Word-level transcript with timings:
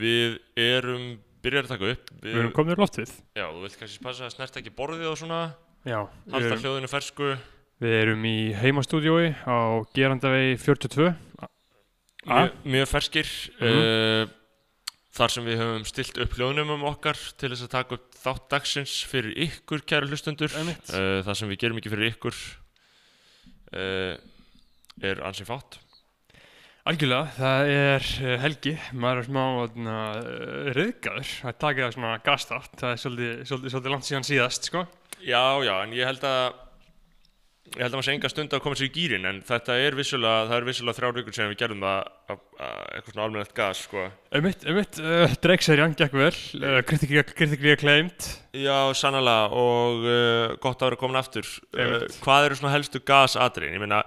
Við 0.00 0.38
erum 0.60 1.04
byrjar 1.44 1.66
að 1.66 1.72
taka 1.74 1.90
upp 1.94 2.12
Við 2.24 2.38
erum 2.40 2.52
komin 2.56 2.74
í 2.76 2.80
loftið 2.80 3.10
Já, 3.36 3.46
þú 3.52 3.64
vilt 3.66 3.78
kannski 3.80 4.04
passa 4.04 4.28
að 4.28 4.34
snert 4.36 4.56
ekki 4.60 4.72
borðið 4.78 5.10
og 5.12 5.18
svona 5.20 5.40
Já, 5.84 5.98
við 6.30 6.46
erum, 6.48 6.62
hljóðinu 6.64 6.88
fersku 6.92 7.32
við 7.84 7.96
erum 8.00 8.22
í 8.30 8.36
heimastúdiói 8.56 9.34
á 9.44 9.56
Gerandavegi 9.96 10.54
42 10.62 11.10
A? 11.10 11.48
Mjög, 12.24 12.54
mjög 12.72 12.88
ferskir 12.88 13.28
Mhm. 13.60 13.84
uh, 13.84 14.40
Þar 15.14 15.30
sem 15.30 15.44
við 15.46 15.60
höfum 15.60 15.84
stilt 15.86 16.16
upp 16.24 16.32
hljóðnumum 16.34 16.80
okkar 16.88 17.14
til 17.38 17.52
þess 17.52 17.68
að 17.68 17.74
taka 17.76 17.94
upp 17.94 18.16
þátt 18.18 18.48
dagsins 18.50 18.94
fyrir 19.06 19.36
ykkur, 19.44 19.84
kæru 19.86 20.08
hlustundur 20.10 20.50
Einmitt. 20.58 20.88
uh, 20.90 21.20
Það 21.22 21.36
sem 21.38 21.52
við 21.52 21.60
gerum 21.62 21.78
ekki 21.78 21.92
fyrir 21.92 22.10
ykkur 22.16 22.34
uh, 23.78 24.16
er 25.04 25.22
ansið 25.28 25.48
fátt 25.52 25.78
Algjörlega, 26.84 27.30
það 27.38 27.70
er 27.72 28.06
uh, 28.20 28.32
helgi, 28.42 28.74
maður 29.00 29.22
er 29.22 29.26
smá 29.30 29.44
uh, 29.64 30.72
reyðgæður 30.76 31.30
að 31.48 31.54
taka 31.62 31.86
það 31.86 31.94
svona 31.96 32.10
gastátt, 32.26 32.74
það 32.76 32.90
er 32.90 32.98
svolítið, 33.00 33.30
svolítið, 33.48 33.72
svolítið 33.72 33.94
langt 33.94 34.08
síðan 34.10 34.26
síðast, 34.28 34.68
sko. 34.68 34.82
Já, 35.24 35.40
já, 35.64 35.72
en 35.86 35.94
ég 35.96 36.04
held 36.10 36.26
að 36.28 36.60
ég 37.74 37.80
held 37.80 37.88
að 37.88 37.96
maður 37.96 38.04
sé 38.10 38.12
enga 38.18 38.28
stund 38.30 38.52
að 38.54 38.60
koma 38.66 38.76
sér 38.76 38.86
í 38.90 38.92
gýrin 38.98 39.24
en 39.30 39.38
þetta 39.48 39.78
er 39.80 39.96
vissulega, 39.96 40.42
það 40.50 40.58
er 40.58 40.66
vissulega 40.68 40.96
þrjár 40.98 41.14
vikur 41.16 41.34
sem 41.38 41.48
við 41.48 41.56
gerðum 41.62 41.86
það 41.86 42.02
að- 42.34 42.42
að 42.66 42.82
eitthvað 42.98 43.14
svona 43.14 43.24
almennilegt 43.24 43.54
gas, 43.56 43.80
sko 43.88 44.04
Einmitt, 44.36 44.66
einmitt, 44.68 45.00
uh, 45.00 45.34
Drake-serían 45.46 45.96
gekk 45.98 46.18
vel, 46.20 46.36
uh, 46.60 46.76
kritikri 46.84 47.72
acclaimed, 47.72 48.28
Já, 48.60 48.76
sannlega 49.00 49.48
og 49.56 50.04
uh, 50.04 50.52
gott 50.62 50.84
að 50.84 50.92
vera 50.92 51.00
komin 51.00 51.18
aftur. 51.18 51.48
Hvað 52.20 52.50
eru 52.50 52.60
svona 52.60 52.76
helstu 52.76 53.00
gasatriðin? 53.08 53.80
Ég 53.80 53.82
meina, 53.82 54.04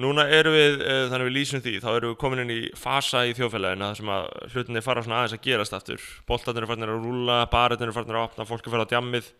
núna 0.00 0.24
erum 0.32 0.54
við, 0.56 0.80
uh, 0.82 1.04
þannig 1.10 1.28
við 1.28 1.36
lýsum 1.36 1.62
því 1.64 1.74
þá 1.84 1.88
erum 1.92 2.12
við 2.12 2.20
komin 2.22 2.42
inn 2.44 2.54
í 2.54 2.60
fasa 2.78 3.24
í 3.28 3.34
þjóðfélaginu 3.38 3.88
þar 3.88 4.00
sem 4.00 4.14
að 4.14 4.30
hlutinni 4.54 4.84
fara 4.84 5.04
svona 5.04 5.20
aðeins 5.20 5.36
að 5.36 5.44
gerast 5.46 5.76
aftur. 5.76 6.08
Boltarnir 6.28 6.64
eru 6.64 6.70
farnir 6.72 6.94
að 6.94 7.04
rúlla, 7.06 7.38
barirnir 7.52 7.88
eru 7.88 7.96
farnir 7.98 8.18
að 8.18 8.26
opna 8.30 8.48
fólk 8.48 8.66
er 8.66 8.74
farið 8.74 8.88
á 8.88 8.92
djammið. 8.94 9.30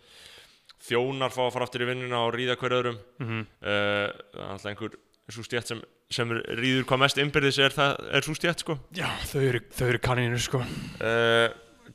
Þjónar 0.85 1.33
fá 1.35 1.43
að 1.47 1.53
fara 1.57 1.69
aftur 1.69 1.85
í 1.87 1.89
vinnuna 1.89 2.23
og 2.27 2.37
ríða 2.37 2.59
hver 2.61 2.79
öðrum. 2.79 3.03
Mm 3.23 3.43
uh, 3.43 3.45
Það 3.65 4.45
er 4.45 4.55
alltaf 4.55 4.71
einhver 4.71 4.97
svo 5.33 5.45
stjætt 5.47 5.71
sem, 5.73 5.81
sem 6.13 6.33
ríður 6.61 6.85
hvað 6.89 7.01
mest 7.01 7.21
innbyrðis 7.23 7.59
er, 7.65 7.75
er 8.13 8.27
svo 8.27 8.35
stjætt 8.37 8.65
sko. 8.65 8.77
Já, 8.95 9.07
þau 9.31 9.41
eru, 9.41 9.63
eru 9.89 10.01
kanínur, 10.05 10.43
sko. 10.45 10.61
Uh, 11.01 11.49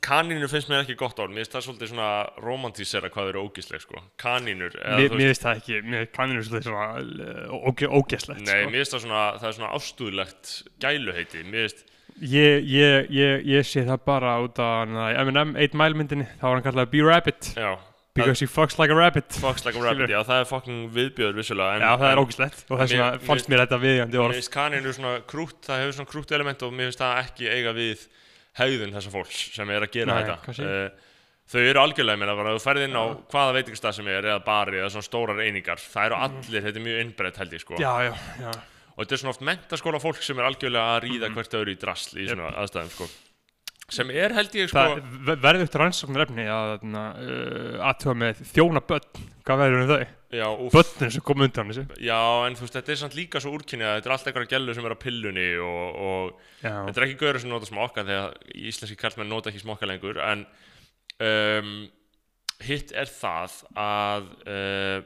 kanínur 0.04 0.48
finnst 0.50 0.68
mér 0.70 0.82
ekki 0.84 0.94
gott 1.00 1.18
orð, 1.20 1.34
mér 1.34 1.44
finnst 1.44 1.54
það 1.56 1.64
svolítið 1.66 1.90
svona 1.92 2.10
romantísera 2.44 3.10
hvað 3.12 3.28
eru 3.32 3.42
ógísleg 3.46 3.82
sko. 3.84 4.00
Kanínur, 4.20 4.74
eða 4.80 4.98
Mér, 5.00 5.16
finnst 5.20 5.44
það 5.44 5.60
ekki, 5.60 5.80
mér 5.92 6.06
kanínur 6.16 6.46
svolítið 6.46 6.70
svona 6.70 7.60
óge, 7.70 7.88
ógeslegt, 8.00 8.40
Nei, 8.46 8.54
sko. 8.64 8.70
mér 8.72 8.80
finnst 8.80 8.96
það 8.96 9.04
svona, 9.06 9.22
það 9.42 9.48
er 9.50 9.56
svona 9.58 9.72
ástúðlegt 9.78 10.54
gæluheiti, 10.86 11.44
mér 11.50 11.66
finnst, 11.68 11.86
Ég, 12.20 12.64
ég, 12.68 13.06
ég, 13.14 13.44
ég 13.48 13.64
sé 13.64 13.84
það 13.86 14.00
bara 14.04 14.32
út 14.44 14.58
af 14.60 14.88
na, 14.90 15.06
M&M 15.22 15.54
8 15.56 15.76
Mile 15.78 15.96
myndinni, 15.96 16.26
þá 16.40 16.42
var 16.50 16.58
hann 16.58 16.64
kallað 16.66 16.90
B-Rabbit, 16.92 17.52
já, 17.56 17.70
because 18.18 18.40
he 18.42 18.48
fucks 18.50 18.76
like 18.80 18.90
a 18.92 18.96
rabbit. 18.98 19.30
fucks 19.40 19.64
like 19.64 19.78
a 19.78 19.80
rabbit, 19.84 20.10
já, 20.10 20.18
það 20.26 20.42
er 20.42 20.48
fucking 20.50 20.80
viðbjöður 20.96 21.38
vissulega, 21.38 21.76
en, 21.78 21.84
Já, 21.86 21.92
það 22.02 22.08
er 22.10 22.18
en 22.18 22.24
ógeslegt 22.24 22.64
og 22.74 22.80
þess 22.82 22.96
mér- 22.98 23.20
fannst 23.28 23.48
mér 23.48 23.62
þetta 23.62 23.78
viðjandi 23.86 24.20
mér 24.20 24.34
finnst 24.36 24.52
kanínur 24.52 24.96
svona 24.98 25.14
krútt, 25.30 25.60
það 25.64 25.80
hefur 25.84 25.96
svona 26.00 26.10
krútt 26.12 26.34
element 26.36 26.66
og 26.66 26.74
mér 26.74 26.90
finnst 26.90 27.00
það 27.06 27.22
ekki 27.22 27.48
eiga 27.54 27.72
við 27.78 28.04
hegðun 28.58 28.92
þessa 28.96 29.10
fólks 29.14 29.38
sem 29.54 29.70
er 29.70 29.86
að 29.86 29.92
gera 29.94 30.16
Nei, 30.18 30.24
þetta. 30.26 30.66
Uh, 30.66 31.08
þau 31.50 31.60
eru 31.66 31.80
algjörlega, 31.82 32.16
ég 32.16 32.20
meina, 32.22 32.34
bara, 32.38 32.56
þú 32.56 32.62
ferð 32.64 32.84
inn 32.86 32.98
á 32.98 33.04
hvaða 33.30 33.54
veitingastað 33.58 33.96
sem 34.00 34.10
er, 34.10 34.28
eða 34.30 34.42
bari, 34.46 34.78
eða 34.78 34.90
svona 34.94 35.06
stórar 35.08 35.40
einingar, 35.46 35.80
það 35.82 36.06
eru 36.10 36.18
allir, 36.26 36.62
þetta 36.66 36.78
er 36.78 36.84
mjög 36.86 37.00
innbreytt 37.04 37.40
held 37.42 37.56
ég, 37.56 37.64
sko. 37.64 37.74
Mm. 37.74 37.82
Já, 37.82 37.94
já, 38.06 38.12
já. 38.44 38.52
og 38.94 39.00
þetta 39.04 39.14
er 39.16 39.22
svona 39.22 39.34
oft 39.34 39.44
mentaskóla 39.48 40.00
fólk 40.02 40.22
sem 40.22 40.38
er 40.38 40.46
algjörlega 40.50 40.94
að 40.96 41.02
ríða 41.06 41.28
Mhm. 41.30 41.34
hvert 41.40 41.58
öðru 41.60 41.74
í 41.74 41.80
drasl 41.80 42.18
í 42.20 42.28
svona 42.30 42.52
aðstæðum 42.60 42.90
sko. 42.94 43.08
sem 43.90 44.10
er 44.10 44.32
held 44.36 44.52
ég 44.54 44.68
sko 44.70 44.84
verður 45.26 45.64
eftir 45.66 45.80
rannsóknar 45.82 46.22
efni 46.28 46.44
að 46.46 46.84
uh, 46.86 47.88
aðtöfa 47.90 48.14
með 48.14 48.42
þjóna 48.52 48.82
börn, 48.86 49.24
hvað 49.42 49.62
verður 49.64 49.82
um 49.82 49.88
þau? 49.90 50.06
Börnin 50.30 51.10
sem 51.10 51.24
kom 51.26 51.42
undan 51.42 51.72
þessu. 51.72 51.84
já, 51.98 52.18
en 52.46 52.54
þú 52.54 52.66
veist, 52.66 52.74
þetta 52.76 52.92
er 52.94 52.98
samt 53.00 53.16
líka 53.18 53.40
svo 53.42 53.54
úrkynni 53.56 53.86
að 53.86 53.96
þetta 53.96 54.10
er 54.10 54.14
alltaf 54.14 54.30
einhverja 54.30 54.52
gælu 54.52 54.74
sem 54.76 54.86
er 54.86 54.94
á 54.94 55.02
pillunni 55.02 55.46
og, 55.58 56.02
og 56.06 56.42
þetta 56.62 57.00
er 57.00 57.06
ekki 57.08 57.20
gaurið 57.22 57.42
sem 57.42 57.50
nota 57.50 57.70
smokka 57.70 58.04
þegar 58.06 58.36
íslenski 58.70 58.98
kallmenn 59.00 59.32
nota 59.32 59.50
ekki 59.50 59.62
smokka 59.64 59.88
lengur 59.90 60.20
en 60.22 60.44
um, 61.26 61.72
hitt 62.62 62.92
er 62.94 63.10
það 63.10 63.56
að 63.80 64.28
uh, 64.44 65.00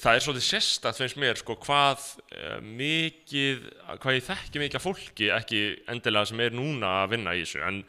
það 0.00 0.14
er 0.14 0.24
svolítið 0.24 0.46
sérstætt 0.46 1.00
finnst 1.00 1.20
mér 1.20 1.40
sko 1.40 1.56
hvað 1.60 2.06
uh, 2.36 2.56
mikið, 2.64 3.66
hvað 3.98 4.16
ég 4.16 4.26
þekki 4.30 4.62
mikið 4.62 4.80
af 4.80 4.86
fólki 4.86 5.28
ekki 5.34 5.62
endilega 5.92 6.30
sem 6.30 6.40
er 6.44 6.56
núna 6.56 7.02
að 7.02 7.12
vinna 7.16 7.36
í 7.36 7.44
þessu 7.44 7.60
en 7.66 7.82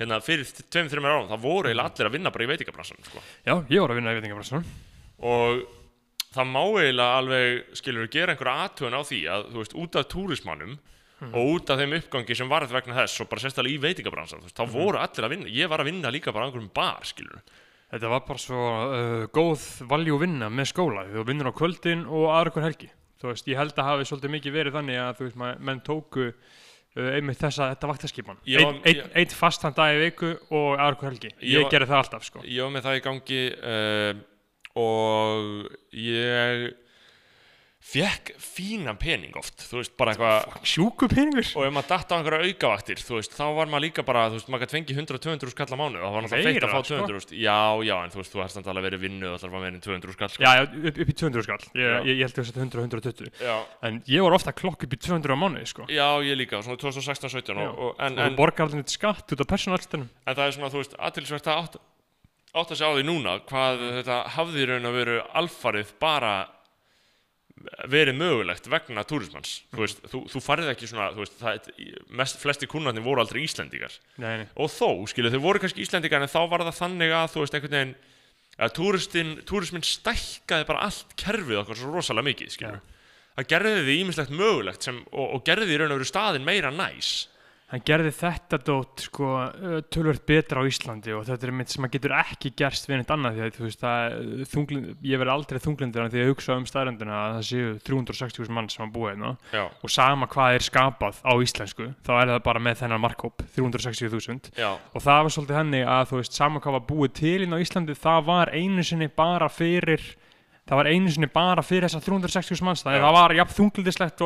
hérna 0.00 0.20
fyrir 0.24 0.46
tveim, 0.70 0.88
þreim 0.88 1.08
árum 1.08 1.28
það 1.28 1.42
voru 1.42 1.70
eiginlega 1.70 1.90
allir 1.92 2.08
að 2.08 2.14
vinna 2.16 2.32
bara 2.32 2.46
í 2.46 2.50
veitingabransan 2.54 3.02
sko. 3.10 3.24
já 3.44 3.54
ég 3.58 3.82
var 3.82 3.92
að 3.92 4.00
vinna 4.00 4.14
í 4.14 4.20
veitingabransanum. 4.20 4.70
Og 5.20 5.62
það 6.34 6.50
má 6.54 6.60
eiginlega 6.80 7.16
alveg 7.20 7.76
skilur 7.80 8.10
gera 8.12 8.34
einhverja 8.34 8.66
aðtöðun 8.68 8.98
á 8.98 9.02
því 9.08 9.20
að 9.34 9.48
þú 9.50 9.62
veist 9.64 9.76
út 9.82 9.98
af 10.00 10.08
túrismannum 10.12 10.76
og 11.30 11.50
út 11.56 11.70
af 11.74 11.80
þeim 11.82 11.96
uppgangi 11.98 12.36
sem 12.38 12.48
varð 12.48 12.70
vegna 12.72 12.94
þess 13.02 13.20
og 13.20 13.28
bara 13.28 13.42
sérstaklega 13.42 13.76
í 13.76 13.82
veitingabransan 13.82 14.40
þú 14.40 14.46
veist, 14.48 14.56
þá 14.56 14.72
voru 14.72 15.00
allir 15.02 15.26
að 15.26 15.34
vinna, 15.34 15.50
ég 15.52 15.68
var 15.68 15.82
að 15.82 15.90
vinna 15.90 16.12
líka 16.14 16.32
bara 16.32 16.46
á 16.46 16.48
einhverjum 16.48 16.70
bar 16.74 17.04
skilur 17.04 17.42
Þetta 17.90 18.06
var 18.06 18.20
bara 18.22 18.38
svo 18.38 18.58
uh, 18.62 19.24
góð 19.34 19.62
valjú 19.90 20.14
vinna 20.22 20.46
með 20.46 20.68
skóla. 20.70 21.00
Þú 21.10 21.24
vinnur 21.26 21.48
á 21.50 21.58
kvöldin 21.58 22.04
og 22.06 22.28
aðra 22.30 22.52
hver 22.54 22.64
helgi. 22.68 22.86
Þú 23.18 23.26
veist, 23.32 23.48
ég 23.50 23.58
held 23.58 23.74
að 23.82 23.88
hafi 23.88 24.04
svolítið 24.06 24.30
mikið 24.36 24.54
verið 24.54 24.76
þannig 24.78 24.98
að 25.02 25.16
þú 25.18 25.24
veist, 25.26 25.38
ma- 25.42 25.56
menn 25.58 25.80
tóku 25.82 26.28
uh, 26.30 27.08
einmitt 27.16 27.40
þessa, 27.42 27.66
þetta 27.72 27.90
vaktaskipan. 27.90 28.38
Já, 28.46 28.60
Einn 28.62 28.78
ein, 28.86 29.00
ein 29.24 29.34
fastan 29.34 29.74
dag 29.74 29.96
í 29.96 30.04
viku 30.04 30.30
og 30.54 30.68
aðra 30.78 31.00
hver 31.02 31.10
helgi. 31.16 31.32
Ég 31.42 31.64
Ég 31.64 31.74
gerði 31.74 31.90
það 31.90 31.98
alltaf, 32.04 32.28
sko. 32.30 32.44
ég 32.46 32.62
var 32.62 32.70
með 32.76 32.86
það 32.86 33.00
í 33.00 33.02
gangi 33.08 33.42
uh, 33.58 34.22
og 34.80 35.66
ég 35.96 36.70
fekk 37.90 38.34
fínan 38.38 38.98
pening 39.00 39.32
oft 39.40 39.62
þú 39.64 39.78
veist, 39.80 39.92
bara 39.98 40.12
eitthvað 40.12 40.66
Sjúku 40.68 41.06
peningur. 41.10 41.46
og 41.56 41.64
ef 41.64 41.72
maður 41.74 41.88
datt 41.90 42.12
á 42.12 42.14
einhverja 42.18 42.50
aukavaktir 42.52 43.00
þú 43.02 43.16
veist, 43.16 43.32
þá 43.34 43.46
var 43.56 43.70
maður 43.72 43.84
líka 43.86 44.04
bara, 44.06 44.26
þú 44.30 44.36
veist, 44.36 44.50
maður 44.52 44.62
gæti 44.66 44.76
fengið 44.76 45.00
100-200 45.00 45.52
skall 45.54 45.72
á 45.74 45.78
mánu, 45.80 45.96
það 45.98 46.14
var 46.14 46.26
náttúrulega 46.26 46.52
feitt 46.52 46.66
að 46.68 46.74
fá 46.74 46.82
sko. 46.84 46.98
200 47.00 47.24
sko. 47.24 47.38
já, 47.40 47.56
já, 47.88 47.94
en 48.04 48.12
þú 48.12 48.20
veist, 48.20 48.34
þú 48.36 48.42
hefst 48.44 48.70
alveg 48.70 48.86
verið 48.86 49.02
vinnu 49.06 49.30
og 49.32 49.38
að 49.40 49.46
fá 49.48 49.58
meira 49.64 49.72
en 49.74 49.84
200 49.88 50.14
skall 50.18 50.30
sko. 50.36 50.44
Já, 50.44 50.52
já, 50.60 50.64
upp, 50.68 51.00
upp 51.00 51.10
í 51.10 51.16
200 51.24 51.46
skall. 51.48 51.64
Ég, 51.80 51.96
ég, 52.04 52.20
ég 52.20 52.22
held 52.28 52.38
að 52.44 52.50
þetta 52.50 52.64
100 52.68 52.78
og 52.78 52.86
120. 53.00 53.32
já, 53.48 53.56
En 53.90 54.02
ég 54.12 54.26
var 54.28 54.36
ofta 54.38 54.54
klokk 54.60 54.84
upp 54.86 54.92
í 54.94 55.00
200 55.08 55.34
á 55.34 55.38
mánuði, 55.40 55.66
sko. 55.72 55.88
já, 55.88 56.08
ég 56.28 56.36
líka, 56.38 56.60
svona 56.62 56.78
2016-17 56.84 57.56
Já. 57.56 57.64
og, 57.64 57.80
og, 57.80 57.94
en, 57.98 58.12
og 58.20 58.26
en, 58.28 58.36
þú 58.36 58.42
borgar 58.44 58.68
allir 58.68 58.84
neitt 58.84 58.92
skatt 58.92 59.32
út 59.34 59.40
af 59.40 59.48
persónalstunum. 59.50 60.06
en 60.28 60.36
það 60.36 60.44
er 60.46 60.54
svona, 60.60 60.70
þú 60.70 60.84
veist, 60.84 60.94
aðtilsvert 61.00 61.48
að 61.56 61.80
átt, 62.54 62.72
að 62.72 62.78
segja 62.78 62.90
á 62.90 62.96
því 62.96 63.04
núna 63.08 63.36
hvað 63.48 63.84
þetta 63.98 64.16
hafði 64.36 64.66
raun 64.70 64.88
að 64.90 64.98
veru 65.00 65.20
alfarið 65.40 65.92
bara 66.02 66.34
verið 67.92 68.16
mögulegt 68.16 68.70
vegna 68.72 69.02
túrismans. 69.04 69.58
Þú 69.74 69.82
veist, 69.82 69.98
þú, 70.08 70.20
þú 70.32 70.40
farið 70.40 70.70
ekki 70.72 70.88
svona 70.88 71.10
veist, 71.12 71.34
það, 71.42 71.66
mest, 72.16 72.38
flesti 72.40 72.68
kunnarnir 72.70 73.04
voru 73.04 73.20
aldrei 73.20 73.42
Íslendingar. 73.44 73.98
Nei, 74.16 74.32
nei. 74.40 74.46
og 74.56 74.70
þó, 74.72 75.04
skilu, 75.12 75.32
þau 75.32 75.42
voru 75.44 75.60
kannski 75.60 75.84
Íslendingar 75.84 76.24
en 76.24 76.32
þá 76.32 76.40
var 76.48 76.64
það 76.64 76.78
þannig 76.78 77.12
að, 77.18 77.26
þú 77.34 77.44
veist, 77.44 77.58
einhvern 77.58 77.76
veginn 77.76 77.98
að 78.60 78.72
túristin, 78.76 79.34
túrismin 79.48 79.84
stækkaði 79.84 80.66
bara 80.68 80.88
allt 80.88 81.12
kerfið 81.20 81.60
okkar 81.62 81.78
svo 81.80 81.92
rosalega 81.92 82.30
mikið, 82.30 82.54
skilu 82.56 82.80
það 83.40 83.50
gerði 83.54 83.84
því 83.86 83.98
ímislegt 84.04 84.32
mögulegt 84.34 84.86
sem, 84.86 85.02
og, 85.10 85.36
og 85.36 85.44
gerði 85.46 85.68
því 85.68 85.78
raun 85.80 85.94
og 85.94 86.00
veru 86.00 86.08
staðin 86.08 86.46
meira 86.46 86.72
næs 86.74 87.10
Hann 87.70 87.82
gerði 87.86 88.10
þetta 88.10 88.58
dót 88.66 89.04
sko 89.04 89.26
tölvört 89.94 90.24
betra 90.26 90.58
á 90.58 90.66
Íslandi 90.66 91.12
og 91.14 91.22
þetta 91.28 91.46
er 91.46 91.52
mynd 91.54 91.70
sem 91.70 91.86
að 91.86 91.92
getur 91.94 92.14
ekki 92.18 92.50
gerst 92.58 92.88
við 92.88 92.98
neitt 92.98 93.12
annað 93.14 93.36
því 93.36 93.44
að 93.44 93.52
þú 93.54 93.66
veist 93.66 93.84
það, 93.84 94.16
uh, 94.16 94.40
þunglind, 94.50 94.88
ég 95.06 95.20
verði 95.22 95.34
aldrei 95.36 95.60
þunglindur 95.62 96.02
en 96.02 96.10
því 96.10 96.24
að 96.24 96.32
hugsa 96.32 96.56
um 96.58 96.66
staðrendina 96.66 97.20
að 97.20 97.36
það 97.36 97.46
séu 97.50 97.68
360.000 97.86 98.56
mann 98.56 98.70
sem 98.72 98.82
að 98.86 98.94
búa 98.96 99.12
hérna. 99.12 99.34
Og 99.86 99.94
sama 99.94 100.26
hvað 100.30 100.56
er 100.56 100.66
skapað 100.66 101.20
á 101.22 101.32
íslensku 101.38 101.92
þá 102.06 102.12
er 102.16 102.32
það 102.32 102.42
bara 102.48 102.64
með 102.66 102.82
þennan 102.82 103.04
markhóp 103.04 103.44
360.000 103.54 104.50
já, 104.58 104.70
og 104.74 105.04
það 105.06 105.22
var 105.26 105.36
svolítið 105.36 105.60
henni 105.60 105.84
að 105.86 106.08
þú 106.10 106.20
veist 106.24 106.40
sama 106.40 106.64
hvað 106.64 106.76
var 106.78 106.88
búið 106.90 107.14
til 107.20 107.36
inn 107.44 107.54
á 107.54 107.62
Íslandi 107.62 107.94
það 107.98 108.26
var 108.26 108.50
einu 108.56 108.84
sinni 108.86 109.10
bara 109.14 109.46
fyrir 109.52 110.02
það 110.70 110.80
var 110.80 110.90
einu 110.90 111.10
sinni 111.10 111.30
bara 111.32 111.64
fyrir 111.66 111.88
þessar 111.88 112.04
360 112.06 112.64
manns 112.66 112.84
þannig 112.84 113.00
Já. 113.00 113.02
að 113.02 113.08
það 113.08 113.16
var 113.18 113.36
jafn 113.38 113.56
þunglindislegt 113.58 114.22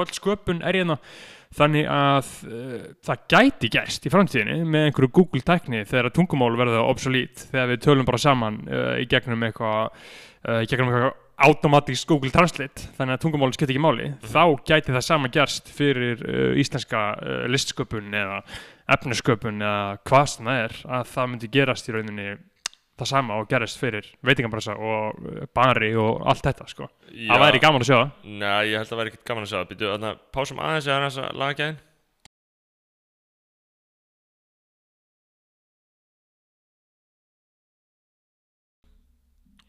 þannig 1.54 1.90
að 1.90 2.30
uh, 2.48 2.86
það 3.06 3.26
gæti 3.34 3.72
gerst 3.76 4.06
í 4.06 4.12
framtíðinni 4.14 4.60
með 4.64 4.88
einhverju 4.88 5.12
Google 5.18 5.44
tækni 5.46 5.84
þegar 5.88 6.14
tungumál 6.14 6.54
verða 6.58 6.86
obsolít 6.86 7.48
þegar 7.50 7.74
við 7.74 7.84
tölum 7.88 8.08
bara 8.08 8.22
saman 8.22 8.62
uh, 8.68 8.94
í 9.02 9.08
gegnum 9.10 9.44
eitthvað 9.48 9.92
uh, 9.92 10.62
í 10.62 10.70
gegnum 10.70 10.90
eitthvað 10.92 11.12
automatísk 11.44 12.08
Google 12.08 12.30
Translate 12.30 12.88
þannig 12.94 13.16
að 13.16 13.22
tungumáli 13.24 13.56
skiptir 13.56 13.74
ekki 13.74 13.82
máli 13.82 14.10
þá 14.22 14.42
gæti 14.68 14.94
það 14.94 15.06
sama 15.06 15.30
gerst 15.34 15.70
fyrir 15.74 16.22
uh, 16.22 16.54
íslenska 16.60 17.02
uh, 17.18 17.44
listsköpun 17.50 18.14
eða 18.14 18.40
efnasköpun 18.94 19.62
eða 19.64 19.96
hvað 20.06 20.26
sem 20.30 20.50
það 20.50 20.60
er 20.62 20.76
að 20.98 21.08
það 21.14 21.30
myndi 21.32 21.50
gerast 21.56 21.88
í 21.90 21.96
rauninni 21.96 22.28
það 23.00 23.10
sama 23.10 23.38
og 23.40 23.48
gerist 23.50 23.80
fyrir 23.80 24.06
veitingambrösa 24.26 24.76
og 24.78 25.24
eh, 25.30 25.46
banari 25.54 25.90
og 25.98 26.22
allt 26.30 26.46
þetta 26.46 26.68
sko. 26.70 26.88
Það 27.10 27.42
væri 27.42 27.62
gaman 27.64 27.82
að 27.82 27.90
sjá 27.90 27.96
það. 27.96 28.12
Nei, 28.42 28.60
ég 28.70 28.78
held 28.78 28.86
að 28.86 28.92
það 28.92 29.00
væri 29.02 29.12
ekkert 29.12 29.26
gaman 29.30 29.46
að 29.46 29.50
sjá 29.50 29.58
það. 29.58 29.66
Býtu 29.72 29.90
að 29.90 30.06
það 30.06 30.22
pásum 30.36 30.62
aðeins 30.62 30.88
eða 30.88 31.00
aðeins 31.00 31.18
að 31.24 31.42
laga 31.42 31.58
gæðin. 31.60 31.82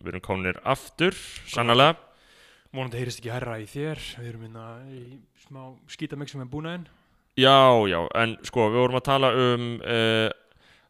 Við 0.05 0.11
erum 0.11 0.21
kominir 0.21 0.59
aftur, 0.69 1.15
sannlega. 1.49 1.95
Mónandi 2.75 2.99
heyrist 2.99 3.23
ekki 3.23 3.31
herra 3.33 3.55
í 3.57 3.65
þér. 3.65 4.01
Við 4.19 4.29
erum 4.29 4.43
minna 4.45 4.65
í 4.93 5.01
smá 5.47 5.63
skítamixum 5.89 6.43
en 6.43 6.51
búnaðinn. 6.51 6.85
Já, 7.41 7.57
já, 7.89 7.97
en 8.15 8.37
sko, 8.47 8.69
við 8.69 8.83
vorum 8.83 8.99
að 8.99 9.07
tala 9.09 9.31
um 9.35 9.65
uh, 9.81 10.29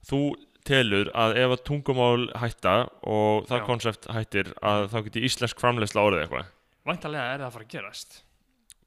þú 0.06 0.20
telur 0.65 1.12
að 1.17 1.38
ef 1.41 1.56
að 1.56 1.63
tungumál 1.69 2.27
hætta 2.41 2.75
og 3.06 3.47
það 3.50 3.62
Já. 3.62 3.65
konsept 3.69 4.09
hættir 4.12 4.51
að 4.65 4.89
þá 4.94 4.97
geti 5.07 5.25
íslensk 5.29 5.62
framleiðsla 5.62 6.06
orðið 6.09 6.25
eitthvað 6.25 6.51
væntalega 6.89 7.31
er 7.33 7.41
það 7.41 7.47
að 7.47 7.56
fara 7.57 7.67
að 7.67 7.73
gerast 7.75 8.19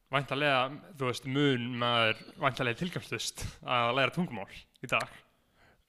væntalega, 0.09 0.61
þú 0.99 1.11
veist, 1.11 1.27
mun 1.39 1.67
maður 1.83 2.23
væntalega 2.45 2.81
tilgangslust 2.83 3.45
að 3.63 3.97
læra 3.99 4.15
tungumál 4.15 4.49
í 4.55 4.91
dag 4.91 5.19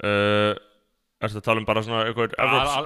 uh, 0.04 0.56
Ertu 1.20 1.42
að 1.42 1.44
tala 1.50 1.60
um 1.60 1.66
bara 1.68 1.82
svona 1.84 2.06
eitthvað 2.08 2.36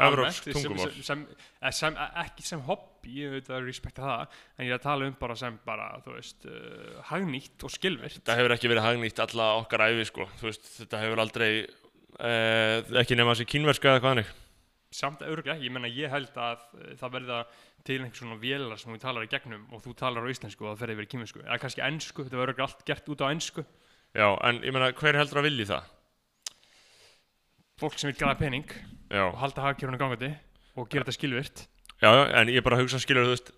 evrópsk 0.02 0.48
tungumál? 0.56 0.88
sem, 0.90 1.04
sem, 1.06 1.20
eh, 1.62 1.74
sem, 1.78 1.98
ekki 2.24 2.46
sem 2.48 2.64
hobby, 2.66 3.12
ég 3.20 3.36
veit 3.36 3.52
að 3.54 3.68
respekta 3.68 4.02
það 4.08 4.40
en 4.58 4.66
ég 4.66 4.72
er 4.72 4.80
að 4.80 4.88
tala 4.88 5.06
um 5.06 5.14
bara 5.20 5.36
sem 5.38 5.60
bara, 5.68 5.92
þú 6.02 6.16
veist 6.16 6.48
uh, 6.50 6.96
hagnýtt 7.12 7.68
og 7.68 7.74
skilvirt 7.76 8.18
Þetta 8.18 8.38
hefur 8.40 8.56
ekki 8.56 8.72
verið 8.72 8.88
hagnýtt 8.88 9.22
alla 9.28 9.52
okkar 9.60 9.86
æfi 9.86 10.08
sko. 10.10 10.26
Veist, 10.42 10.66
þetta 10.80 11.04
hefur 11.04 11.22
aldrei 11.22 11.52
uh, 12.20 13.00
ekki 13.02 13.18
nema 13.18 13.34
þessi 13.34 13.50
kínverska 13.54 13.92
eða 13.92 14.04
hvað 14.04 14.14
hannig 14.14 14.32
samt 14.94 15.24
örglega, 15.26 15.58
ég 15.58 15.74
menna 15.74 15.90
ég 15.90 16.12
held 16.14 16.36
að 16.38 16.62
uh, 16.78 16.92
það 17.00 17.16
verða 17.18 17.40
til 17.84 18.00
einhvers 18.00 18.22
svona 18.22 18.40
vélar 18.40 18.80
sem 18.80 18.94
þú 18.94 19.00
talar 19.02 19.26
í 19.26 19.32
gegnum 19.32 19.66
og 19.74 19.82
þú 19.84 19.96
talar 20.00 20.28
á 20.28 20.32
íslensku 20.34 20.68
og 20.68 20.74
það 20.74 20.84
fer 20.84 20.94
yfir 20.94 21.08
í 21.08 21.12
kýminsku 21.14 21.44
eða 21.44 21.60
kannski 21.64 21.84
ennsku, 21.84 22.26
þetta 22.28 22.40
verður 22.40 22.66
allt 22.68 22.86
gert 22.88 23.10
út 23.12 23.26
á 23.26 23.28
ennsku 23.32 23.66
Já, 24.14 24.28
en 24.46 24.62
ég 24.62 24.76
meina, 24.76 24.92
hver 24.94 25.18
heldur 25.18 25.42
að 25.42 25.48
vilji 25.50 25.66
það? 25.72 25.90
fólk 27.82 27.98
sem 27.98 28.12
vil 28.12 28.20
græða 28.20 28.40
pening 28.40 28.70
Já, 29.10 29.26
og 29.28 29.38
halda 29.42 29.66
hagkjörunum 29.68 30.02
gangandi 30.02 30.32
og 30.78 30.90
gera 30.90 31.06
þetta 31.06 31.18
skilvirt 31.18 31.66
já, 32.02 32.10
já, 32.10 32.24
en 32.40 32.52
ég 32.54 32.64
bara 32.66 32.80
hugsa 32.80 33.02
skilur, 33.02 33.28
þú 33.28 33.36
veist 33.36 33.52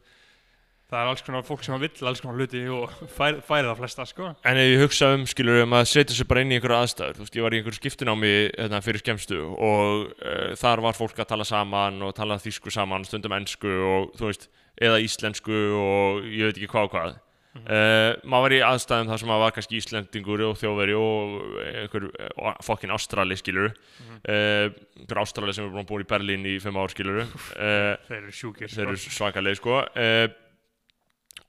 það 0.92 1.00
er 1.02 1.10
alls 1.12 1.24
konar 1.26 1.46
fólk 1.48 1.64
sem 1.66 1.80
vill 1.82 2.08
alls 2.10 2.22
konar 2.22 2.38
hluti 2.38 2.62
og 2.70 2.92
fær, 3.16 3.40
færi 3.46 3.66
það 3.68 3.80
flesta 3.82 4.06
sko. 4.10 4.30
En 4.46 4.60
ef 4.62 4.70
ég 4.70 4.84
hugsa 4.84 5.10
um, 5.16 5.26
skilur, 5.30 5.64
um 5.66 5.74
að 5.80 5.88
setja 5.92 6.16
sér 6.20 6.30
bara 6.30 6.44
inn 6.46 6.54
í 6.54 6.60
einhverja 6.60 6.84
aðstæður, 6.86 7.18
þú 7.20 7.26
veist, 7.26 7.36
ég 7.40 7.48
var 7.48 7.56
í 7.58 7.62
einhverju 7.62 7.80
skiptunámi 7.82 8.34
hérna, 8.54 8.82
fyrir 8.86 9.02
skemmstu 9.04 9.42
og 9.56 10.08
uh, 10.22 10.54
þar 10.62 10.84
var 10.86 10.98
fólk 11.00 11.20
að 11.26 11.32
tala 11.34 11.48
saman 11.50 12.02
og 12.06 12.14
tala 12.18 12.38
þýsku 12.44 12.74
saman, 12.74 13.06
stundum 13.10 13.34
ensku 13.40 13.72
og 13.72 14.14
þú 14.20 14.30
veist, 14.32 14.50
eða 14.82 15.02
íslensku 15.02 15.62
og 15.80 16.26
ég 16.30 16.50
veit 16.52 16.58
ekki 16.60 16.72
hvað 16.74 16.90
og 16.90 16.96
hvað. 16.98 17.22
Uh, 17.56 18.12
maður 18.28 18.44
var 18.50 18.54
í 18.54 18.58
aðstæðum 18.68 19.08
þar 19.14 19.20
sem 19.22 19.30
maður 19.32 19.44
var 19.46 19.54
kannski 19.56 19.78
íslendingur 19.80 20.42
og 20.44 20.58
þjóveri 20.60 20.96
og 21.00 21.36
einhver 21.64 22.08
uh, 22.12 22.50
fokkin 22.68 22.92
ástrali 22.92 23.38
skilur 23.40 23.70
Mhm. 23.72 24.18
uh, 24.28 24.74
einhver 25.00 25.22
ástrali 25.24 25.54
sem 25.56 25.64
er 25.64 25.72
búin 25.72 25.86
að 25.86 25.88
búa 25.94 26.04
í 26.04 26.08
Berlín 26.10 26.44
í 26.52 26.58
fimm 26.60 26.76
ár 26.76 26.92
skilur 26.92 27.22
uh, 27.24 27.96
þeir 28.10 28.18
eru 28.20 28.34
sjúkir 28.36 28.68
þeir 28.74 28.90
eru 28.92 29.00
svakaleg 29.00 29.56
sko. 29.62 29.78
Uh, 29.96 30.28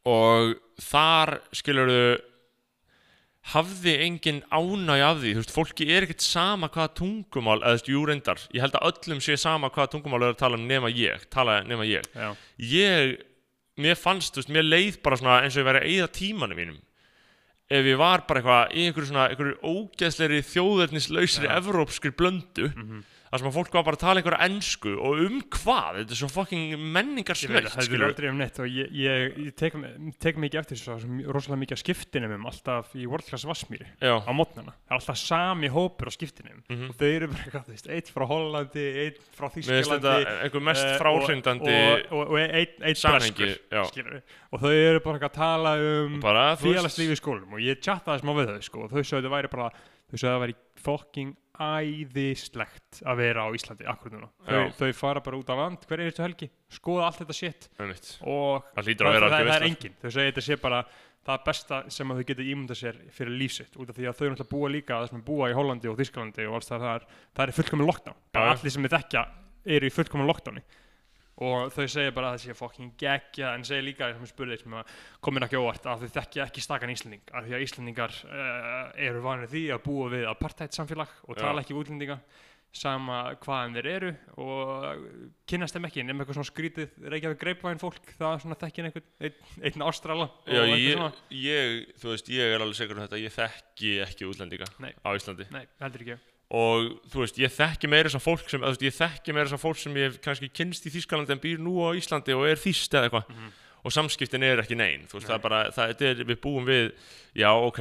og 0.06 0.54
þar 0.86 1.36
skilurðu 1.56 2.16
hafði 3.52 3.92
engin 4.02 4.40
ánæg 4.50 5.02
af 5.06 5.20
því 5.22 5.32
þú 5.36 5.40
veist, 5.42 5.52
fólki 5.54 5.86
er 5.94 6.06
ekkert 6.06 6.24
sama 6.24 6.66
hvaða 6.74 6.94
tungumál 6.98 7.60
eða 7.60 7.68
þú 7.68 7.76
veist, 7.76 7.90
jú 7.92 8.00
reyndar, 8.08 8.40
ég 8.56 8.64
held 8.64 8.74
að 8.78 8.88
öllum 8.90 9.20
sé 9.22 9.36
sama 9.38 9.70
hvaða 9.70 9.92
tungumál 9.92 10.24
er 10.26 10.32
að 10.34 10.40
tala 10.40 10.58
um 10.58 10.66
nema 10.66 10.90
ég 10.90 11.26
tala 11.30 11.60
nema 11.66 11.86
ég, 11.86 12.06
Já. 12.16 12.32
ég 12.58 13.14
mér 13.78 13.98
fannst, 14.00 14.34
þú 14.34 14.42
veist, 14.42 14.52
mér 14.56 14.66
leið 14.66 14.98
bara 15.04 15.20
svona 15.20 15.38
eins 15.44 15.54
og 15.54 15.62
ég 15.62 15.68
væri 15.70 15.82
að 15.84 15.88
eyða 15.92 16.08
tímanum 16.18 16.58
mínum 16.58 16.80
ef 17.70 17.86
ég 17.90 17.98
var 17.98 18.22
bara 18.26 18.40
eitthvað 18.42 18.74
í 18.78 18.86
einhverju 18.88 19.10
svona 19.12 19.28
einhverju 19.30 19.56
ógeðslegri 19.74 20.42
þjóðernislausri 20.50 21.46
Já. 21.50 21.54
evrópskri 21.60 22.12
blöndu 22.18 22.68
Mhm. 22.74 23.04
Þar 23.36 23.42
sem 23.42 23.50
að 23.50 23.56
fólk 23.58 23.74
var 23.76 23.84
bara 23.86 23.98
að 23.98 24.02
tala 24.02 24.20
einhverja 24.22 24.46
ensku 24.48 24.92
og 24.96 25.20
um 25.26 25.36
hvað, 25.52 25.98
þetta 26.00 26.14
er 26.14 26.20
svo 26.20 26.28
fucking 26.32 26.84
menningar 26.96 27.38
snögt, 27.38 27.68
að 27.68 27.76
þetta 27.76 27.98
er 27.98 28.04
aldrei 28.06 28.28
um 28.30 28.38
neitt 28.40 28.60
og 28.62 28.70
ég, 28.70 28.92
ég, 28.96 29.36
ég 29.46 29.56
tek, 29.58 29.76
tek 30.22 30.40
mikið 30.40 30.60
eftir 30.62 30.80
svo 30.80 30.96
sem 31.02 31.20
rosalega 31.28 31.60
mikið 31.64 31.80
skiptinum 31.82 32.36
um 32.38 32.48
alltaf 32.48 32.94
í 32.96 33.04
World 33.10 33.28
Class 33.28 33.46
Vassmýri 33.48 33.88
Já, 34.00 34.14
á 34.24 34.32
mótnana, 34.36 34.72
það 34.86 34.94
er 34.94 34.98
alltaf 35.00 35.20
sami 35.20 35.70
hópur 35.72 36.08
á 36.08 36.12
skiptinum. 36.16 36.62
Mhm. 36.70 36.88
og 36.90 37.00
þau 37.00 37.08
eru 37.10 37.30
bara 37.32 37.44
eitthvað, 37.44 37.66
þú 37.66 37.74
veist, 37.74 37.90
eitt 37.96 38.12
frá 38.14 38.26
Hollandi, 38.30 38.86
eitt 39.04 39.20
frá 39.36 39.48
Þýskalandi 39.56 40.14
einhver 40.46 40.64
mest 40.70 40.86
fráhrindandi 41.02 41.76
og, 41.76 42.06
og, 42.16 42.22
og 42.32 42.40
eitt, 42.46 42.78
eitt 42.80 43.02
breskur 43.04 44.22
og 44.52 44.62
þau 44.62 44.72
eru 44.72 45.02
bara 45.04 45.28
að 45.28 45.36
tala 45.36 45.76
um 45.82 46.16
félagslífi 46.62 47.16
í 47.16 47.20
skólum 47.20 47.56
og 47.56 47.62
ég 47.64 47.82
chattaði 47.84 48.24
smá 48.24 48.32
við 48.38 48.54
þau 48.54 48.66
sko, 48.70 48.86
og 48.86 48.94
þau 48.94 49.02
sögðu 49.02 49.26
þetta 49.26 49.34
væri 49.36 49.52
bara 49.52 49.70
þau 49.74 50.16
sögðu 50.16 50.30
að 50.30 50.34
það 50.36 50.44
væri 50.44 50.56
fucking 50.86 51.34
æðislegt 51.62 53.00
að 53.06 53.20
vera 53.22 53.46
á 53.46 53.48
Íslandi 53.56 53.88
akkur 53.88 54.14
núna. 54.14 54.28
Þau, 54.46 54.70
þau 54.78 54.92
fara 54.98 55.22
bara 55.24 55.40
út 55.40 55.50
á 55.52 55.56
land 55.56 55.86
hverja 55.88 56.10
einstu 56.10 56.24
helgi, 56.24 56.48
skoða 56.72 57.08
allt 57.08 57.20
þetta 57.22 57.36
shit. 57.36 57.68
Einmitt. 57.80 58.12
og 58.22 58.70
það 58.76 58.92
að 58.92 59.02
það, 59.02 59.26
það, 59.26 59.36
það 59.36 59.56
er 59.56 59.68
engin 59.70 59.98
þau 60.02 60.08
segja 60.10 60.30
þetta 60.30 60.46
sé 60.46 60.58
bara 60.62 60.82
það 61.26 61.44
besta 61.48 61.78
sem 61.90 62.10
að 62.12 62.20
þau 62.20 62.26
getur 62.30 62.50
ímynda 62.52 62.78
sér 62.78 62.98
fyrir 63.14 63.38
lífsitt 63.40 63.78
út 63.80 63.90
af 63.90 63.98
því 63.98 64.06
að 64.06 64.18
þau 64.18 64.26
náttúrulega 64.28 64.52
búa 64.52 64.70
líka 64.70 65.00
það 65.00 65.08
sem 65.10 65.24
búa 65.26 65.50
í 65.50 65.56
Hollandi 65.56 65.90
og 65.90 65.98
Þískalandi 65.98 66.46
og 66.46 66.58
alls 66.60 66.70
það 66.70 66.86
það 66.86 67.46
er 67.46 67.54
fullkomin 67.56 67.88
lockdown. 67.90 68.18
Bara 68.36 68.52
allir 68.54 68.74
sem 68.74 68.86
við 68.86 68.94
þekkja 68.94 69.24
eru 69.76 69.88
í 69.88 69.94
fullkomin 69.96 70.30
lockdowni 70.30 70.62
og 71.44 71.72
þau 71.74 71.84
segja 71.84 72.14
bara 72.16 72.32
að 72.32 72.38
það 72.38 72.42
sé 72.46 72.56
fucking 72.56 72.92
geggja 73.00 73.52
en 73.52 73.64
segja 73.68 73.84
líka 73.84 74.08
ég 74.08 74.28
spurði 74.30 74.56
sem 74.62 74.76
að 74.78 74.96
komin 75.24 75.44
ekki 75.44 75.60
óvart 75.60 75.88
að 75.90 76.06
þau 76.06 76.14
þekkja 76.16 76.46
ekki 76.46 76.64
stakan 76.64 76.92
Íslanding 76.94 77.32
af 77.32 77.44
því 77.44 77.56
að 77.58 77.64
Íslandingar 77.66 78.18
uh, 78.24 78.82
eru 79.08 79.24
vanið 79.24 79.52
því 79.52 79.64
að 79.76 79.82
búa 79.84 80.10
við 80.14 80.28
apartheid 80.30 80.76
samfélag 80.76 81.12
og 81.26 81.36
Já. 81.36 81.42
tala 81.42 81.64
ekki 81.64 81.76
við 81.76 81.82
útlendinga 81.84 82.20
sama 82.76 83.18
hvaðan 83.40 83.76
þeir 83.78 83.88
eru 83.88 84.12
og 84.42 85.04
kynnast 85.48 85.76
þeim 85.76 85.88
ekki 85.88 86.04
nema 86.04 86.24
eitthvað 86.24 86.38
svona 86.38 86.50
skrítið 86.50 86.96
Reykjavík 87.12 87.40
greipvæn 87.40 87.80
fólk 87.80 88.10
það 88.18 88.46
þekkir 88.60 88.88
einhvern 88.90 89.06
einn, 89.28 89.38
einn 89.70 89.86
ástrala 89.86 90.28
Já, 90.44 90.62
ég, 90.76 91.04
ég, 91.32 91.76
þú 92.00 92.12
veist, 92.12 92.32
ég 92.32 92.56
er 92.56 92.64
alveg 92.64 92.80
segur 92.80 92.98
um 92.98 93.04
þetta, 93.06 93.20
ég 93.22 93.36
þekki 93.36 93.92
ekki 94.04 94.28
útlendinga 94.28 94.68
Nei. 94.84 94.92
á 94.92 95.08
Íslandi 95.16 95.48
Nei, 95.54 95.64
heldur 95.80 96.04
ekki 96.04 96.18
og 96.50 97.00
þú 97.10 97.22
veist, 97.24 97.38
ég 97.42 97.50
þekki 97.50 97.88
meira 97.90 98.08
þess 98.08 98.20
að 98.20 98.26
fólk 98.26 98.50
sem, 98.52 98.60
veist, 98.62 98.82
ég 98.86 98.94
þekki 98.94 99.34
meira 99.34 99.48
þess 99.48 99.56
að 99.58 99.64
fólk 99.64 99.78
sem 99.82 99.96
ég 99.98 100.04
hef 100.12 100.18
kannski 100.22 100.48
kynst 100.54 100.86
í 100.86 100.92
Þýskalandi 100.94 101.34
en 101.34 101.40
býr 101.42 101.58
nú 101.58 101.74
á 101.82 101.90
Íslandi 101.98 102.36
og 102.36 102.46
er 102.46 102.60
þýst 102.62 102.94
eða 102.94 103.08
eitthvað 103.08 103.30
Mhm. 103.34 103.48
og 103.86 103.92
samskiptin 103.92 104.42
er 104.46 104.58
ekki 104.62 104.76
nein, 104.76 105.06
þú 105.10 105.18
veist, 105.18 105.26
Nei. 105.26 105.30
það 105.30 105.38
er 105.38 105.42
bara, 105.48 105.70
það 105.70 106.02
er, 106.02 106.24
við 106.24 106.40
búum 106.42 106.64
við, 106.66 106.92
já, 107.34 107.50
ok, 107.50 107.80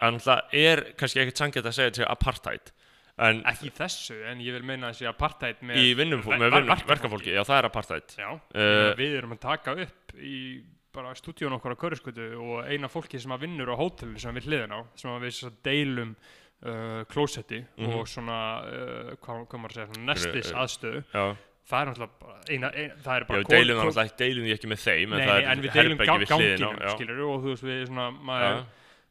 en 0.00 0.18
það 0.18 0.40
er 0.52 0.82
kannski 0.98 1.20
ekkert 1.22 1.38
sangjart 1.38 1.66
að 1.70 1.74
segja 1.78 1.90
þetta 1.90 2.02
sé 2.02 2.10
apartheid, 2.10 2.72
en 3.18 3.42
Ekki 3.46 3.70
þessu, 3.70 4.18
en 4.26 4.38
ég 4.42 4.52
vil 4.58 4.62
meina 4.66 4.90
þessi 4.90 5.06
apartheid 5.08 5.62
með 5.62 5.76
í 5.78 5.94
vinnum, 5.94 6.22
með 6.22 6.50
vinnum, 6.50 6.86
verkafólki. 6.86 7.30
já, 7.34 7.42
það 7.46 7.58
er 7.58 7.64
apartheid. 7.70 8.14
Já, 8.18 8.30
uh, 8.34 8.94
við 8.98 9.18
erum 9.18 9.32
að 9.34 9.40
taka 9.40 9.74
upp 9.86 10.14
í 10.18 10.62
bara 10.94 11.10
stúdíun 11.14 11.54
okkar 11.56 11.74
á 11.74 11.82
Köruskutu 11.82 12.26
og 12.38 12.66
eina 12.70 12.86
fólki 12.86 13.18
sem 13.20 13.30
að 13.34 13.40
vinnur 13.48 13.70
á 13.70 13.78
hótelinu 13.78 14.18
sem 14.20 14.34
við 14.34 14.46
hliðin 14.46 14.74
á, 14.78 14.80
sem 14.94 15.10
að 15.10 15.24
við 15.26 15.52
deilum 15.66 16.16
uh, 16.62 17.04
klósetti 17.10 17.64
Mhm. 17.78 17.94
og 17.98 18.06
svona, 18.08 18.38
uh, 18.64 19.16
hvað, 19.20 19.46
hvað 19.48 19.60
maður 19.60 19.74
að 19.74 19.80
segja, 19.80 20.04
nestis 20.04 20.52
Eh, 20.52 20.58
aðstöðu 20.62 21.02
Já, 21.14 21.24
það 21.64 21.80
er 21.80 21.90
náttúrulega 21.90 22.52
eina, 22.54 22.70
eina 22.74 22.94
það 23.04 23.16
er 23.16 23.20
já, 23.24 23.28
bara 23.28 23.38
við 23.40 23.44
kon- 23.44 23.56
deilum 23.56 23.76
það 23.76 23.84
náttúrulega, 23.84 24.16
deilum 24.22 24.44
því 24.44 24.54
ekki 24.56 24.70
með 24.72 24.80
þeim, 24.84 25.12
en 25.12 25.18
Nei, 25.18 25.28
er 25.28 25.44
en 25.50 25.60
við 25.64 25.72
deilum 25.74 25.98
við 25.98 26.06
ganginum, 26.06 26.78
já. 26.80 26.88
skilur 26.94 27.20
og 27.28 27.42
þú 27.44 27.48
veist, 27.54 27.64
við 27.64 27.86
svona, 27.88 28.06
Já, 28.10 28.18
maður, 28.30 28.64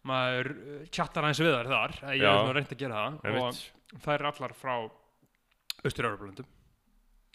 maður 0.04 0.48
chattar 0.92 1.24
aðeins 1.24 1.40
við 1.44 1.54
þar 1.54 1.68
þar, 1.74 1.92
ég 2.14 2.22
Já. 2.22 2.32
hef 2.32 2.40
svona 2.44 2.54
reynd 2.54 2.74
að 2.74 2.82
gera 2.84 2.96
það 2.96 3.14
og 3.44 4.02
það 4.04 4.14
er 4.14 4.26
allar 4.32 4.54
frá 4.54 4.76
Austur-Európa-löndum 5.84 6.46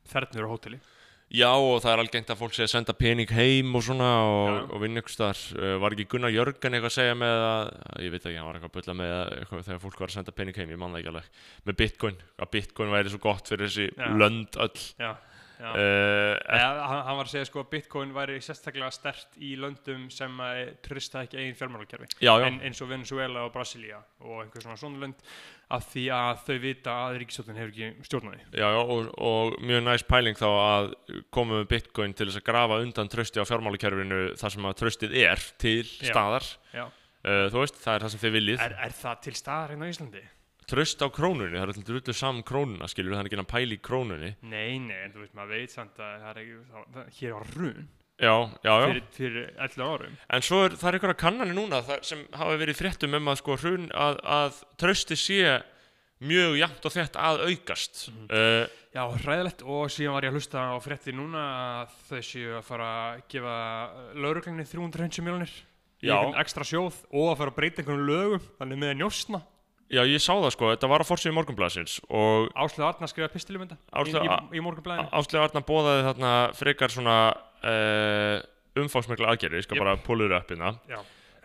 þernur 0.08 0.46
á 0.48 0.52
hóteli 0.52 0.78
Já 1.28 1.50
og 1.52 1.82
það 1.84 1.90
er 1.92 2.00
algengt 2.02 2.30
að 2.32 2.38
fólk 2.40 2.54
sé 2.56 2.64
að 2.64 2.70
senda 2.72 2.94
pening 2.96 3.32
heim 3.36 3.74
og 3.76 3.82
svona 3.84 4.08
og, 4.24 4.70
og 4.72 5.10
staðar. 5.12 5.42
Uh, 5.58 5.74
Var 5.82 5.96
ekki 5.96 6.06
Gunnar 6.14 6.32
Jörgen 6.32 6.76
eitthvað 6.78 6.88
að 6.88 6.96
segja 6.96 7.18
með 7.20 7.44
að 7.48 7.72
Ég 8.06 8.14
veit 8.14 8.22
ekki, 8.22 8.38
hann 8.38 8.48
var 8.48 8.56
eitthvað 8.56 8.70
að 8.72 8.78
bulla 8.78 8.96
með 9.02 9.14
að, 9.18 9.32
eitthvað, 9.42 9.64
þegar 9.68 9.82
fólk 9.84 10.00
var 10.00 10.08
að 10.08 10.16
senda 10.16 10.36
pening 10.38 10.60
heim, 10.60 10.72
ég 10.72 10.80
man 10.80 10.96
það 10.96 11.02
ekki 11.02 11.12
alveg 11.12 11.30
Með 11.68 11.78
Bitcoin, 11.82 12.20
að 12.38 12.52
Bitcoin 12.56 12.94
væri 12.96 13.12
svo 13.12 13.20
gott 13.28 13.52
fyrir 13.52 13.68
þessi 13.68 13.90
Já. 13.92 14.08
lönd 14.24 14.60
öll. 14.64 14.86
Já 14.96 15.10
uh, 15.58 16.36
Ja, 16.54 16.68
hann, 16.86 17.02
hann 17.08 17.18
var 17.18 17.26
að 17.26 17.32
segja 17.34 17.48
sko 17.48 17.62
að 17.64 17.70
Bitcoin 17.72 18.14
væri 18.14 18.38
sérstaklega 18.44 18.90
stert 18.94 19.38
í 19.42 19.54
löndum 19.58 20.08
sem 20.14 20.38
að 20.44 20.60
trista 20.86 21.24
ekki 21.26 21.40
eigin 21.40 21.56
fjármálakerfi 21.58 22.10
Já, 22.22 22.32
já, 22.38 22.46
en, 22.46 22.60
eins 22.68 22.82
og 22.84 22.90
Venezuela 22.92 23.42
og 23.48 23.54
Brasilia 23.56 23.98
og 24.22 24.44
einhver 24.44 24.64
svona 24.64 24.78
svona 24.78 25.02
lönd 25.02 25.24
af 25.74 25.84
því 25.90 26.04
að 26.16 26.44
þau 26.46 26.54
vita 26.62 26.94
að 27.08 27.18
ríkistjórnin 27.20 27.58
hefur 27.60 27.74
ekki 27.74 28.06
stjórnaði 28.08 28.38
já, 28.54 28.68
já 28.72 28.78
og, 28.80 29.10
og 29.18 29.58
mjög 29.68 29.84
næst 29.84 30.08
pæling 30.08 30.38
þá 30.38 30.46
að 30.52 30.88
koma 31.34 31.58
með 31.58 31.68
Bitcoin 31.74 32.14
til 32.16 32.30
þess 32.30 32.40
að 32.40 32.46
grafa 32.48 32.80
undan 32.86 33.12
trösti 33.12 33.42
á 33.42 33.48
fjármálakerfinu 33.50 34.22
þar 34.40 34.54
sem 34.56 34.70
að 34.70 34.78
tröstið 34.80 35.18
er 35.26 35.44
til 35.60 35.84
Já. 35.84 36.08
staðar 36.14 36.48
Já. 36.72 36.86
uh, 36.86 37.44
Þú 37.52 37.62
veist, 37.66 37.82
það 37.82 37.94
er 37.98 38.06
það 38.06 38.14
sem 38.14 38.24
þið 38.24 38.36
viljið 38.38 38.64
er, 38.64 38.78
er 38.88 38.98
það 39.02 39.22
til 39.26 39.36
staðar 39.42 39.74
hérna 39.74 39.90
á 39.90 39.92
Íslandi? 39.92 40.24
Tröst 40.68 41.00
á 41.00 41.08
krónunni, 41.08 41.54
það 41.56 41.62
er 41.62 41.70
alltaf 41.72 41.86
drullu 41.88 42.14
saman 42.16 42.44
krónuna 42.44 42.88
skilur, 42.90 43.14
það 43.16 43.22
er 43.22 43.30
ekki 43.30 43.38
að 43.40 43.52
pæla 43.52 43.76
í 43.76 43.78
krónunni. 43.88 44.32
Nei, 44.44 44.74
nei, 44.84 44.98
en 45.06 45.14
þú 45.14 45.22
veist 45.22 45.38
maður 45.38 45.54
veit 45.56 45.72
samt 45.72 46.02
að 46.02 46.18
það 46.24 46.28
er 46.32 46.42
ekki, 46.42 46.58
það, 46.72 46.90
það, 46.96 47.14
hér 47.20 47.38
var 47.38 47.54
run 47.56 47.86
Já, 48.18 48.34
já, 48.66 48.72
já. 48.82 48.86
Fyrir, 48.88 49.02
fyrir 49.14 49.50
11 49.62 49.82
árum. 49.86 50.14
En 50.34 50.42
svo 50.42 50.64
er, 50.66 50.72
það 50.74 50.88
er 50.88 50.96
einhverja 50.98 51.18
kannanir 51.20 51.54
núna 51.54 51.78
það, 51.86 52.00
sem 52.08 52.24
hafa 52.34 52.56
verið 52.58 52.78
fréttum 52.80 53.14
um 53.14 53.30
að 53.30 53.38
sko 53.38 53.56
hrun 53.62 53.84
að, 53.94 54.18
að 54.26 54.58
trösti 54.82 55.18
sé 55.18 55.38
mjög 56.26 56.56
jafnt 56.58 56.88
og 56.90 56.94
þett 56.96 57.18
að 57.22 57.44
aukast. 57.46 58.08
Mhm. 58.10 58.26
uh, 58.34 58.74
Já, 58.98 59.04
hræðilegt 59.22 59.62
og 59.62 59.92
síðan 59.92 60.16
var 60.16 60.24
ég 60.26 60.32
að 60.32 60.38
hlusta 60.38 60.62
á 60.64 60.76
frétti 60.82 61.12
núna 61.14 61.42
að 61.84 61.96
þau 62.08 62.22
séu 62.24 62.54
að 62.58 62.64
fara 62.66 62.88
að 62.98 63.20
gefa 63.30 63.56
lauruglinni 64.16 64.64
350 64.66 65.26
miljonir 65.26 65.52
í 66.02 66.10
ekstra 66.40 66.66
sjóð 66.66 66.96
og 67.12 67.28
að 67.28 67.36
fara 67.42 67.52
að 67.52 67.58
breyta 67.58 67.82
einhvern 67.82 68.06
lögum 68.08 68.48
þannig 68.58 68.80
með 68.80 68.92
að 68.94 68.98
njósna 69.02 69.42
Já, 69.88 70.02
ég 70.04 70.20
sá 70.20 70.34
það 70.36 70.50
sko, 70.52 70.68
þetta 70.74 70.88
var 70.92 71.00
á 71.00 71.06
forsíðu 71.08 71.32
morgunblæsins 71.38 71.94
og 72.12 72.50
Áslöð 72.60 72.84
Arnar 72.90 73.08
skrifa 73.08 73.30
pistilum 73.32 73.62
þetta 73.64 73.78
í, 73.78 73.92
Áslaug 74.02 74.26
í, 74.26 74.28
A- 74.34 74.42
í 74.52 74.60
morgunblæðinu 74.66 75.08
Áslega 75.16 75.46
Arna 75.48 75.62
bóðaði 75.64 76.02
þarna 76.10 76.32
frekar 76.58 76.92
svona 76.92 77.14
uh, 77.64 78.34
umfásmikla 78.82 79.30
aðgerði, 79.32 79.62
ég 79.62 79.64
skal 79.68 79.78
Jep. 79.78 79.84
bara 79.86 79.96
púlur 80.04 80.34
upp 80.36 80.52
hérna. 80.52 80.74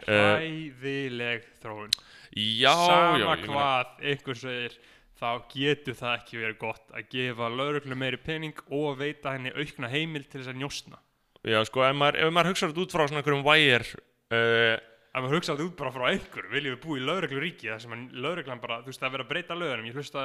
Eh, 0.03 0.17
hræðileg 0.17 1.45
þróun. 1.63 1.93
Já, 2.35 2.73
Sama 2.75 3.17
já, 3.21 3.29
meina- 3.29 3.47
hvað 3.47 4.03
einhver 4.11 4.37
segir 4.41 4.75
þá 5.23 5.29
getur 5.53 5.95
það 5.95 6.15
ekki 6.19 6.39
verið 6.41 6.57
gott 6.59 6.91
að 6.99 7.07
gefa 7.15 7.47
lauruglu 7.53 7.95
meiri 7.95 8.17
pening 8.19 8.59
og 8.75 8.97
veita 8.99 9.31
henni 9.37 9.53
aukna 9.55 9.87
heimil 9.93 10.25
til 10.27 10.41
þess 10.41 10.51
að 10.51 10.59
njósna. 10.59 10.99
Já, 11.47 11.61
sko, 11.67 11.83
ef 11.87 11.95
maður, 11.95 12.19
ef 12.27 12.33
maður 12.35 12.51
hugsa 12.51 12.67
þetta 12.67 12.83
út 12.83 12.91
frá 12.95 13.05
svona 13.07 13.21
einhverjum 13.23 13.45
vægir 13.47 13.87
uh, 14.35 14.75
ef 15.13 15.21
maður 15.21 15.37
hugsa 15.37 15.53
þetta 15.53 15.65
út 15.67 15.75
bara 15.77 15.91
frá 15.93 16.03
einhver 16.09 16.45
viljum 16.49 16.73
við 16.73 16.79
búa 16.81 16.97
í 16.97 17.03
lauruglu 17.05 17.41
ríki 17.43 17.69
þar 17.69 17.81
sem 17.83 17.91
að 17.93 18.15
lauruglan 18.23 18.61
bara, 18.63 18.79
þú 18.81 18.89
veist, 18.89 19.01
það 19.01 19.07
er 19.07 19.13
verið 19.13 19.25
að 19.25 19.31
breyta 19.33 19.57
lögunum. 19.57 19.89
Ég 19.89 19.97
hlusta, 19.99 20.23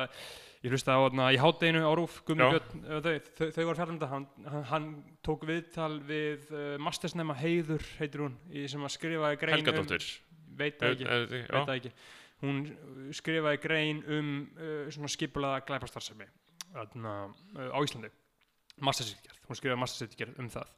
ég 0.64 0.72
hlusta 0.72 0.94
á, 0.96 1.00
na, 1.18 1.26
í 1.34 1.40
hátdeinu 1.42 1.82
á 1.84 1.92
Rúf 1.98 2.14
Já. 2.24 2.38
Björn, 2.38 2.86
þau, 3.04 3.10
þau, 3.52 3.64
var 3.68 3.80
fjallum 3.80 3.98
þetta 3.98 4.08
hann, 4.14 4.24
hann, 4.70 4.86
tók 5.28 5.44
viðtal 5.48 5.90
við 6.08 6.46
uh, 6.54 6.70
mastersnema 6.80 7.36
Heiður, 7.36 7.84
heitir 7.98 8.24
hún 8.24 8.38
í, 8.48 8.64
sem 8.72 8.88
að 8.88 8.94
skrifaði 8.96 9.40
grein 9.42 9.56
Helgadóttir. 9.58 10.08
Um, 10.08 10.48
veit 10.62 10.80
það 10.80 10.96
ekki, 10.96 11.10
Eh, 11.10 11.26
eh, 11.26 11.44
veit 11.52 11.68
það 11.68 11.74
ekki. 11.76 11.94
Hún 12.38 12.64
skrifaði 13.18 13.60
grein 13.66 14.02
um 14.14 14.32
uh, 14.56 14.88
svona 14.94 15.12
skipulaða 15.12 15.60
glæpastarsemi 15.68 16.30
uh, 16.72 16.88
á 16.88 17.78
Íslandi. 17.84 18.08
Mastersýtgerð, 18.88 19.44
hún 19.50 19.58
skrifaði 19.58 19.82
mastersýtgerð 19.84 20.40
um 20.40 20.52
það 20.54 20.76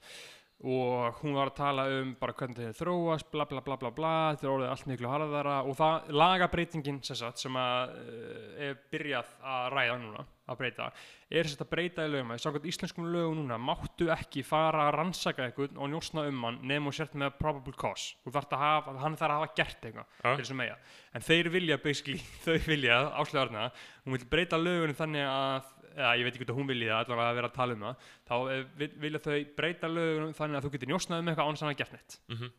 og 0.61 1.21
hún 1.23 1.37
var 1.39 1.49
að 1.49 1.57
tala 1.57 1.87
um 1.97 2.11
bara 2.21 2.35
hvernig 2.37 2.59
þetta 2.59 2.83
þróast, 2.83 3.31
bla 3.33 3.47
bla 3.49 3.63
bla 3.65 3.79
bla 3.81 3.91
bla 3.97 4.17
þetta 4.35 4.45
er 4.45 4.51
orðið 4.53 4.73
allt 4.75 4.91
miklu 4.91 5.09
harðara. 5.09 5.55
Og 5.65 5.79
það 5.79 6.11
lagabreitingin 6.21 6.99
sem, 7.07 7.17
sagt, 7.17 7.41
sem 7.41 7.57
að 7.57 7.95
uh, 7.95 8.51
er 8.67 8.77
byrjað 8.93 9.33
að 9.41 9.71
ræða 9.77 9.97
núna 10.03 10.27
að 10.51 10.59
breyta, 10.59 10.87
er 11.31 11.47
þess 11.47 11.63
að 11.63 11.71
breyta 11.71 12.05
í 12.05 12.11
lögum. 12.11 12.35
Að 12.35 12.43
samkvæmt 12.45 12.69
íslenskum 12.73 13.09
lögum 13.15 13.39
núna 13.39 13.57
máttu 13.63 14.11
ekki 14.13 14.43
fara 14.45 14.89
að 14.89 14.97
rannsaka 14.99 15.47
einhvern 15.47 15.79
og 15.79 15.93
njósna 15.93 16.27
um 16.29 16.47
hann 16.49 16.61
nefnum 16.61 16.91
og 16.91 16.97
sért 16.99 17.17
með 17.23 17.37
probable 17.41 17.77
cause. 17.81 18.19
Þú 18.27 18.35
þarft 18.35 18.57
að 18.57 18.65
hafa, 18.67 18.97
hann 19.05 19.17
þarf 19.21 19.37
að 19.37 19.39
hafa 19.39 19.53
gert 19.63 19.87
eitthvað 19.89 20.75
en 21.15 21.25
þeir 21.27 21.51
vilja 21.55 21.79
basically, 21.83 22.21
þau 22.45 22.59
vilja, 22.67 22.99
áslegarna 23.17 23.71
hún 24.05 24.17
vil 24.19 24.29
breyta 24.31 24.61
lögunum 24.61 24.99
þannig 24.99 25.27
að 25.31 25.71
eða 25.97 26.13
ég 26.21 26.27
veit 26.27 26.35
ekki 26.39 26.47
hvað 26.49 26.59
hún 26.61 26.71
vilja 26.71 26.91
það, 26.95 27.05
allavega 27.05 27.31
að 27.31 27.39
vera 27.41 27.51
að 27.51 27.57
tala 27.61 27.77
um 27.77 27.85
það 27.87 28.09
þá 28.31 28.35
eh, 28.55 28.65
vil- 28.81 28.97
vilja 29.05 29.23
þau 29.27 29.39
breyta 29.61 29.91
lögunum 29.91 30.35
þannig 30.39 30.59
að 30.61 30.67
þú 30.67 30.73
getur 30.77 30.93
njósnað 30.95 31.23
um 31.25 31.31
eitthvað 31.33 31.51
án 31.51 31.61
sem 31.61 31.69
það 31.71 31.79
gert 31.83 31.93
neitt. 31.97 32.19
Mhm. 32.35 32.51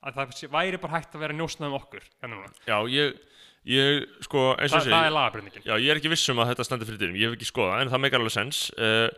að 0.00 0.14
það 0.16 0.50
væri 0.54 0.78
bara 0.80 0.94
hægt 0.96 1.14
að 1.14 1.20
vera 1.26 1.34
njósnað 1.36 1.68
um 1.68 1.78
okkur 1.80 2.04
hérna 2.22 2.52
já 2.66 2.76
ég, 2.88 3.18
ég, 3.68 4.06
sko, 4.24 4.46
eins 4.56 4.72
Þa, 4.72 4.78
og 4.80 4.86
það 4.86 4.94
er 4.94 5.04
segi 5.04 5.16
lagabreytingin. 5.18 5.66
Já, 5.68 5.74
ég 5.76 5.90
er 5.92 6.00
ekki 6.00 6.08
viss 6.14 6.28
um 6.32 6.38
að 6.40 6.48
þetta 6.54 6.64
stendur 6.64 6.88
fyrir 6.88 7.02
dyrum, 7.02 7.18
ég 7.20 7.28
hef 7.28 7.36
ekki 7.36 7.50
skoðað, 7.52 7.82
en 7.82 7.90
það 7.92 8.00
meikar 8.06 8.22
alveg 8.24 8.32
sens 8.32 8.62
uh, 8.80 9.10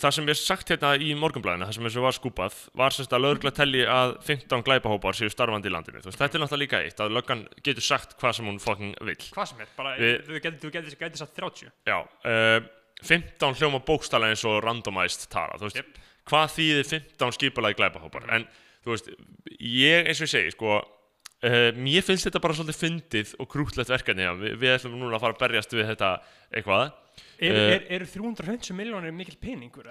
Það 0.00 0.14
sem 0.16 0.28
ég 0.30 0.38
sagt 0.40 0.70
hérna 0.72 0.90
í 0.96 1.10
morgunblæðinu, 1.20 1.66
það 1.68 1.74
sem 1.76 1.86
þessu 1.88 2.00
var 2.06 2.14
skúpað 2.16 2.54
var 2.80 2.94
semst 2.96 3.12
að 3.12 3.24
lögregla 3.26 3.50
telli 3.52 3.82
að 3.84 4.14
15 4.24 4.62
glæpahópar 4.64 5.18
séu 5.18 5.28
starfandi 5.28 5.68
í 5.68 5.72
landinu, 5.74 6.00
veist, 6.00 6.16
þetta 6.16 6.38
er 6.38 6.42
náttúrulega 6.44 6.62
líka 6.62 6.80
eitt 6.86 7.02
að 7.04 7.12
löggan 7.12 7.42
getur 7.66 7.84
sagt 7.84 8.14
hvað 8.16 8.38
sem 8.38 8.48
hún 8.48 8.60
fucking 8.62 8.94
vill. 9.04 9.18
Hvað 9.34 9.50
sem 9.50 9.60
er, 9.60 9.68
bara 9.76 9.92
Við- 10.00 10.24
þú 10.30 10.72
getur, 10.72 11.20
satt 11.20 11.34
30 11.36 11.68
Já, 11.90 11.98
uh, 12.00 12.70
15 13.04 13.58
hljóma 13.60 13.82
bókstala 13.84 14.30
eins 14.32 14.44
og 14.48 14.62
randomized 14.64 15.28
tala, 15.32 15.58
veist, 15.60 15.76
Jep. 15.76 15.98
hvað 16.26 16.52
þýðir 16.56 16.90
15 16.90 17.36
skipulagi 17.36 17.78
glæpahópar, 17.80 18.28
en 18.34 18.46
þú 18.84 18.94
veist, 18.94 19.10
ég 19.60 20.06
eins 20.06 20.20
og 20.20 20.28
ég 20.28 20.32
segi, 20.32 20.54
sko, 20.56 20.78
uh, 20.80 21.70
mér 21.76 22.06
finnst 22.06 22.28
þetta 22.28 22.42
bara 22.42 22.56
svolítið 22.56 22.80
fyndið 22.82 23.34
og 23.38 23.50
krútlegt 23.52 23.92
verkefni, 23.92 24.28
við, 24.40 24.56
við 24.62 24.76
ætlum 24.78 24.96
núna 25.00 25.18
að 25.18 25.26
fara 25.26 25.36
að 25.36 25.42
berjast 25.44 25.76
við 25.76 25.90
þetta 25.94 26.14
eitthvað, 26.52 26.94
Eh, 27.36 27.52
er, 27.52 27.82
er 27.92 28.04
350 28.08 28.72
miljónir 28.76 29.12
mikil 29.12 29.36
peningur? 29.40 29.86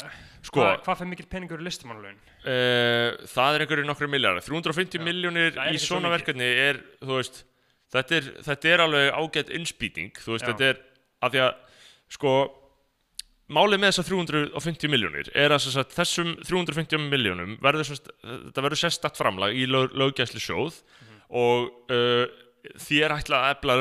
Sko- 0.45 0.63
hvað, 0.63 0.79
hvað 0.85 0.97
fyrir 0.99 1.09
mikil 1.11 1.27
peningur 1.29 1.59
er 1.59 1.65
listamannlaun 1.67 2.17
Uh, 2.45 3.15
það 3.25 3.55
er 3.55 3.63
einhverju 3.63 3.85
nokkru 3.87 4.07
miljardar 4.09 4.43
350 4.45 4.99
Já. 4.99 5.01
miljónir 5.01 5.55
í 5.73 5.79
svona 5.81 6.11
verkefni 6.13 6.45
er 6.45 6.77
veist, 7.01 7.39
þetta 7.89 8.17
er, 8.19 8.27
þetta 8.45 8.69
er 8.69 8.83
alveg 8.83 9.07
ágætt 9.17 9.49
innspýting, 9.57 10.11
þetta 10.21 10.67
er 10.67 10.81
af 11.25 11.33
því 11.33 11.41
að, 11.41 11.55
sko 12.13 12.33
málið 13.53 13.81
með 13.83 13.91
þessar 13.91 14.07
350 14.09 14.89
miljónir 14.89 15.27
er 15.37 15.53
að 15.53 15.67
sagt, 15.69 15.93
þessum 15.93 16.31
350 16.47 17.03
miljónum 17.11 17.57
verður, 17.61 17.91
þetta 18.23 18.63
verður 18.65 18.81
sérstakt 18.81 19.19
framlag 19.19 19.53
í 19.53 19.67
lög, 19.69 19.93
löggæsli 19.93 20.41
sjóð 20.41 20.79
Mhm. 20.81 21.19
og 21.29 21.91
uh, 21.93 22.25
því 22.81 22.97
er 23.05 23.13
ætlað 23.13 23.43
að 23.45 23.51
efla 23.53 23.73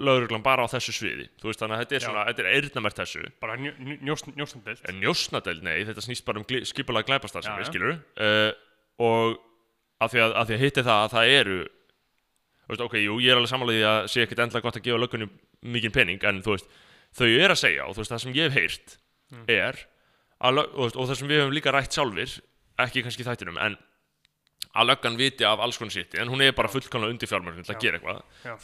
lögreglan 0.00 0.42
bara 0.42 0.64
á 0.64 0.72
þessu 0.72 0.94
sviði. 0.96 1.26
Veist, 1.44 1.60
þannig 1.60 1.76
að 1.76 1.82
þetta 1.82 1.96
er 1.98 2.04
svona, 2.06 2.22
þetta 2.30 2.40
er 2.40 2.48
eyrnamert 2.56 2.96
þessu. 2.96 3.24
Bara 3.42 3.56
njó, 3.60 3.72
njósn, 4.00 4.32
njósnandelt 4.38 4.88
En 4.88 5.00
njósnadeild, 5.02 5.62
nei, 5.62 5.84
þetta 5.84 6.00
snýst 6.06 6.24
bara 6.24 6.40
um 6.40 6.46
gli- 6.48 6.64
skipulega 6.64 7.04
glæpastar 7.10 7.44
sem 7.44 7.58
við 7.60 7.68
skilur 7.68 7.98
uh, 8.16 8.52
og 9.04 9.36
af 10.00 10.14
því 10.14 10.22
að, 10.24 10.32
því 10.48 10.54
að 10.56 10.64
hitti 10.64 10.86
það 10.86 11.02
að 11.04 11.12
það 11.18 11.34
eru 11.36 11.58
veist, 12.70 12.80
ok, 12.86 12.96
jú, 13.04 13.18
ég 13.20 13.34
er 13.34 13.36
alveg 13.42 13.50
samanlega 13.52 13.76
því 13.76 13.90
að 13.90 14.08
sé 14.14 14.24
ekkert 14.24 14.42
endla 14.46 14.62
gott 14.64 14.78
að 14.80 14.86
gefa 14.88 15.02
löggunni 15.04 15.28
mikinn 15.76 15.92
pening 15.92 16.24
en 16.30 16.40
þú 16.46 16.54
veist, 16.56 16.72
þau 17.20 17.28
er 17.28 17.52
að 17.52 17.60
segja 17.60 17.84
og 17.84 17.92
þú 17.96 18.00
veist, 18.04 18.12
það 18.14 18.22
sem 18.24 18.36
ég 18.38 18.48
hef 18.48 18.56
heyrt 18.60 18.96
Mm. 19.30 19.44
er 19.46 19.76
að, 20.40 20.64
og, 20.64 20.96
og 20.96 21.06
það 21.06 21.16
sem 21.20 21.30
við 21.30 21.42
höfum 21.44 21.54
líka 21.54 21.74
rætt 21.74 21.94
sjálfir 21.94 22.40
ekki 22.80 23.04
kannski 23.04 23.26
þættinum, 23.26 23.60
en 23.60 23.76
að 24.70 24.90
löggan 24.90 25.16
viti 25.18 25.46
af 25.46 25.62
alls 25.64 25.78
konar 25.80 25.94
sitt 25.94 26.14
en 26.20 26.30
hún 26.30 26.42
er 26.44 26.52
bara 26.56 26.70
fullkomlega 26.70 27.14
undir 27.14 27.30
fjármörgum 27.30 27.66
til 27.66 27.74
að 27.74 27.80
gera 27.82 27.98
eitthvað. 27.98 28.20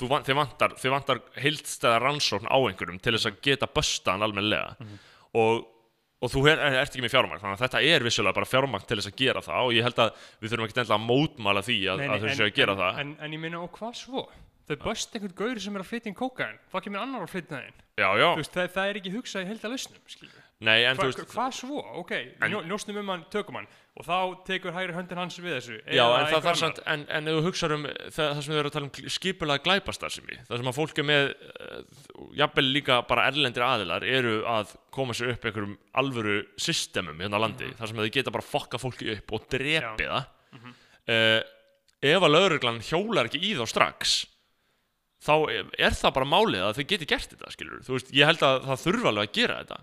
Van, 0.06 0.26
þið 0.26 0.38
vantar, 0.38 0.74
vantar 0.92 1.22
heildstæða 1.42 2.02
rannsókn 2.04 2.50
á 2.50 2.56
einhverjum 2.58 3.00
til 3.02 3.16
þess 3.16 3.30
að 3.30 3.40
geta 3.48 3.68
bösta 3.70 4.14
hann 4.14 4.26
almennilega. 4.26 4.76
Mhm. 4.78 5.00
og, 5.36 5.66
og 6.22 6.32
þú 6.32 6.46
er, 6.48 6.62
ert 6.80 6.94
ekki 6.94 7.04
með 7.04 7.12
fjármagn 7.16 7.42
þannig 7.42 7.58
að 7.58 7.64
þetta 7.66 7.82
er 7.90 8.06
vissulega 8.06 8.38
bara 8.38 8.48
fjármagn 8.48 8.86
til 8.86 9.00
þess 9.00 9.10
að 9.10 9.18
gera 9.20 9.42
það 9.44 9.66
og 9.66 9.74
ég 9.76 9.86
held 9.88 10.02
að 10.06 10.26
við 10.40 10.52
þurfum 10.52 10.68
ekki 10.68 10.78
endilega 10.78 10.96
að 10.96 11.06
mótmála 11.10 11.64
því 11.66 11.78
að, 11.92 12.04
að 12.06 12.24
þau 12.24 12.30
séu 12.30 12.46
að 12.46 12.56
gera 12.56 12.76
en, 12.76 12.82
það. 12.82 13.00
en, 13.02 13.12
en 13.26 13.36
ég 13.36 13.42
minna, 13.42 13.62
og 13.66 13.72
hvað 13.76 13.98
svo? 14.00 14.24
þau 14.66 14.76
böst 14.82 15.14
einhvern 15.14 15.36
gaur 15.36 15.60
sem 15.62 15.76
er 15.76 15.84
að 15.84 15.90
flytja 15.90 16.10
inn 16.10 16.18
kókain 16.18 16.56
hvað 16.72 16.86
kemur 16.86 17.02
annar 17.02 17.26
að 17.26 17.34
flytja 17.34 17.52
það 17.52 17.68
inn? 17.68 17.84
Það, 17.96 18.72
það 18.74 18.88
er 18.88 18.98
ekki 19.00 19.12
hugsað 19.14 19.44
í 19.44 19.50
heilda 19.50 19.70
lausnum 19.70 20.10
skilur 20.10 20.45
nei, 20.64 20.84
en 20.88 20.96
þú 20.96 21.08
veist 21.10 21.22
hvað 21.32 21.56
svo? 21.58 21.80
Ok, 22.00 22.12
njó, 22.48 22.62
njósnum 22.64 23.00
um 23.02 23.10
hann, 23.12 23.24
tökum 23.32 23.58
hann. 23.58 23.66
Og 23.96 24.04
þá 24.04 24.16
tekur 24.44 24.74
hægri 24.76 24.92
höndin 24.96 25.20
hans 25.20 25.38
við 25.40 25.54
þessu. 25.56 25.76
Já, 25.88 26.04
en 26.04 26.28
það 26.28 26.46
þarf 26.46 26.60
samt, 26.60 26.80
en, 26.92 27.04
en 27.16 27.30
ef 27.30 27.36
þú 27.38 27.42
hugsaður 27.46 27.74
um 27.78 27.86
það, 27.88 28.20
það 28.20 28.40
sem 28.44 28.52
við 28.52 28.60
erum 28.60 28.70
að 28.70 28.76
tala 28.76 28.88
um 28.88 29.12
skipulega 29.16 29.64
glæpastarðsemi 29.64 30.38
það 30.48 30.60
sem 30.60 30.70
að 30.70 30.76
fólk 30.76 31.00
er 31.00 31.08
með 31.08 31.28
uh, 31.32 31.80
jafnvel 32.40 32.66
líka 32.68 33.00
bara 33.08 33.26
erlendir 33.30 33.64
aðilar 33.64 34.06
eru 34.08 34.36
að 34.52 34.76
koma 34.92 35.16
sér 35.16 35.32
upp 35.32 35.48
einhverjum 35.48 35.74
alvöru 36.02 36.38
systemum 36.60 37.24
hérna 37.24 37.40
á 37.40 37.44
landi, 37.46 37.72
þar 37.78 37.92
sem 37.92 38.04
þau 38.04 38.14
geta 38.18 38.36
bara 38.36 38.48
fokka 38.52 38.80
fólki 38.80 39.10
upp 39.16 39.36
og 39.36 39.50
drepi 39.56 40.08
það. 40.08 40.32
Uh, 41.06 41.40
ef 42.04 42.24
að 42.26 42.32
lauruglan 42.32 42.82
hjólar 42.84 43.30
ekki 43.30 43.40
í 43.40 43.54
þá 43.56 43.64
strax 43.70 44.16
þá 45.24 45.34
er 45.78 45.96
það 45.96 46.16
bara 46.18 46.28
málið 46.28 46.64
að 46.66 46.78
þau 46.78 46.88
geti 46.92 47.08
gert 47.08 47.32
þetta 47.32 47.52
skilur, 47.54 47.84
þú 47.86 47.96
veist, 47.96 48.10
ég 48.14 48.28
held 48.28 48.42
að 48.44 48.66
það 48.68 48.82
þurfa 48.84 49.10
alveg 49.10 49.28
að 49.28 49.38
gera 49.38 49.60
þetta 49.62 49.78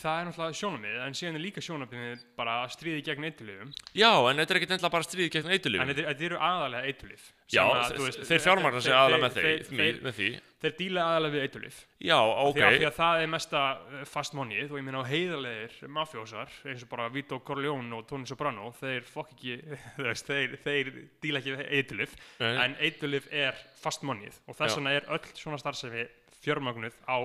það 0.00 0.18
er 0.20 0.26
náttúrulega 0.28 0.56
sjónamið 0.58 0.98
en 1.04 1.16
síðan 1.18 1.36
er 1.38 1.42
líka 1.44 1.62
sjónamið 1.64 2.20
bara 2.38 2.54
að 2.64 2.70
stríði 2.76 3.02
gegn 3.08 3.26
eitulifum 3.28 3.72
Já, 3.98 4.10
en 4.30 4.40
þetta 4.40 4.54
er 4.54 4.58
ekkert 4.60 4.74
endilega 4.76 4.92
bara 4.94 5.06
stríði 5.08 5.32
gegn 5.34 5.48
en 5.48 5.54
eitulífum 5.56 5.90
þetta, 5.98 6.14
eru 6.28 6.38
aðalega 6.48 6.92
eitulif 6.92 7.26
Já, 7.48 7.64
þe- 7.88 8.26
þeir 8.28 8.42
fjármagnar 8.44 8.84
sig 8.84 8.92
aðalega 8.96 9.22
með, 9.24 9.36
þeir, 9.38 9.46
þeir, 9.48 9.78
þeir, 9.80 9.98
með 10.04 10.16
því. 10.18 10.28
þeir 10.64 10.74
díla 10.78 11.04
aðalega 11.12 11.34
við 11.36 11.44
eitulif 11.48 11.80
Já, 12.08 12.16
ok 12.18 12.58
því, 12.58 12.64
að, 12.68 12.76
því 12.78 12.88
að 12.88 12.96
það 12.98 13.22
er 13.24 13.30
mesta 13.34 13.62
uh, 13.76 14.04
fast 14.12 14.36
moneyð 14.38 14.72
og 14.74 14.80
ég 14.80 14.86
meina 14.88 15.02
á 15.04 15.10
heiðarlegir 15.12 15.92
mafjósar 15.98 16.54
eins 16.68 16.84
og 16.86 16.92
bara 16.92 17.08
Vito 17.14 17.40
Corleone 17.48 17.98
og 17.98 18.06
Tony 18.10 18.28
Soprano 18.28 18.70
þeir 18.80 19.04
fokk 19.08 19.34
ekki 19.36 19.58
veist, 20.06 20.28
þeir, 20.28 20.56
þeir 20.64 20.92
díla 21.24 21.42
ekki 21.42 21.56
við 21.56 21.74
eitulif 21.80 22.16
en 22.44 22.76
eitulif 22.84 23.28
er 23.32 23.56
fast 23.80 24.04
moneyð 24.06 24.40
og 24.48 24.56
þess 24.60 24.76
vegna 24.80 24.96
er 25.00 25.08
öll 25.16 25.24
svona 25.38 25.60
starfsemi 25.60 26.04
fjármagnuð 26.44 26.94
á 27.04 27.16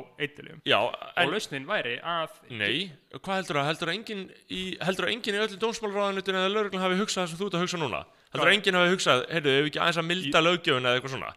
Já, 0.66 0.80
og 0.82 1.32
lausnin 1.32 1.68
væri 1.70 1.96
að 2.02 2.40
Nei, 2.50 2.90
hvað 3.20 3.40
heldur 3.40 3.62
að, 3.62 3.70
heldur 3.70 3.92
að 3.92 3.98
enginn 3.98 4.26
í, 4.50 4.64
enginn 4.80 5.38
í 5.38 5.44
öllu 5.44 5.62
dómsmálráðanutinu 5.62 6.42
eða 6.42 6.52
lögreglun 6.54 6.84
hafi 6.84 7.00
hugsað 7.02 7.24
það 7.24 7.32
sem 7.32 7.42
þú 7.42 7.48
ert 7.50 7.58
að 7.60 7.66
hugsa 7.66 7.82
núna? 7.82 8.04
Heldur 8.34 8.44
að 8.44 8.50
Hvað? 8.50 8.58
enginn 8.58 8.80
hafi 8.80 8.94
hugsað, 8.96 9.26
heyrðu, 9.30 9.56
ef 9.56 9.64
við 9.64 9.72
ekki 9.72 9.84
aðeins 9.84 10.02
að 10.02 10.10
milda 10.10 10.44
löggjöfuna 10.48 10.92
eða 10.92 11.00
eitthvað 11.02 11.16
svona? 11.18 11.34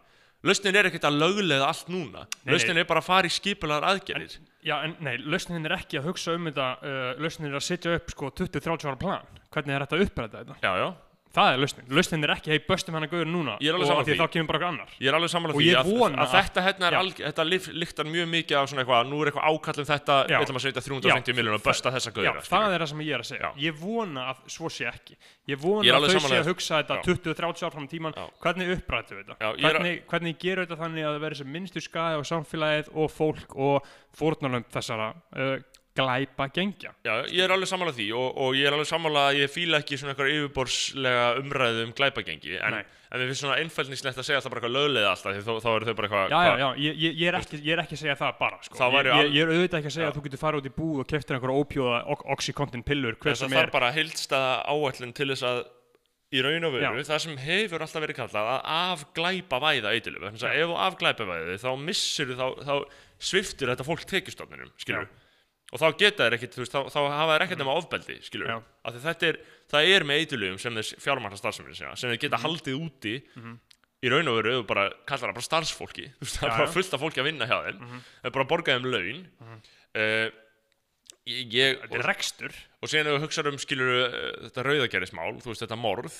Lausnin 0.47 0.77
er 0.77 0.87
ekkert 0.87 1.07
að 1.09 1.15
löglega 1.17 1.65
allt 1.65 1.87
núna. 1.89 2.27
Nei, 2.45 2.51
Lausnin 2.53 2.77
er 2.77 2.85
bara 2.87 3.01
að 3.01 3.07
fara 3.07 3.29
í 3.29 3.33
skipulaðar 3.33 3.87
aðgerðir. 3.89 4.35
Já, 4.67 4.75
en 4.83 4.95
nei, 5.03 5.15
lausnin 5.23 5.65
er 5.67 5.77
ekki 5.77 5.99
að 5.99 6.09
hugsa 6.09 6.33
um 6.35 6.47
þetta 6.49 6.67
uh, 6.81 7.09
lausnin 7.21 7.49
er 7.51 7.59
að 7.59 7.65
setja 7.67 7.93
upp 7.97 8.11
sko 8.11 8.31
20-30 8.35 8.89
ára 8.89 8.99
plan 8.99 9.37
hvernig 9.53 9.75
er 9.75 9.85
þetta 9.85 9.97
að 9.97 10.03
uppræta 10.07 10.41
þetta 10.41 10.57
Já, 10.59 10.71
já, 10.81 10.87
það 11.35 11.49
er 11.53 11.59
lausnin, 11.61 11.85
lausnin 11.97 12.23
er 12.27 12.31
ekki 12.33 12.51
hei 12.53 12.59
böstum 12.67 12.95
hann 12.97 13.05
að 13.07 13.11
gauður 13.13 13.29
núna 13.29 13.55
og 13.57 14.05
því 14.07 14.15
þá 14.17 14.25
kemur 14.33 14.47
bara 14.47 14.57
eitthvað 14.57 14.71
annar 14.71 14.89
Ég 14.97 15.07
er 15.11 15.17
alveg 15.17 15.35
Og 15.37 15.59
því 15.61 15.69
að, 15.77 15.89
að 16.07 16.21
að- 16.23 16.33
þetta 16.37 16.63
hérna 16.67 16.87
er 16.87 16.97
alg, 16.97 17.19
þetta 17.27 17.45
líktar 17.77 18.09
mjög 18.09 18.27
mikið 18.31 18.57
af 18.57 18.69
svona 18.71 18.83
eitthvað, 18.83 19.09
nú 19.11 19.19
er 19.21 19.31
eitthvað 19.31 19.47
ákall 19.51 19.81
um 19.83 19.87
þetta, 19.91 20.15
við 20.27 20.37
ætlum 20.39 20.59
að 20.59 20.65
setja 20.67 20.83
350 20.87 21.37
miljónum 21.37 21.59
og 21.59 21.65
bösta 21.67 21.93
þessa 21.93 22.11
Já, 22.11 22.15
gauðra. 22.17 22.43
það 22.47 22.73
er 22.77 22.79
það 22.85 22.89
sem 22.93 23.03
ég 23.07 23.13
er 23.17 23.23
að 23.25 23.29
segja. 23.31 23.51
Ég 23.67 23.77
vona 23.81 24.25
að 24.31 24.41
svo 24.57 24.69
sé 24.73 24.87
ekki 24.89 25.17
Ég 25.47 25.61
vona 25.61 25.85
Ég 25.87 25.93
að 25.95 26.07
þau 26.07 26.19
sé 26.27 26.39
að 26.41 26.49
hugsa 26.51 26.81
þetta 26.81 26.97
Já. 26.97 27.03
20-30 27.07 27.67
ár 27.67 27.71
fram 27.77 27.87
tíman 27.87 28.13
Já. 28.17 28.25
Hvernig 28.43 28.73
upprættu 28.77 29.15
við 29.15 29.25
þetta? 29.27 29.37
Er 29.37 29.47
að- 29.47 29.61
hvernig, 29.67 30.01
hvernig 30.07 30.37
gerur 30.41 30.65
þetta 30.65 30.79
þannig 30.81 31.05
að 31.07 31.13
það 31.17 31.23
verður 31.27 31.37
sem 31.43 31.51
minnstu 31.57 31.83
skæði 31.85 32.17
á 32.17 32.21
samfélagið 32.31 32.89
og 32.95 33.11
fólk 33.11 33.55
og 33.55 33.87
fórnarlönd 34.17 34.67
þessara 34.73 35.11
uh, 35.37 35.57
glæpa 35.97 36.47
gengja 36.55 36.91
Já, 37.07 37.13
ég 37.27 37.41
er 37.45 37.53
alveg 37.55 37.69
sammála 37.71 37.93
því 37.97 38.07
og, 38.17 38.27
og 38.45 38.55
ég 38.59 38.67
er 38.69 38.75
alveg 38.77 38.89
sammála 38.89 39.23
að 39.31 39.39
ég 39.43 39.51
fíla 39.53 39.81
ekki 39.83 39.97
svona 39.99 40.13
eitthvað 40.15 40.31
yfirborðslega 40.35 41.25
umræðu 41.41 41.83
um 41.87 41.93
glæpagengi 41.97 42.57
en, 42.59 42.77
Nei. 42.77 42.83
en 43.11 43.21
við 43.23 43.31
finnst 43.31 43.43
svona 43.45 43.57
einfældnislegt 43.61 44.21
að 44.21 44.27
segja 44.27 44.39
alltaf 44.41 44.53
bara 44.53 44.61
eitthvað 44.63 44.75
löglega 44.77 45.13
alltaf 45.13 45.39
þá, 45.47 45.53
þá 45.63 45.69
eru 45.75 45.87
þau 45.89 45.95
bara 46.01 46.09
eitthvað 46.09 46.27
Já, 46.27 46.37
já, 46.37 46.51
hvað- 46.51 46.61
já, 46.63 46.69
ég, 46.87 46.99
ég, 47.07 47.23
er 47.31 47.39
ekki, 47.41 47.61
ég 47.63 47.73
er 47.77 47.83
ekki 47.85 47.97
að 47.97 48.03
segja 48.03 48.17
það 48.21 48.37
bara 48.43 48.59
sko. 48.67 48.77
Það 48.81 48.91
ég, 48.91 48.97
væri 48.97 49.15
ég, 49.37 49.41
er 49.47 49.53
auðvitað 49.55 49.79
ekki 49.81 49.91
að 49.91 49.95
segja 49.97 50.07
Já. 50.07 50.11
að 50.11 50.19
þú 50.19 50.25
getur 50.27 50.43
farið 50.43 50.61
út 50.63 50.69
í 50.69 50.75
búð 50.77 51.01
og 51.03 51.09
keftir 51.13 51.37
einhverja 51.37 51.63
ópjóða 51.63 51.99
oxycontin 52.37 52.85
pillur 52.87 53.17
hver 53.21 53.39
sem 53.39 53.53
er 53.53 53.63
þarf 53.63 53.75
bara 53.77 53.91
heildstæða 53.95 54.53
áætlun 54.73 55.15
til 55.17 55.29
þess 55.33 55.47
að 55.47 55.63
í 56.27 56.41
raun 56.43 56.65
og 56.67 56.73
veru, 56.75 56.83
Já. 56.99 57.07
það 57.07 57.21
sem 57.23 57.37
hefur 57.39 57.83
alltaf 57.85 58.03
verið 58.03 58.17
kallað 58.17 58.47
að 58.51 58.65
afglæpa 58.67 59.59
væða 59.63 59.93
að 59.95 60.09
ef 60.11 60.67
þú 60.67 60.73
afglæpa 60.83 61.27
væði 61.29 61.55
þá 61.61 61.69
missir 61.79 62.33
þá, 62.35 62.47
þá 62.67 62.73
sviftir 63.17 63.71
þetta 63.71 63.85
fólk 63.87 64.03
tekjustofninum 64.11 64.73
skilur 64.75 65.07
Já. 65.07 65.26
Og 65.73 65.79
þá 65.81 65.87
geta 65.99 66.23
þær 66.27 66.35
ekkit, 66.37 66.53
þú 66.55 66.61
veist, 66.63 66.73
þá, 66.75 66.81
þá 66.93 66.99
hafa 67.11 67.33
þær 67.37 67.43
ekkert 67.47 67.59
nema 67.63 67.73
ofbeldi 67.77 68.17
skilur, 68.23 68.47
Já. 68.53 68.57
af 68.87 68.93
því 68.95 69.01
þetta 69.07 69.27
er 69.31 69.39
það 69.73 69.89
er 69.95 70.05
með 70.07 70.21
eitilöfum 70.23 70.59
sem 70.63 70.77
þess 70.79 70.95
fjármækna 71.03 71.39
starfsefni 71.41 71.75
sem 71.75 71.91
þeir 71.91 72.13
Mhm. 72.15 72.21
geta 72.23 72.37
haldið 72.43 72.77
úti 72.79 73.15
í 74.05 74.09
raun 74.13 74.27
og 74.31 74.35
veru, 74.37 74.51
ef 74.53 74.61
þú 74.63 74.67
bara 74.69 74.85
kallar 75.09 75.31
það 75.31 75.37
bara 75.39 75.47
starfsfólki, 75.49 76.05
þú 76.15 76.23
veist, 76.27 76.37
það 76.39 76.47
Já, 76.47 76.51
er 76.53 76.57
bara 76.57 76.67
já. 76.69 76.73
fullt 76.77 76.93
af 76.93 77.01
fólki 77.01 77.19
að 77.23 77.27
vinna 77.31 77.47
hjá 77.49 77.57
þeim. 77.65 77.79
Það 78.21 78.27
er 78.29 78.35
bara 78.37 78.45
að 78.45 78.51
borga 78.51 78.75
þeim 78.77 78.91
laun. 78.93 79.23
Uh, 79.97 80.29
ég, 81.27 81.51
ég 81.51 81.79
Þetta 81.81 81.97
er 81.99 82.05
rekstur. 82.07 82.53
Og 82.81 82.91
síðan 82.91 83.09
ef 83.09 83.15
við 83.17 83.25
hugsaðum 83.25 83.57
um 83.57 83.61
skilur 83.63 83.91
þetta 84.47 84.63
rauðagerðismál, 84.67 85.41
þú 85.41 85.49
veist 85.51 85.63
þetta 85.65 85.79
morð 85.81 86.13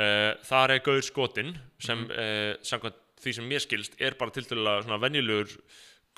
uh, 0.00 0.32
þar 0.48 0.74
er 0.74 0.82
Gaur 0.86 1.02
Skotin 1.04 1.52
sem 1.78 2.06
uh, 2.10 2.56
samkvæmt 2.64 2.98
því 3.20 3.34
sem 3.36 3.44
mér 3.52 3.60
skilst 3.60 3.98
er 4.00 4.16
bara 4.16 4.32
til 4.32 4.46
dæla 4.48 4.78
svona 4.82 4.96
venjulegur 5.02 5.52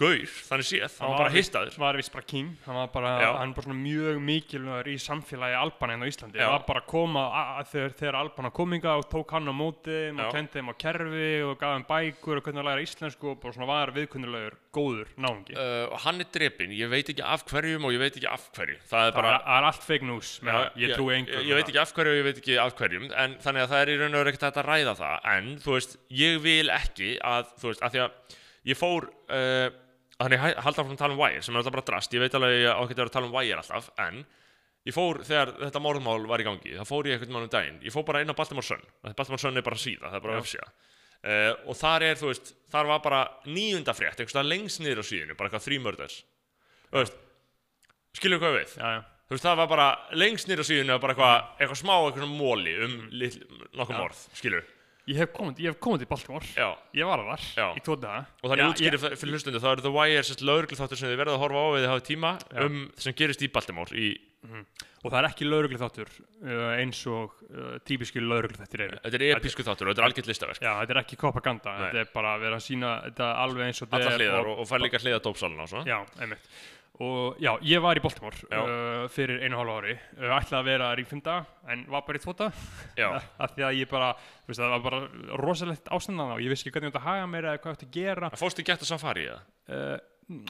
Gaur, 0.00 0.30
þannig 0.49 0.64
séð, 0.64 0.94
hann 1.02 1.11
var 1.12 1.18
bara 1.20 1.32
hittaður. 1.34 1.75
var 1.82 1.96
vist 2.00 2.12
bara 2.14 2.25
king. 2.25 2.46
Hann 2.64 2.76
var 2.78 2.88
bara, 2.94 3.11
hann 3.37 3.50
bara 3.52 3.75
mjög 3.76 4.22
mikilvægur 4.25 4.88
í 4.88 4.94
samfélagi 4.96 5.56
Albana 5.58 5.99
en 5.99 6.04
á 6.04 6.08
Íslandi. 6.08 6.40
Já. 6.40 6.46
það 6.46 6.54
var 6.54 6.64
bara 6.70 6.80
að 6.80 6.87
koma 6.88 7.25
að, 7.42 7.66
þegar, 7.75 7.94
þegar 8.00 8.18
Albana 8.22 8.50
kominga 8.56 8.94
og 8.96 9.04
tók 9.12 9.34
hann 9.37 9.52
á 9.52 9.54
móti 9.54 9.99
og 10.16 10.32
kendi 10.32 10.56
þeim 10.56 10.72
á 10.72 10.75
kerfi 10.80 11.28
og 11.44 11.54
gaf 11.61 11.76
þeim 11.76 11.87
bækur 11.90 12.40
og 12.40 12.49
hvernig 12.49 12.62
að 12.64 12.68
læra 12.70 12.87
íslensku 12.87 13.30
og 13.34 13.38
bara 13.44 13.56
svona 13.58 13.68
var 13.68 13.92
viðkunnulegur 13.99 14.58
góður 14.72 15.12
náungi. 15.20 15.56
Uh, 15.61 15.84
og 15.92 16.00
hann 16.06 16.25
er 16.25 16.32
drepinn, 16.32 16.72
ég 16.72 16.88
veit 16.88 17.12
ekki 17.12 17.28
af 17.28 17.44
hverjum 17.52 17.84
og 17.84 17.92
ég 17.92 18.00
veit 18.00 18.16
ekki 18.16 18.30
af 18.32 18.49
hverju. 18.56 18.78
Það 18.88 19.06
er 19.06 19.12
það 19.12 19.18
bara 19.20 19.34
er, 19.37 19.49
er 19.58 19.68
allt 19.68 19.87
fake 19.90 20.08
news 20.08 20.34
með, 20.40 20.56
Já, 20.56 20.84
ég 20.87 20.96
trúi 20.96 21.16
engum 21.18 21.37
ég, 21.37 21.49
ég 21.50 21.61
veit 21.61 21.68
ekki 21.68 21.82
af 21.84 21.92
hverju 21.99 22.16
og 22.16 22.22
ég 22.22 22.28
veit 22.30 22.40
ekki 22.40 22.56
af 22.64 22.76
hverjum 22.80 23.11
en 23.12 23.37
þannig 23.44 23.66
að 23.66 23.75
það 23.75 23.84
er 23.84 23.92
í 23.92 23.99
raun 24.00 24.16
og 24.16 24.22
veru 24.25 24.32
ekkert 24.32 24.62
að 24.64 24.70
ræða 24.70 24.96
það. 25.02 25.30
En 25.37 25.52
þú 25.61 25.76
veist, 25.76 25.99
ég 26.22 26.40
vil 26.49 26.72
ekki 26.72 27.14
að 27.20 27.52
þú 27.61 27.75
veist, 27.75 27.84
að 27.84 27.92
því 27.92 28.06
að 28.06 28.38
ég 28.72 28.78
fór 28.78 29.08
uh, 29.11 29.81
þannig 30.23 30.38
að 30.47 30.62
halda 30.67 30.85
frá 30.87 30.93
að 30.95 31.02
tala 31.02 31.17
um 31.17 31.21
Wire 31.21 31.43
sem 31.43 31.55
er 31.55 31.61
alltaf 31.61 31.76
bara 31.76 31.88
drast, 31.91 32.14
ég 32.14 32.23
veit 32.23 32.38
alveg 32.38 32.55
að 32.62 32.73
á 32.73 32.83
ekki 32.83 32.97
að 32.99 33.12
tala 33.17 33.29
um 33.29 33.37
Wire 33.37 33.59
alltaf, 33.61 33.91
en 34.02 34.23
ég 34.88 34.97
fór 34.97 35.23
þegar 35.26 35.55
þetta 35.61 35.83
morðmál 35.83 36.26
var 36.31 36.43
í 36.43 36.47
gangi, 36.47 36.75
þá 36.79 36.88
fór 36.88 37.11
ég 37.11 37.19
einhvern 37.19 37.37
mann 37.37 37.47
um 37.47 37.52
daginn, 37.52 37.79
ég 37.85 37.95
fór 37.95 38.07
bara 38.09 38.23
inn 38.23 38.33
á 38.33 38.38
Baltimore 38.38 38.67
Sun. 38.67 38.83
Baltimore 39.05 39.43
Sun 39.43 39.61
er 39.61 39.67
bara 39.67 39.79
síða, 39.79 40.09
það 40.09 40.19
er 40.19 40.26
bara 40.26 40.41
öfsíða 40.41 40.69
uh, 40.69 41.52
og 41.71 41.79
þar 41.79 42.07
er, 42.09 42.21
þú 42.21 42.33
veist, 42.33 42.55
þar 42.73 42.91
var 42.91 43.02
bara 43.05 43.23
níunda 43.47 43.95
frétt, 43.97 44.19
einhvers 44.19 44.49
lengst 44.49 44.83
niður 44.83 45.02
á 45.02 45.05
síðinu 45.07 45.38
bara 45.38 45.52
eitthvað 45.52 45.69
veist, 46.93 47.19
skilur 48.19 48.43
hvað 48.43 48.59
við? 48.59 48.76
Já, 48.76 48.88
já. 48.99 49.02
Þú 49.32 49.37
veist, 49.37 49.47
það 49.47 49.61
var 49.63 49.69
bara 49.71 49.89
lengst 50.21 50.49
nýra 50.50 50.65
síðan 50.67 50.99
bara 51.00 51.15
eitthvað, 51.15 51.45
eitthvað 51.56 51.78
smá, 51.80 51.95
eitthvað 52.04 52.32
móli 52.37 52.75
um 52.85 52.97
litl, 53.17 53.47
nokkuð 53.78 53.97
morð, 53.97 54.25
skilur 54.37 54.67
Ég 55.10 55.19
hef 55.19 55.32
komið, 55.34 55.58
ég 55.65 55.73
hef 55.73 55.78
komið 55.82 56.04
til 56.04 56.08
Baltimore. 56.12 56.47
Já, 56.54 56.69
ég 56.95 57.08
var 57.08 57.23
þar 57.26 57.47
í 57.75 57.80
tvo 57.82 57.97
daga. 57.99 58.21
Og 58.38 58.52
þannig 58.52 58.69
útskýrið 58.71 59.06
ég- 59.08 59.17
fyrir 59.19 59.34
hlustundu, 59.34 59.58
þá 59.58 59.71
eru 59.73 59.82
The 59.82 59.91
Wire 59.97 60.21
sérst 60.23 60.45
lauruglu 60.47 60.76
þáttur 60.78 61.00
sem 61.00 61.10
þið 61.10 61.19
verða 61.19 61.34
að 61.34 61.43
horfa 61.43 61.58
á 61.58 61.69
eða 61.80 61.88
hafa 61.91 62.04
tíma 62.06 62.30
Já. 62.38 62.60
um 62.69 62.76
sem 63.02 63.17
gerist 63.19 63.43
í 63.43 63.49
Baltimore 63.50 63.99
í, 63.99 64.12
og 65.02 65.08
það 65.10 65.19
er 65.19 65.26
ekki 65.32 65.49
lauruglu 65.49 65.80
þáttur 65.80 66.12
uh, 66.15 66.69
eins 66.78 67.00
og 67.10 67.34
uh, 67.50 67.78
típiski 67.82 68.23
lauruglu 68.23 68.60
þáttur 68.62 68.84
eru. 68.86 69.00
Þetta 69.02 69.19
er 69.19 69.41
episku 69.41 69.67
þáttur 69.67 69.91
og 69.91 69.97
þetta 69.97 70.04
er 70.04 70.08
algjört 70.12 70.30
listaverk. 70.30 70.62
Já, 70.62 70.73
þetta 70.84 70.95
er 70.95 71.02
ekki 71.02 71.19
propaganda, 71.19 71.75
þetta 71.88 72.04
er 72.04 72.12
bara 72.15 72.36
að 72.36 72.47
vera 72.47 72.60
að 72.60 72.67
sína 72.69 72.93
þetta 73.08 73.32
alveg 73.43 73.67
eins 73.73 73.82
og 73.82 73.91
þetta 73.91 74.12
er 74.15 74.23
hliðar 74.23 74.52
og, 74.54 74.62
og 74.62 74.71
fær 74.71 74.86
líka 74.86 75.02
hliða 75.02 75.23
dópsalina 75.26 75.67
og 75.67 75.73
svona. 75.75 75.86
Já, 75.91 75.99
einmitt 76.23 76.47
Og 77.00 77.39
já, 77.41 77.55
ég 77.65 77.81
var 77.81 77.97
í 77.97 78.02
Baltimore 78.05 78.37
uh, 78.52 79.07
fyrir 79.13 79.41
einu 79.41 79.57
og 79.57 79.63
hálfu 79.63 79.76
ári 79.81 79.95
uh, 79.97 80.35
ætlaði 80.37 80.59
að 80.59 80.67
vera 80.69 80.91
dag 81.25 81.47
en 81.73 81.85
var 81.89 82.05
bara 82.05 82.21
í 82.21 82.23
tvo 82.23 82.35
dag 82.37 82.59
Já, 82.99 83.09
af 83.43 83.55
því 83.55 83.65
að 83.65 83.78
ég 83.81 83.89
bara, 83.89 84.11
veist, 84.45 84.61
það 84.61 84.75
var 84.75 84.83
bara 84.85 85.00
rosalegt 85.41 85.89
ástandan 85.89 86.35
og 86.35 86.43
ég 86.45 86.52
vissi 86.52 86.69
ekki 86.69 86.76
hvernig 86.76 86.91
ég 86.91 86.93
átti 86.93 87.00
að 87.00 87.09
haga 87.09 87.31
mér 87.33 87.49
eða 87.49 87.63
hvað 87.63 87.73
ég 87.73 87.78
átti 87.78 87.89
að 87.89 87.97
gera 87.97 88.31
það 88.35 88.43
fórstu 88.45 88.67
gett 88.69 88.85
að 88.85 88.91
safari 88.93 89.25
eða? 89.31 89.41
uh, 89.73 89.97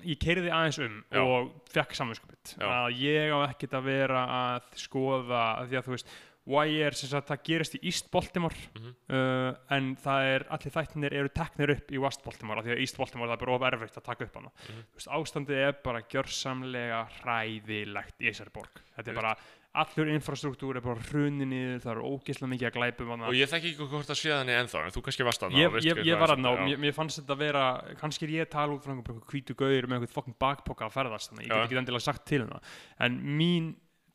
ég 0.02 0.18
keiriði 0.20 0.52
aðeins 0.52 0.80
um 0.82 0.98
Já. 1.06 1.22
og 1.22 1.54
fekk 1.72 1.96
samvinskupið 2.00 2.56
Já. 2.58 2.66
að 2.66 2.98
ég 3.04 3.32
á 3.32 3.38
ekkert 3.46 3.78
að 3.78 3.88
vera 3.92 4.26
að 4.40 4.68
skoða 4.82 5.44
að 5.62 5.70
því 5.70 5.78
að 5.78 5.86
þú 5.86 5.94
veist 5.94 6.14
Wire 6.46 6.90
sem 6.98 7.08
sagt 7.08 7.28
það 7.30 7.42
gerist 7.46 7.74
í 7.78 7.80
East 7.86 8.08
Baltimore 8.10 8.56
Mhm. 8.74 8.94
uh, 9.14 9.54
en 9.70 9.92
það 9.96 10.24
er 10.34 10.44
allir 10.50 10.72
þættinir 10.74 11.12
eru 11.14 11.28
teknir 11.30 11.70
upp 11.76 11.92
í 11.94 12.00
West 12.02 12.24
Baltimore 12.24 12.58
af 12.58 12.64
því 12.66 12.72
að 12.74 12.80
East 12.82 12.96
Baltimore 12.98 13.28
það 13.30 13.36
er 13.36 13.44
bara 13.46 13.54
of 13.54 13.62
erfitt 13.68 13.98
að 14.00 14.04
taka 14.10 14.24
upp 14.24 14.34
hana. 14.40 14.50
Mhm. 14.50 14.82
þú 14.90 14.98
veist, 14.98 15.12
ástandið 15.18 15.60
er 15.68 15.72
bara 15.84 16.02
gjörsamlega 16.02 17.02
hræðilegt 17.20 18.16
í 18.20 18.26
þessari 18.30 18.52
borg. 18.52 18.80
Þetta 18.96 19.08
er 19.12 19.14
bara 19.20 19.36
allur 19.74 20.10
infrastruktúr 20.12 20.76
er 20.76 20.84
bara 20.84 21.00
hrunni 21.08 21.46
niður 21.48 21.78
það 21.80 21.92
eru 21.94 22.02
ógeðslega 22.12 22.50
mikið 22.52 22.66
að 22.68 22.74
glæpum 22.76 23.08
hana 23.14 23.28
Og 23.30 23.38
ég 23.38 23.48
þekki 23.48 23.70
ekki 23.72 23.86
hvort 23.88 24.10
að 24.12 24.18
sé 24.20 24.28
þannig 24.34 24.58
ennþá, 24.60 24.82
en 24.84 24.92
þú 24.92 25.02
kannski 25.06 25.24
varst 25.24 25.42
að 25.46 25.56
ég, 25.56 25.78
ég, 25.86 26.02
ég 26.10 26.18
var 26.20 26.34
að 26.34 26.42
ná, 26.44 26.50
mér, 26.66 26.76
mér 26.82 26.92
fannst 26.92 27.22
þetta 27.22 27.32
að 27.32 27.38
vera 27.46 27.62
kannski 28.02 28.26
er 28.28 28.34
ég 28.34 28.44
að 28.48 28.50
tala 28.52 28.74
út 28.76 28.84
frá 28.84 28.92
einhver 28.92 29.22
hvítu 29.32 29.54
gauður 29.56 29.88
með 29.88 29.96
einhvern 30.02 30.12
fokkin 30.18 30.36
bakpoka 30.42 30.84
að 30.90 30.92
ferðast 30.98 31.30
þannig, 31.32 31.46
ég 31.48 31.54
get 31.54 31.64
ekki 31.70 31.80
endilega 31.80 32.04
sagt 32.04 32.26
til 32.28 32.42
um 32.42 32.48
það. 32.52 32.62
En 33.00 33.16
mín 33.38 33.72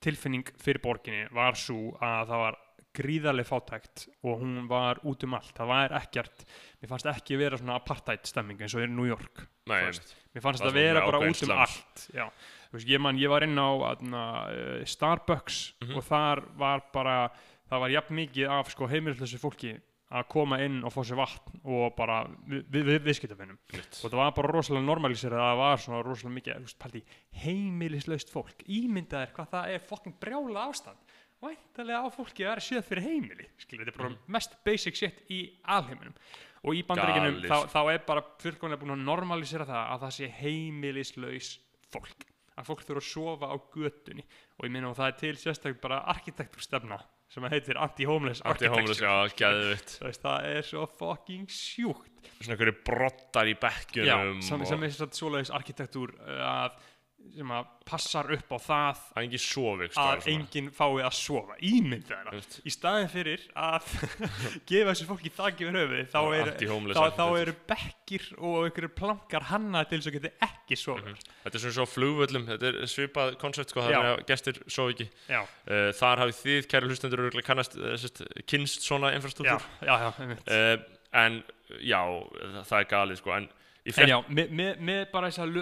tilfinning 0.08 0.48
fyrir 0.64 0.82
borginni 0.84 1.28
var 1.36 1.60
svo 1.60 1.92
að 2.00 2.32
það 2.32 2.42
var 2.46 2.58
gríðarlega 2.98 3.46
fátækt 3.52 4.08
og 4.26 4.40
hún 4.42 4.54
var 4.72 4.98
út 5.06 5.22
um 5.28 5.36
allt, 5.38 5.52
það 5.54 5.68
var 5.70 5.94
ekkert 6.00 6.46
mér 6.82 6.90
fannst 6.90 7.10
ekki 7.12 7.38
vera 7.38 7.60
svona 7.60 7.76
apartheid 7.78 8.26
stemming 8.26 8.62
eins 8.66 8.74
og 8.74 8.82
er 8.88 8.90
New 8.90 9.06
York 9.06 9.44
Nei, 9.70 9.84
mér 10.34 10.42
fannst 10.46 10.64
Það 10.64 10.72
er 10.72 10.78
vera 10.80 11.04
bara 11.06 11.20
út 11.30 11.44
um 11.46 11.54
allt 11.54 12.08
veist, 12.74 12.88
ég, 12.90 13.00
man, 13.04 13.20
ég 13.22 13.30
var 13.32 13.46
inn 13.46 13.54
á 13.60 13.70
aðna, 13.92 14.24
uh, 14.50 14.82
Starbucks 14.90 15.60
Mhm. 15.84 15.94
og 16.00 16.04
þar 16.10 16.42
var 16.58 16.82
bara 16.94 17.18
það 17.70 17.80
var 17.84 17.90
jafn 17.94 18.16
mikið 18.18 18.50
af 18.58 18.72
sko, 18.74 18.88
heimilislösu 18.90 19.38
fólki 19.40 19.76
að 20.08 20.28
koma 20.32 20.60
inn 20.64 20.80
og 20.88 20.94
fá 20.96 21.02
sér 21.04 21.20
vatn 21.20 21.58
og 21.68 21.96
bara 21.98 22.22
við, 22.48 22.62
við, 22.72 22.84
við 22.88 23.00
viðskiptafinnum 23.10 23.58
og 23.76 24.06
það 24.06 24.20
var 24.22 24.36
bara 24.38 24.52
rosalega 24.54 24.88
normalisir 24.88 25.36
að 25.36 25.44
það 25.44 25.60
var 25.62 25.82
svona 25.84 26.04
rosalega 26.06 26.36
mikið 26.38 27.16
heimilislaust 27.44 28.32
fólk. 28.32 28.64
Ímyndaðir 28.72 29.34
hvað 29.36 29.50
það 29.56 29.74
er 29.74 29.84
fokkin 29.90 30.16
brjála 30.22 30.68
ástand. 30.70 31.16
Væntalega 31.44 32.00
á 32.02 32.10
fólki 32.10 32.46
að 32.46 32.54
vera 32.54 32.64
séð 32.66 32.88
fyrir 32.88 33.06
heimili 33.06 33.50
skilur, 33.62 33.86
þetta 33.86 34.00
er 34.00 34.00
bara 34.00 34.32
mest 34.38 34.56
basic 34.66 34.98
shit 34.98 35.20
í 35.30 35.42
alheiminum. 35.76 36.16
Og 36.66 36.80
í 36.80 36.82
bandaríkinum 36.88 37.36
Galið. 37.36 37.52
þá, 37.52 37.76
þá 37.76 37.92
er 37.92 38.00
bara 38.08 38.24
fullkomlega 38.42 38.82
búin 38.82 38.96
að 38.96 39.04
normalisera 39.06 39.68
það 39.68 39.92
að 39.92 40.06
það 40.06 40.16
sé 40.16 40.32
heimilislaus 40.40 41.52
fólk. 41.92 42.26
Að 42.58 42.72
fólk 42.72 42.82
þurfa 42.88 43.04
að 43.04 43.12
sofa 43.12 43.52
á 43.54 43.56
götunni. 43.76 44.26
Og 44.58 44.66
ég 44.66 44.74
minna 44.74 44.90
og 44.90 44.98
það 44.98 45.12
er 45.12 45.20
til 45.22 45.36
sérstaklega 45.38 45.84
bara 45.84 46.00
arkitekturstefna 46.16 46.98
sem 47.34 47.44
heitir 47.52 47.78
anti-homeless 47.82 48.42
Anti-homeless, 48.48 49.02
architecture. 49.04 49.64
já, 49.74 49.80
Þú 50.00 50.06
veist, 50.08 50.22
það 50.24 50.46
er 50.52 50.68
svo 50.68 50.86
fucking 51.00 51.48
sjúkt. 51.52 52.14
Svona 52.40 52.56
einhverju 52.56 52.76
brottar 52.88 53.50
í 53.50 53.56
Já, 53.56 53.60
bekkjunum 53.66 54.42
sem, 54.46 54.62
og 54.62 54.70
sem 54.70 54.84
er 54.88 54.94
svona 54.96 55.18
svoleiðis 55.20 55.52
arkitektúr 55.58 56.14
uh, 56.22 56.42
að, 56.48 56.78
sem 57.36 57.52
að 57.58 57.68
passar 57.88 58.30
upp 58.36 58.54
á 58.54 58.58
það 58.60 59.02
Það 59.02 59.18
er 59.18 59.26
engin 59.26 59.42
sofik 59.44 59.98
að 60.02 60.28
enginn 60.32 60.70
fái 60.76 60.88
að 61.08 61.14
sofa. 61.18 61.58
Ímynda 61.64 62.10
þeirra 62.10 62.34
Veist. 62.36 62.58
í 62.64 62.74
staðin 62.74 63.12
fyrir 63.12 63.46
að 63.58 63.92
gefa 64.70 64.92
þessu 64.92 65.08
fólki 65.10 65.32
þakki 65.38 65.68
við 65.68 65.78
höfuði 65.82 66.04
þá, 66.12 66.20
er, 66.40 66.52
þá, 66.98 67.04
þá 67.18 67.26
eru 67.42 67.56
bekkir 67.72 68.28
og 68.38 68.58
einhverju 68.68 68.92
plankar 68.98 69.48
hanna 69.52 69.84
til 69.88 70.02
þess 70.02 70.12
að 70.12 70.18
geti 70.20 70.34
ekki 70.50 70.80
sofa 70.80 71.16
Þetta 71.18 71.54
er 71.54 71.64
svona 71.64 71.78
svo 71.78 71.88
á 71.88 71.94
flugvöllum, 71.94 72.48
þetta 72.52 72.72
er 72.72 72.92
svipað 72.92 73.38
koncept 73.42 73.74
sko, 73.74 73.86
það 73.86 73.98
er 73.98 74.10
að 74.12 74.26
gestir 74.32 74.62
svo 74.68 74.90
ekki. 74.92 75.08
Já, 75.32 75.42
uh, 75.44 75.90
Þar 75.98 76.24
hafið 76.26 76.42
þið, 76.42 76.68
kæri 76.74 76.92
hlustendur, 76.92 77.42
kannast 77.48 77.78
uh, 77.80 77.94
sest, 78.00 78.24
kynst 78.50 78.84
svona 78.84 79.14
infrastruktúr. 79.16 79.64
Já, 79.88 79.96
já, 79.96 80.36
uh, 80.36 80.76
En 81.16 81.40
já, 81.80 82.02
það, 82.36 82.64
það 82.68 82.82
er 82.82 82.90
galið 82.92 83.20
sko 83.22 83.32
En 83.38 83.48
En 83.88 84.10
já, 84.12 84.18
með, 84.28 84.50
með, 84.60 84.84
með 84.84 85.02
bara 85.14 85.30
þess 85.32 85.44
að 85.46 85.58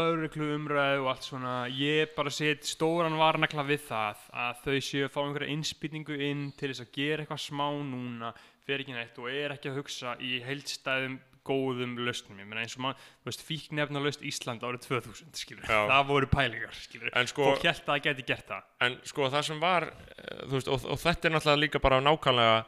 lögreglu 0.00 0.48
umræðu 0.56 1.04
og 1.04 1.10
allt 1.12 1.26
svona, 1.28 1.54
ég 1.70 2.14
bara 2.16 2.32
set 2.34 2.66
stóran 2.66 3.18
varnakla 3.20 3.62
við 3.68 3.84
það 3.86 4.24
að 4.44 4.62
þau 4.64 4.78
séu 4.88 5.06
að 5.06 5.14
fá 5.14 5.20
einhverja 5.22 5.54
innspýtningu 5.54 6.18
inn 6.26 6.44
til 6.58 6.72
þess 6.72 6.84
að 6.86 6.94
gera 6.98 7.24
eitthvað 7.24 7.42
smá 7.44 7.66
núna, 7.86 8.32
fer 8.66 8.82
ekki 8.82 8.96
neitt 8.96 9.20
og 9.22 9.30
er 9.30 9.54
ekki 9.54 9.70
að 9.70 9.78
hugsa 9.82 10.16
í 10.18 10.40
heildstæðum 10.46 11.20
góðum 11.46 11.94
lausnum, 12.04 12.38
ég 12.42 12.48
meina 12.48 12.64
eins 12.64 12.74
og 12.76 12.84
maður, 12.84 13.06
þú 13.22 13.30
veist, 13.30 13.44
fíknefna 13.48 14.02
laust 14.04 14.26
Ísland 14.28 14.66
árið 14.66 14.84
2000, 14.90 15.30
skilur, 15.40 15.64
Já. 15.64 15.78
það 15.88 16.10
voru 16.10 16.28
pælingar, 16.30 16.76
skilur, 16.76 17.12
en 17.16 17.30
sko, 17.30 17.46
fólk 17.48 17.64
held 17.64 17.80
að 17.80 17.88
það 17.88 18.02
geti 18.04 18.26
gert 18.28 18.50
það. 18.50 18.68
en 18.86 18.98
sko 19.08 19.30
það 19.32 19.46
sem 19.48 19.62
var 19.62 19.88
eh, 19.88 20.44
þú 20.44 20.52
veist, 20.58 20.70
og, 20.74 20.84
og 20.84 21.00
þetta 21.00 21.28
er 21.30 21.34
náttúrulega 21.36 21.62
líka 21.64 21.82
bara 21.86 22.02
nákvæmlega 22.04 22.60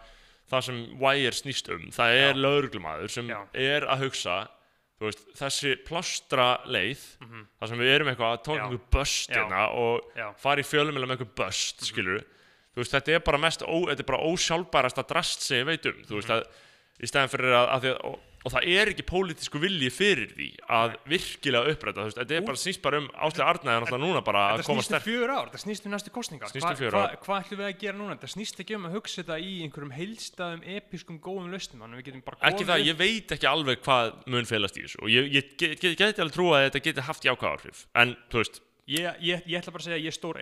það 0.53 0.67
sem 0.69 0.81
Wire 1.01 1.37
snýst 1.37 1.71
um 1.75 1.87
það 1.95 2.17
er 2.23 2.33
Já. 2.33 2.41
lögreglumæður 2.47 3.15
sem 3.19 3.31
Já. 3.31 3.39
er 3.53 3.87
að 3.93 4.07
hugsa 4.07 4.39
veist, 5.09 5.23
þessi 5.39 5.73
plástra 5.87 6.47
leið 6.67 7.03
Mhm. 7.23 7.47
þar 7.61 7.69
sem 7.69 7.79
við 7.79 7.95
erum 7.95 8.09
eitthvað 8.13 8.33
að 8.37 8.45
tóka 8.45 8.59
Já. 8.59 8.65
einhver 8.67 8.85
böst 8.91 9.31
Já. 9.31 9.35
hérna 9.43 9.63
og 9.75 10.11
Já, 10.17 10.33
fara 10.39 10.61
í 10.61 10.65
fjölumila 10.69 11.07
með 11.07 11.17
einhver 11.19 11.35
böst, 11.43 11.81
skilur 11.87 12.21
þú 12.75 12.81
veist, 12.83 12.93
þetta 12.93 13.15
er 13.15 13.19
bara 13.21 13.39
mest, 13.39 13.63
ó, 13.63 13.77
þetta 13.89 14.01
er 14.01 14.11
bara 14.13 14.25
ósjálfbærasta 14.33 15.07
drast 15.09 15.41
sem 15.43 15.59
ég 15.63 15.67
veit 15.67 15.87
um, 15.87 16.03
þú 16.09 16.15
veist 16.21 16.31
að 16.31 16.47
í 17.03 17.07
stæðan 17.11 17.29
fyrir 17.33 17.53
að, 17.53 17.69
að 17.69 17.89
að 17.93 18.19
og, 18.43 18.53
það 18.53 18.69
er 18.75 18.93
ekki 18.93 19.07
pólitísku 19.07 19.61
vilji 19.63 19.91
fyrir 19.95 20.33
því 20.37 20.49
að 20.79 20.97
virkilega 21.13 21.75
uppræta, 21.75 22.09
þetta 22.19 22.39
er 22.39 22.47
bara 22.47 22.63
snýst 22.63 22.83
bara 22.85 23.03
um 23.03 23.09
Áslega 23.13 23.49
Arnaði 23.53 23.85
náttúrulega 23.85 24.03
núna 24.07 24.25
bara 24.27 24.45
að 24.51 24.63
Þetta 24.63 24.69
koma 24.71 24.83
snýst 24.83 24.93
um 24.93 24.99
sterk 24.99 25.07
fjör 25.09 25.35
ár, 25.35 25.51
þetta 25.53 25.63
snýst 25.65 25.87
um 25.87 25.95
næstu 25.97 26.15
kostningar 26.15 26.51
um 26.51 26.63
Hva- 26.63 26.75
fjögur 26.79 26.97
hva- 26.99 27.05
ár. 27.07 27.17
Hvað 27.23 27.43
ætlum 27.43 27.63
við 27.63 27.69
að 27.69 27.79
gera 27.83 27.99
núna? 27.99 28.17
Þetta 28.17 28.33
snýst 28.35 28.63
ekki 28.65 28.79
um 28.79 28.89
að 28.89 28.97
hugsa 28.99 29.23
þetta 29.23 29.39
í 29.43 29.53
einhverjum 29.67 29.95
heilstæðum, 29.97 30.63
episkum, 30.77 31.21
góðum 31.23 31.53
bara 32.25 32.37
ekki 32.51 32.67
það, 32.69 32.85
ég 32.87 32.99
veit 32.99 33.33
ekki 33.37 33.49
alveg 33.49 33.83
hvað 33.85 34.13
mun 34.33 34.49
felast 34.49 34.79
í 34.79 34.85
þessu 34.87 35.03
og 35.03 35.13
ég, 35.13 35.31
ég 35.33 35.55
get, 35.61 35.81
get, 35.81 35.97
geti 35.99 36.23
alveg 36.25 36.37
trúa 36.37 36.59
að 36.59 36.67
þetta 36.69 36.85
geti 36.87 37.07
haft 37.09 37.27
jákvæð 37.27 37.51
áhrif 37.53 37.83
en, 38.03 38.15
þú 38.33 38.43
veist, 38.43 38.61
ég, 38.93 39.21
ég, 39.23 39.45
ég 39.47 39.61
ætla 39.61 39.75
bara 39.75 39.83
að 39.83 39.89
segja 39.89 39.99
að 39.99 40.07
ég 40.07 40.13
er 40.13 40.17
stór 40.19 40.41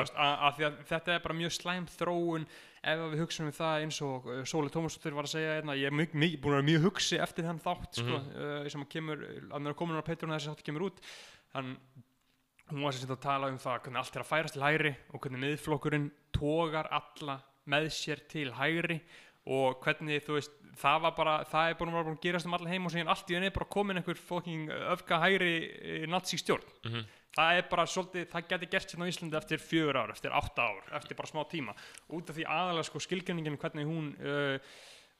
veist, 0.00 0.14
að, 0.16 0.36
að 0.48 0.62
að 0.68 0.78
þetta 0.90 1.16
er 1.16 1.24
bara 1.26 1.38
mjög 1.40 1.56
slæm 1.58 1.88
þróun 1.98 2.46
ef 2.84 3.00
að 3.04 3.12
við 3.14 3.20
hugsaum 3.24 3.46
um 3.48 3.54
það 3.56 3.82
eins 3.84 3.98
og 4.04 4.26
uh, 4.28 4.40
Sóli 4.48 4.70
Tómasdóttir 4.74 5.14
var 5.16 5.24
að 5.28 5.32
segja 5.34 5.54
hérna, 5.58 5.76
ég 5.80 5.88
er 5.90 5.96
mjög, 5.96 6.14
mjög, 6.20 6.34
búin 6.44 6.54
að 6.54 6.58
vera 6.60 6.68
mjög 6.68 6.82
hugsi 6.88 7.18
eftir 7.24 7.44
þann 7.48 7.62
þátt 7.64 8.00
sko, 8.00 8.18
Mhm. 8.18 8.32
uh, 8.36 8.68
sem 8.68 8.82
að 8.84 8.90
kemur, 8.94 9.22
að 9.50 9.68
er 9.70 9.78
komin 9.80 9.96
á 10.00 10.04
Patreon 10.04 10.34
þessi 10.36 10.50
þátt 10.52 10.64
kemur 10.68 10.86
út 10.90 11.00
hann, 11.54 11.76
hún 12.70 12.82
var 12.84 12.92
sem 12.92 13.04
sagt 13.06 13.16
að 13.18 13.22
tala 13.24 13.48
um 13.52 13.58
það 13.58 13.80
hvernig 13.84 14.00
allt 14.00 14.16
er 14.16 14.22
að 14.24 14.30
færast 14.32 14.54
til 14.56 14.62
hægri 14.64 14.94
og 15.12 15.20
hvernig 15.20 15.42
miðflokkurinn 15.44 16.10
tógar 16.32 16.88
alla 16.90 17.38
með 17.68 17.90
sér 17.92 18.20
til 18.28 18.50
hægri 18.52 19.00
og 19.46 19.80
hvernig 19.84 20.22
þú 20.24 20.38
veist 20.38 20.50
það 20.80 21.00
var 21.04 21.12
bara, 21.14 21.34
það 21.44 21.68
er 21.70 21.74
búin 21.78 21.90
að 21.92 21.94
vera 21.98 22.04
búin 22.08 22.16
að 22.18 22.24
gerast 22.24 22.46
um 22.48 22.54
allan 22.56 22.72
heim 22.72 22.86
og 22.88 22.92
síðan 22.94 23.10
allt 23.12 23.28
í 23.30 23.34
henni 23.36 23.46
er 23.50 23.54
bara 23.58 23.68
komin 23.70 23.96
einhver 24.00 24.16
fucking 24.18 24.68
öfga 24.94 25.20
hægri 25.20 26.06
nazi 26.08 26.36
stjórn 26.40 26.64
Mhm. 26.84 27.04
Það 27.34 27.58
er 27.58 27.68
bara 27.70 27.84
svolítið, 27.90 28.26
það 28.32 28.48
geti 28.52 28.70
gert 28.72 28.94
hérna 28.94 29.06
á 29.06 29.10
Íslandi 29.10 29.38
eftir 29.40 29.62
fjögur 29.62 30.00
ár, 30.00 30.14
eftir 30.14 30.34
átta 30.34 30.66
ár, 30.70 30.82
eftir 30.98 31.18
bara 31.18 31.30
smá 31.30 31.42
tíma. 31.50 31.76
Út 32.14 32.30
af 32.30 32.38
því 32.38 32.46
aðalega 32.46 32.88
sko 32.88 33.02
skilgjörningin 33.02 33.58
hvernig 33.60 33.88
hún 33.88 34.12
uh, 34.22 34.74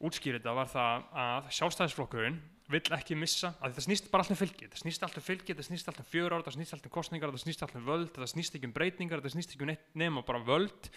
útskýrði 0.04 0.40
þetta 0.40 0.54
var 0.58 0.70
það 0.70 1.08
að 1.24 1.50
sjálfstæðisflokkurinn 1.58 2.38
vill 2.72 2.96
ekki 2.96 3.16
missa, 3.18 3.52
að 3.60 3.74
þetta 3.74 3.84
snýst 3.84 4.06
bara 4.12 4.24
allt 4.24 4.32
um 4.32 4.38
fylgi 4.40 4.64
þetta 4.64 4.80
snýst 4.80 5.02
allt 5.04 5.18
um 5.20 5.24
fylgi, 5.26 5.50
þetta 5.52 5.66
snýst 5.66 5.90
allt 5.90 6.00
um 6.00 6.06
fjögur 6.08 6.34
ár 6.34 6.44
þetta 6.44 6.54
snýst 6.56 6.76
allt 6.76 6.86
um 6.88 6.94
kostningar, 6.94 7.32
þetta 7.34 7.44
snýst 7.44 7.64
allt 7.66 7.76
um 7.76 7.84
völd 7.90 8.08
þetta 8.14 8.30
snýst 8.30 8.56
ekki 8.56 8.70
um 8.70 8.72
breytingar, 8.78 9.20
þetta 9.20 9.34
snýst 9.34 9.52
ekki 9.52 9.66
um 9.68 9.74
nema 10.00 10.24
bara 10.24 10.40
völd. 10.46 10.88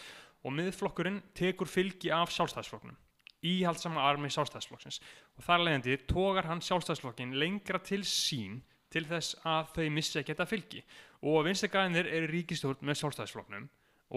Og 0.45 0.53
miðflokkurinn 0.53 1.19
tekur 1.35 1.67
fylgi 1.67 2.13
af 2.13 2.31
sjálfstæðisflokknum 2.31 2.95
íhaldsama 3.47 4.01
armi 4.01 4.29
sjálfstæðisflokksins. 4.33 5.01
Og 5.37 5.45
þar 5.45 5.65
leiðandi 5.65 5.97
tógar 6.09 6.47
hann 6.49 6.63
sjálfstæðisflokkin 6.65 7.35
lengra 7.37 7.81
til 7.83 8.01
sín 8.07 8.61
til 8.93 9.03
þess 9.07 9.37
að 9.47 9.73
þau 9.75 9.89
missi 9.97 10.21
að 10.21 10.29
geta 10.29 10.47
fylgi. 10.49 10.83
Og 11.27 11.43
vinstagæðinir 11.47 12.09
eru 12.13 12.31
ríkistjórn 12.31 12.87
með 12.87 13.01
sjálfstæðisflokknum. 13.01 13.67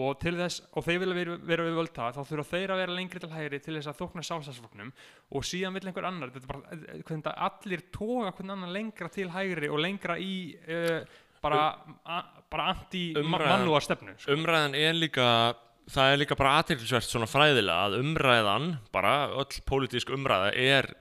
Og 0.01 0.13
til 0.21 0.37
þess, 0.37 0.61
og 0.79 0.85
þeir 0.85 1.01
vilja 1.01 1.15
vera, 1.17 1.33
vera 1.49 1.63
við 1.67 1.73
völda 1.81 2.11
þá 2.15 2.21
þurfa 2.29 2.45
þeir 2.53 2.71
að 2.71 2.77
vera 2.79 2.93
lengri 2.95 3.19
til 3.19 3.31
hægri 3.33 3.57
til 3.59 3.73
þess 3.75 3.89
að 3.91 3.97
þókna 3.99 4.23
sjálfstæðisflokknum. 4.27 4.93
Og 5.35 5.47
síðan 5.49 5.75
vil 5.75 5.83
einhver 5.89 6.07
annar, 6.07 6.31
þetta 6.31 6.47
er 6.47 6.53
bara, 6.53 6.77
eh, 6.77 7.01
hvernig 7.01 7.25
þetta 7.25 7.33
allir 7.49 7.83
toga 7.91 8.29
hvernig 8.31 8.55
annar 8.55 8.71
lengra 8.77 9.11
til 9.11 9.27
hægri 9.33 9.71
og 9.71 9.83
lengra 9.83 10.15
í 10.15 10.31
uh, 10.63 11.19
bara, 11.43 11.65
a, 12.05 12.21
bara 12.51 12.69
anti-mannúar 12.75 13.83
stefnu 13.83 14.15
sko. 14.15 14.35
umræðan 14.35 14.77
er 14.77 14.95
líka 14.97 15.27
það 15.91 16.13
er 16.13 16.21
líka 16.21 16.37
bara 16.39 16.57
aðtilsvert 16.61 17.07
svona 17.07 17.29
fræðilega 17.29 17.87
að 17.87 17.97
umræðan, 18.01 18.67
bara 18.93 19.15
öll 19.41 19.63
pólitísk 19.67 20.13
umræða 20.13 20.51
er 20.55 20.91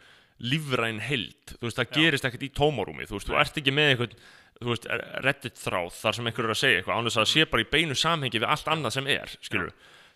lífræn 0.40 1.00
held, 1.04 1.54
þú 1.56 1.66
veist, 1.66 1.78
það 1.78 1.88
Já. 1.88 1.94
gerist 1.98 2.28
ekkert 2.28 2.46
í 2.46 2.52
tómarúmi, 2.56 3.08
þú 3.08 3.18
veist, 3.18 3.28
þú 3.28 3.40
ert 3.40 3.60
ekki 3.60 3.74
með 3.76 3.94
einhvern 3.94 4.20
þú 4.60 4.74
veist, 4.74 4.88
reddit 5.24 5.56
þráð 5.60 5.94
þar 5.96 6.16
sem 6.16 6.28
einhver 6.28 6.46
er 6.46 6.52
að 6.54 6.60
segja 6.60 6.80
eitthvað, 6.80 6.98
án 6.98 7.08
þess 7.08 7.18
að 7.18 7.24
það 7.24 7.32
sé 7.32 7.46
bara 7.52 7.64
í 7.64 7.70
beinu 7.70 7.96
samhengi 7.96 8.40
við 8.42 8.50
allt 8.52 8.68
annað 8.74 8.96
sem 8.96 9.08
er, 9.14 9.32
skilur 9.40 9.70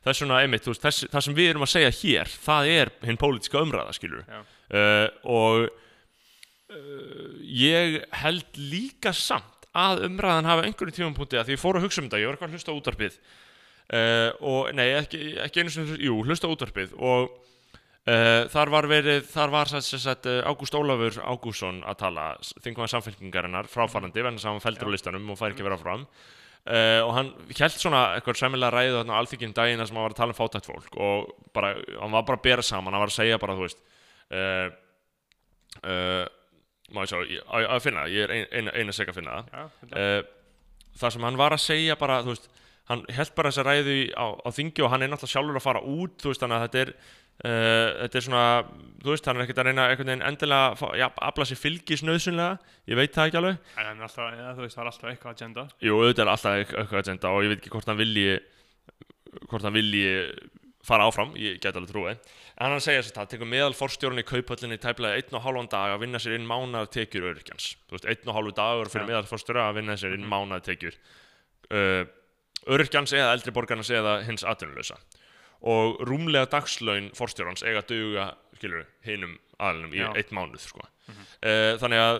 það 0.05 0.13
er 0.13 0.19
svona, 0.19 0.41
einmitt, 0.45 0.65
þú 0.67 0.75
veist, 0.75 0.85
þess, 0.85 1.07
það 1.15 1.25
sem 1.27 1.39
við 1.39 1.51
erum 1.53 1.65
að 1.65 1.73
segja 1.73 1.95
hér 2.01 2.35
það 2.45 2.71
er 2.75 2.93
hinn 3.09 3.21
pólitíska 3.21 3.63
umræða, 3.65 3.95
skilur 3.97 4.27
uh, 4.29 5.07
og 5.33 5.65
uh, 5.65 7.31
ég 7.49 7.97
held 8.21 8.61
líka 8.61 9.15
samt 9.17 9.69
að 9.75 10.05
umræðan 10.11 10.51
hafa 10.51 10.69
einhverjum 10.69 10.99
tímapunkti 10.99 11.41
að 11.41 11.49
því 11.49 11.57
ég 11.57 11.63
fór 11.65 11.81
að 11.81 11.89
hugsa 11.89 12.03
um 12.03 12.11
þetta, 12.11 12.21
ég 12.21 12.29
var 12.29 12.37
eitthvað 12.37 12.53
að 12.53 12.59
hlusta 12.59 12.77
útarpið 12.77 13.17
uh, 13.17 14.29
og 14.45 14.71
nei, 14.77 14.87
ekki, 15.01 15.23
ekki 15.47 15.65
einu 15.65 15.73
sem, 15.73 15.89
jú, 16.05 16.21
hlusta 16.29 16.53
útarpið 16.53 16.95
og 17.01 17.33
uh, 18.11 18.45
þar 18.53 18.73
var 18.75 18.88
verið, 18.90 19.27
þar 19.33 19.55
var 19.55 19.73
sagt 19.75 20.29
uh, 20.31 20.40
Ágúst 20.49 20.77
Ólafur 20.79 21.19
Ágússon 21.25 21.83
að 21.88 22.01
tala, 22.05 22.29
þingum 22.64 22.87
að 22.87 22.95
samfélkingarinnar 22.95 23.71
fráfarandi, 23.71 24.23
vegna 24.23 24.38
þess 24.38 24.49
að 24.49 24.57
hann 24.57 24.64
feldur 24.64 24.90
á 24.90 24.95
listanum 24.95 25.35
og 25.35 25.40
fær 25.40 25.55
ekki 25.55 25.67
vera 25.67 25.81
fram 25.81 26.07
uh, 26.07 27.01
og 27.07 27.12
hann 27.19 27.33
held 27.51 27.77
svona 27.79 28.05
eitthvað 28.14 28.40
sæmilega 28.43 28.75
ræðu 28.75 29.01
þarna 29.01 29.19
á 29.19 29.21
alþykjum 29.23 29.57
daginn 29.57 29.83
þar 29.83 29.90
sem 29.90 30.01
hann 30.01 30.09
var 30.09 30.17
að 30.17 30.23
tala 30.23 30.37
um 30.37 30.40
fátækt 30.40 30.71
fólk 30.71 30.97
og 31.01 31.35
bara, 31.57 31.75
hann 32.01 32.17
var 32.17 32.29
bara 32.31 32.40
að 32.40 32.47
bera 32.49 32.64
saman, 32.64 32.93
hann 32.95 33.05
var 33.05 33.12
að 33.12 33.19
segja 33.19 33.43
bara, 33.43 33.59
þú 33.59 33.69
veist 33.69 33.85
uh, 34.35 34.69
ég 36.93 37.09
sjá, 37.11 37.19
að 37.64 37.83
finna 37.83 38.05
það, 38.05 38.14
ég 38.14 38.27
er 38.27 38.35
ein, 38.35 38.47
eina, 38.53 38.75
eina 38.77 38.95
sek 38.95 39.11
að 39.11 39.19
finna 39.19 39.40
það. 39.49 39.73
Uh, 39.90 40.21
það 41.01 41.17
sem 41.17 41.27
hann 41.27 41.40
var 41.40 41.57
að 41.57 41.64
segja 41.64 41.97
bara, 41.99 42.21
þú 42.23 42.35
veist, 42.35 42.49
hann 42.90 43.05
held 43.17 43.35
bara 43.38 43.51
þessa 43.51 43.64
ræðu 43.67 43.99
á, 44.12 44.27
á 44.45 44.49
þingi 44.53 44.85
og 44.85 44.93
hann 44.93 45.05
er 45.05 45.12
náttúrulega 45.12 45.35
sjálfur 45.35 45.61
að 45.61 45.64
fara 45.64 45.85
út, 45.88 46.17
þú 46.21 46.31
veist, 46.31 46.43
þannig 46.45 46.59
að 46.59 46.67
þetta 46.67 46.83
er 46.83 46.93
uh, 47.42 47.88
þetta 48.05 48.20
er 48.20 48.25
svona, 48.29 48.44
þú 49.03 49.11
veist, 49.12 49.27
hann 49.29 49.37
er 49.40 49.44
ekkert 49.47 49.61
að 49.62 49.68
reyna 49.70 49.88
einhvern 49.90 50.11
veginn 50.12 50.27
endilega 50.31 50.73
að 50.88 50.97
ja, 51.01 51.09
afla 51.29 51.47
sér 51.51 51.61
fylgis 51.61 52.05
nöðsynlega, 52.07 52.59
ég 52.90 53.01
veit 53.01 53.14
það 53.16 53.31
ekki 53.31 53.40
alveg. 53.42 53.59
En 53.83 54.03
alltaf, 54.07 54.33
ja, 54.38 54.51
þú 54.55 54.64
veist, 54.66 54.77
það 54.79 54.85
er 54.85 54.90
alltaf 54.92 55.11
eitthvað 55.12 55.37
agenda. 55.37 55.66
Jú, 55.85 55.99
auðvitað 56.01 56.25
er 56.27 56.33
alltaf 56.35 56.59
eitthvað 56.62 57.03
agenda 57.03 57.33
og 57.35 57.42
ég 57.44 57.55
veit 57.55 57.61
ekki 57.62 57.75
hvort 57.75 57.90
hann 57.90 58.01
vilji 58.01 58.29
hvort 59.51 59.66
hann 59.66 59.75
vilji 59.75 60.09
fara 60.85 61.07
áfram, 61.09 61.33
ég 61.40 61.61
get 61.64 61.77
alveg 61.79 61.90
trúið. 61.90 62.18
En 62.61 62.70
hann 62.70 62.83
segja 62.85 63.01
þess 63.03 63.14
að 63.14 63.18
það 63.23 63.31
tekur 63.33 63.49
meðal 63.51 63.75
forstjórun 63.75 64.20
í 64.20 64.27
kaupallinni 64.29 64.77
og 64.79 65.42
hálfan 65.42 65.70
dag 65.73 65.94
að 65.94 66.03
vinna 66.05 66.20
sér 66.20 66.37
inn 66.37 66.47
mánaðar 66.47 66.90
tekjur 66.92 67.31
öryrkjans. 67.33 67.70
Þú 67.88 67.97
veist, 67.97 68.05
einn 68.12 68.29
og 68.31 68.37
hálfu 68.37 68.53
dagur 68.55 68.90
fyrir 68.92 69.07
Já. 69.07 69.11
meðal 69.11 69.31
forstjóra 69.31 69.64
að 69.70 69.79
vinna 69.81 69.97
sér 69.97 70.14
inn 70.14 70.27
Mhm. 70.27 70.31
mánaðar 70.31 70.62
tekjur. 70.68 70.94
Uh, 71.73 72.05
öryrkjans 72.68 73.12
eða 73.16 73.33
eldri 73.33 73.51
borgarnas 73.53 73.90
eða 73.90 74.23
hins 74.25 74.44
atvinnulösa 74.44 74.99
og 75.64 76.00
rúmlega 76.05 76.46
dagslaun 76.53 77.11
forstjórans 77.16 77.62
eiga 77.64 77.81
að 77.83 77.88
duga, 77.94 78.27
skilur, 78.59 78.85
hinum 79.07 79.38
aðlunum 79.59 79.94
í 79.96 80.03
Já. 80.03 80.11
eitt 80.16 80.31
mánuð, 80.37 80.61
sko 80.61 80.81
Mhm. 81.09 81.24
uh, 81.44 81.77
þannig 81.81 82.00
að 82.00 82.18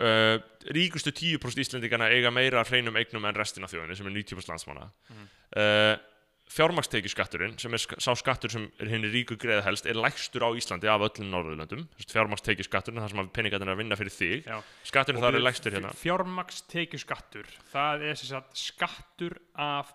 uh, 0.00 0.38
ríkustu 0.74 1.10
10% 1.14 1.58
Íslendingana 1.62 2.08
eiga 2.14 2.30
meira 2.30 2.60
af 2.60 2.68
hreinum 2.70 2.94
eignum 2.96 3.24
en 3.26 3.34
restin 3.34 3.64
af 3.64 3.70
þjóðinni 3.72 3.96
sem 3.96 4.06
er 4.06 4.14
90% 4.14 4.48
landsmanna 4.52 4.90
Mhm. 5.10 5.28
uh, 5.56 5.96
fjármakstekjuskatturinn 6.54 7.54
sem 7.58 7.72
er 7.74 7.80
sk 7.80 7.96
sá 8.04 8.12
skattur 8.18 8.50
sem 8.52 8.66
er 8.78 8.90
henni 8.92 9.08
ríku 9.10 9.36
greiða 9.40 9.64
helst 9.64 9.86
er 9.88 9.96
lægstur 9.96 10.44
á 10.44 10.50
Íslandi 10.54 10.86
af 10.92 11.00
öllum 11.06 11.30
Norðurlöndum 11.32 11.86
fjármakstekjuskatturinn, 12.12 13.00
það 13.00 13.10
sem 13.14 13.22
að 13.24 13.30
peningarnir 13.32 13.68
er 13.70 13.74
að 13.74 13.80
vinna 13.80 13.96
fyrir 13.96 14.14
þig 14.14 14.46
Já. 14.46 14.58
skatturinn 14.84 15.22
Og 15.22 15.24
þar 15.24 15.38
er 15.40 15.44
lægstur 15.46 15.72
hérna 15.72 15.92
Fjármaks 15.96 16.62
tekjuskattur 16.68 17.46
Það 17.72 18.04
er 18.10 18.14
sagt 18.20 18.56
skattur 18.60 19.38
af 19.56 19.92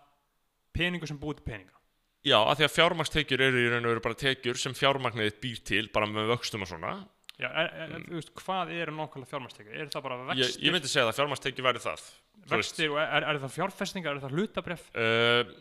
peningu 0.74 1.08
sem 1.08 1.20
búið 1.22 1.44
peninga 1.46 1.76
já, 2.26 2.38
af 2.42 2.58
því 2.60 2.66
að 2.68 2.76
fjármakstekjur 2.76 3.42
eru 3.48 3.62
í 3.64 3.70
raun 3.72 3.86
og 3.86 3.94
veru 3.94 4.04
bara 4.04 4.18
tekjur 4.20 4.58
sem 4.60 4.74
fjármagniðið 4.76 5.40
býr 5.44 5.64
til 5.70 5.86
bara 5.94 6.10
með 6.10 6.32
vöxtum 6.36 6.66
og 6.66 6.72
svona 6.74 6.98
Já, 7.40 7.48
er, 7.56 7.70
er, 7.86 7.92
þú 8.04 8.18
veist, 8.18 8.32
hvað 8.36 8.72
eru 8.76 8.92
nákvæmlega 8.98 9.30
fjármakstekjur? 9.32 9.76
Er 9.80 9.88
það 9.94 10.04
bara 10.04 10.16
Mm. 10.20 10.32
ég, 10.36 10.40
vextir, 10.44 10.64
ég 10.68 10.74
myndi 10.76 10.90
segja 10.92 11.06
að 11.08 11.16
fjármakstekjur 11.22 11.64
væri 11.70 11.80
það 11.86 12.02
vextir 12.52 12.90
og 12.92 12.98
er, 13.00 13.24
er 13.32 13.40
það 13.40 13.54
fjárfestingar, 13.56 14.18
er 14.18 14.24
það 14.26 14.34
hlutabref? 14.36 14.82
uh, 14.92 15.54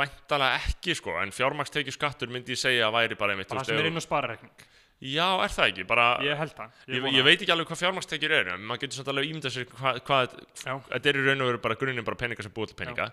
væntalega 0.00 0.62
ekki 0.64 0.94
sko 0.96 1.18
en 1.20 1.30
fjármakstekjuskattur 1.36 2.32
myndi 2.32 2.52
ég 2.56 2.60
segja 2.60 2.88
að 2.88 2.96
væri 2.96 3.18
bara 3.20 3.32
einmitt 3.36 3.48
þú 3.52 3.58
Það 3.60 3.68
sem 3.68 3.80
er 3.82 3.90
inn 3.90 4.00
á 4.00 4.04
sparareikning 4.04 4.64
Já, 5.00 5.28
er 5.44 5.52
það 5.52 5.68
ekki, 5.70 5.84
bara 5.88 6.06
Ég 6.24 6.36
held 6.40 6.52
það 6.56 6.72
ég, 6.88 6.96
ég 6.96 7.04
það. 7.20 7.24
veit 7.28 7.40
ekki 7.44 7.52
alveg 7.54 7.68
hvað 7.70 7.82
fjármakstekjur 7.84 8.34
eru 8.40 8.52
en 8.56 8.64
maður 8.68 8.82
getur 8.86 8.98
samt 9.00 9.12
alveg 9.12 9.30
ímyndað 9.30 9.54
sér 9.54 9.68
hvað, 9.70 10.00
hvað 10.08 10.34
þetta 10.64 11.08
er 11.12 11.20
í 11.20 11.22
raun 11.28 11.40
og 11.44 11.48
veru 11.52 11.62
bara 11.64 11.78
grunninn 11.80 12.04
bara 12.08 12.20
peningar 12.20 12.44
sem 12.48 12.52
búið 12.56 12.72
til 12.74 12.80
peninga 12.80 13.06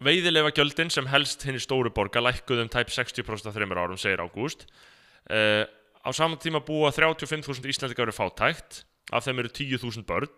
uh, 0.00 0.06
veiðilega 0.06 0.54
gjöldin 0.56 0.92
sem 0.92 1.08
helst 1.12 1.44
hinn 1.46 1.60
stóru 1.60 1.92
borga 1.94 2.22
lækkuð 2.24 2.64
um 2.64 2.72
tæp 2.72 2.90
60% 2.90 3.50
af 3.50 3.56
þreymur 3.56 3.82
árum 3.82 4.00
segir 4.00 4.22
Ágúst. 4.24 4.66
Uh, 5.30 5.68
á 6.00 6.10
saman 6.16 6.40
tíma 6.40 6.64
búa 6.64 6.90
35.000 6.90 7.68
Íslandingar 7.68 8.08
verið 8.08 8.18
fátækt. 8.18 8.84
Af 9.12 9.26
þeim 9.26 9.42
eru 9.42 9.52
10.000 9.52 10.06
börn. 10.08 10.32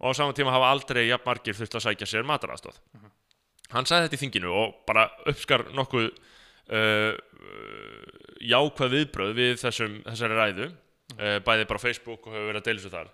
Og 0.00 0.12
á 0.12 0.12
saman 0.16 0.36
tíma 0.36 0.54
hafa 0.54 0.72
aldrei 0.72 1.06
jafn 1.08 1.28
margir 1.28 1.56
þurft 1.56 1.78
að 1.78 1.88
sækja 1.88 2.08
sér 2.08 2.28
mataraðstóð 2.28 2.82
hann 3.74 3.86
sagði 3.88 4.06
þetta 4.06 4.18
í 4.18 4.22
þinginu 4.24 4.54
og 4.54 4.74
bara 4.88 5.06
uppskar 5.30 5.66
nokkuð 5.74 6.08
uh, 6.10 7.12
jákvæð 8.46 8.96
viðbröð 8.96 9.32
við 9.38 9.54
þessum, 9.62 10.00
þessari 10.06 10.40
ræðu. 10.40 10.72
Uh, 11.16 11.38
bæði 11.46 11.68
bara 11.70 11.80
Facebook 11.80 12.26
og 12.26 12.34
hefur 12.34 12.50
verið 12.50 12.60
að 12.60 12.68
deila 12.68 12.82
svo 12.82 12.92
þar. 12.92 13.10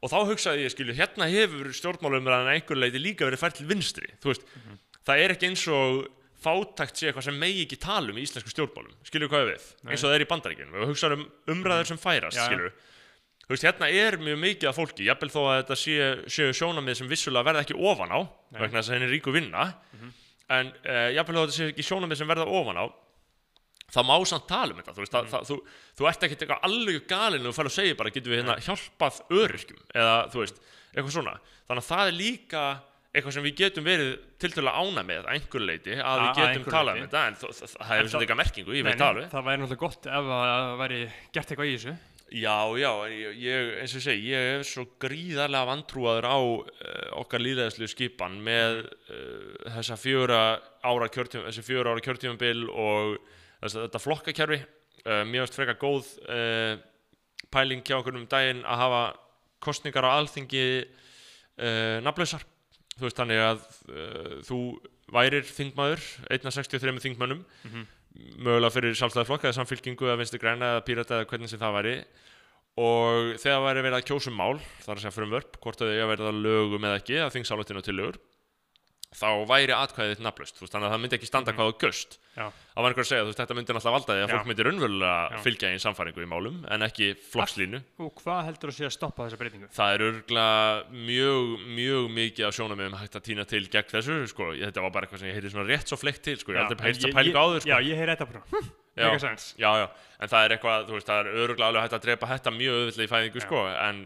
Og 0.00 0.10
þá 0.10 0.16
hugsaði 0.30 0.64
ég 0.64 0.72
skilju 0.72 0.96
hérna 0.98 1.28
hefur 1.30 1.72
stjórnmálumræðan 1.76 2.48
að 2.48 2.56
einhver 2.56 2.80
leiti 2.80 3.02
líka 3.02 3.28
verið 3.28 3.42
fært 3.42 3.58
til 3.60 3.68
vinstri 3.68 4.08
þú 4.22 4.32
veist, 4.32 4.46
það 5.10 5.24
er 5.24 5.34
ekki 5.34 5.50
eins 5.50 5.66
og 5.74 6.00
fátækt 6.40 6.96
sé 6.96 7.10
eitthvað 7.10 7.26
sem 7.26 7.36
megi 7.36 7.66
ekki 7.66 7.80
tala 7.82 8.12
um 8.12 8.20
í 8.20 8.22
íslensku 8.24 8.52
stjórnmálum, 8.54 8.94
skilju 9.04 9.28
hvað 9.28 9.42
ég 9.44 9.50
við? 9.50 9.66
Nei. 9.82 9.90
eins 9.92 10.04
og 10.04 10.08
það 10.08 10.16
er 10.16 10.24
í 10.24 10.30
bandaríkjunum, 10.30 10.78
við 10.78 10.92
hugsaðum 10.94 11.26
um 11.26 11.52
umræður 11.56 11.90
sem 11.90 12.00
færast 12.00 12.38
já. 12.38 12.46
skilju 12.46 12.70
þú 13.50 13.56
veist, 13.56 13.64
hérna 13.66 13.86
er 13.90 14.14
mjög 14.22 14.36
mikið 14.38 14.68
af 14.70 14.76
fólki 14.78 15.06
jafnvel 15.08 15.28
þó 15.34 15.40
að 15.42 15.56
þetta 15.58 15.76
sé, 15.80 15.94
séu 16.30 16.52
sjónamið 16.54 17.00
sem 17.00 17.08
vissulega 17.10 17.48
verða 17.48 17.64
ekki 17.64 17.74
ofan 17.74 18.12
á 18.14 18.20
Nei. 18.22 18.60
vegna 18.60 18.78
þess 18.78 18.92
að 18.92 18.94
henni 18.94 19.08
er 19.08 19.10
ríku 19.10 19.34
vinna. 19.34 19.64
En 20.54 20.70
uh, 20.70 21.08
jafnvel 21.16 21.34
þó 21.34 21.40
að 21.40 21.48
þetta 21.48 21.56
séu 21.56 21.72
ekki 21.72 21.86
sjónamið 21.88 22.20
sem 22.20 22.30
verða 22.30 22.46
ofan 22.46 22.78
á 22.78 22.86
það 23.90 24.06
má 24.06 24.14
samt 24.30 24.46
tala 24.46 24.70
um 24.70 24.78
þetta. 24.78 24.94
Þú, 24.94 25.02
veist, 25.02 25.16
það, 25.16 25.28
það, 25.32 25.48
þú, 25.48 25.56
þú 25.98 26.08
ert 26.12 26.26
ekkert 26.28 26.44
eitthvað 26.44 26.68
alveg 26.68 27.08
galinn 27.10 27.42
og 27.42 27.50
þú 27.50 27.58
fæl 27.58 27.66
að 27.66 27.74
segja 27.80 27.98
bara 27.98 28.14
getum 28.14 28.30
við 28.30 28.40
hérna 28.40 28.56
hjálpað 28.68 29.18
öryrkjum? 29.40 29.82
Eða 29.96 30.14
þú 30.30 30.44
veist, 30.44 30.62
eitthvað 30.92 31.16
svona. 31.16 31.34
Þannig 31.66 31.82
að 31.82 31.90
það 31.90 32.12
er 32.12 32.18
líka 32.20 32.64
eitthvað 33.10 33.34
sem 33.34 33.46
við 33.46 33.56
getum 33.58 33.86
verið 33.86 34.12
tiltölulega 34.38 34.84
ána 34.84 35.02
með 35.06 35.24
að 35.24 35.32
einhver 35.34 35.64
leiti 35.66 35.96
að 35.98 36.20
við 36.22 36.38
getum 36.40 36.68
talað 36.70 37.00
um 37.00 37.06
þetta 37.06 37.24
en 37.26 37.38
það, 37.40 37.56
hefur 37.90 38.12
svona 38.12 38.26
eitthvað 38.26 38.40
merkingu, 38.44 38.76
ég 38.76 38.86
veit 38.86 39.02
alveg 39.02 39.32
það 39.32 39.48
væri 39.48 39.62
náttúrulega 39.64 39.82
gott 39.82 40.06
ef 40.06 40.30
það 40.30 40.76
væri 40.84 41.00
gert 41.34 41.50
eitthvað 41.50 41.70
í 41.70 41.74
þessu 41.74 41.96
Já, 42.30 42.62
já, 42.78 42.90
ég, 43.10 43.72
eins 43.82 43.90
og 43.90 43.98
ég 43.98 44.04
segi, 44.04 44.28
ég 44.30 44.48
er 44.52 44.60
svo 44.62 44.84
gríðarlega 45.02 45.66
vantrúaður 45.66 46.28
á 46.30 46.38
uh, 46.38 46.66
okkar 47.18 47.42
líðræðislu 47.42 47.88
skipan 47.90 48.36
með 48.46 48.84
uh, 49.10 49.72
þessa 49.74 49.96
fjöra 49.98 50.42
ára 50.86 51.08
kjörtjumbil 51.10 52.68
og 52.70 53.16
þess, 53.64 53.80
þetta 53.80 54.02
flokkakerfi. 54.04 54.60
Uh, 55.02 55.24
mér 55.26 55.42
finnst 55.42 55.58
frekar 55.58 55.80
góð 55.82 56.12
pæling 57.50 57.82
hjá 57.82 57.96
okkur 57.98 58.20
um 58.20 58.28
daginn 58.30 58.62
að 58.62 58.82
hafa 58.84 59.02
kostningar 59.66 60.06
á 60.06 60.14
alþingi 60.20 60.66
nafnlausar. 62.06 62.44
Þú 63.00 63.08
veist 63.08 63.20
þannig 63.20 63.42
að 63.42 63.62
uh, 63.90 64.34
þú 64.46 64.58
værir 65.10 65.46
þingmaður, 65.48 66.04
163 66.30 67.00
þingmönnum, 67.06 67.44
mögulega 68.38 68.74
fyrir 68.74 68.98
sjálfstæðarflokk 68.98 69.46
eða 69.46 69.56
samfylkingu 69.56 70.06
eða 70.06 70.18
vinstri 70.20 70.40
græna 70.42 70.74
eða 70.76 70.84
pírata 70.86 71.16
eða 71.18 71.30
hvernig 71.30 71.50
sem 71.50 71.60
það 71.62 71.76
væri. 71.78 71.94
Og 72.80 73.32
þegar 73.42 73.64
væri 73.64 73.82
verið 73.86 73.98
að 73.98 74.06
kjósa 74.06 74.30
um 74.30 74.36
mál 74.38 74.60
þar 74.84 74.94
að 74.94 75.02
segja 75.02 75.16
frumvörp, 75.16 75.56
hvort 75.62 75.80
þau 75.80 75.88
eiga 75.88 76.04
að 76.04 76.12
verða 76.12 76.30
að 76.30 76.42
lögum 76.44 76.86
eða 76.86 77.00
ekki, 77.00 77.16
að 77.24 77.32
þingsálatinu 77.34 77.82
til 77.86 77.96
lögur 77.98 78.20
þá 79.10 79.42
væri 79.50 79.74
atkvæðið 79.74 80.20
nafnlaust 80.22 80.60
þannig 80.62 80.86
að 80.86 80.92
það 80.94 81.00
myndi 81.02 81.16
ekki 81.18 81.26
standa 81.28 81.52
hvað 81.56 81.70
á 81.70 81.74
göst 81.82 82.12
það 82.30 82.78
var 82.78 82.86
einhver 82.92 83.02
að 83.02 83.08
segja, 83.10 83.24
veist, 83.26 83.40
þetta 83.40 83.54
myndi 83.58 83.74
náttúrulega 83.74 83.94
valda 83.96 84.14
því 84.14 84.22
að 84.22 84.30
fólk 84.30 84.46
myndi 84.50 84.66
raunverulega 84.68 85.40
fylgja 85.42 85.70
í 85.74 85.80
samfæringu 85.82 86.22
í 86.22 86.28
málum 86.30 86.60
en 86.70 86.84
ekki 86.86 87.08
flokkslínu 87.32 87.80
Og 88.06 88.12
hvað 88.22 88.38
heldur 88.46 88.70
þú 88.70 88.76
sé 88.78 88.86
að 88.86 88.94
stoppa 88.94 89.26
þessa 89.26 89.40
breytingu? 89.40 89.68
það 89.74 89.94
er 89.96 90.04
örgulega 90.06 91.00
mjög, 91.10 91.50
mjög 91.80 92.06
mikið 92.20 92.46
af 92.46 92.54
sjónamöðum 92.60 92.96
hægt 93.02 93.18
að 93.18 93.26
týna 93.26 93.46
til 93.50 93.64
gegn 93.74 93.90
þessu, 93.96 94.20
sko, 94.30 94.52
þetta 94.62 94.86
var 94.86 94.94
bara 94.94 95.08
eitthvað 95.08 95.24
sem 95.24 95.30
ég 95.32 95.36
heyrði 95.40 95.52
svona 95.56 95.66
rétt 95.74 95.90
svo 95.90 95.98
fleikt 96.00 96.22
til, 96.30 96.36
sko, 96.38 96.54
ég 96.54 96.62
hef 96.62 96.70
aldrei 96.70 96.86
heyrst 96.86 97.08
að 97.10 97.18
pælinga 97.18 97.42
áður, 97.44 97.60
sko. 97.66 97.72
Já, 97.74 97.78
ég 97.90 97.98
heyri 98.00 98.14
þetta 98.14 98.30
bara. 98.30 98.44
Hm, 98.54 98.70
Já. 99.00 99.10
Já, 99.58 99.70
já, 99.80 99.86
en 100.20 100.28
það 100.30 100.44
er 100.46 100.54
eitthvað, 100.56 100.86
þú 100.88 100.96
veist, 100.96 101.10
það 101.10 101.20
er 101.20 101.36
öruglega 101.44 101.68
alveg 101.70 101.84
hægt 101.86 101.94
að 101.98 102.02
drepa 102.06 102.30
þetta 102.30 102.50
mjög 102.54 102.78
auðvitað 102.80 103.04
í 103.06 103.10
fæðingu, 103.10 103.42
sko, 103.44 103.60
en 103.74 104.00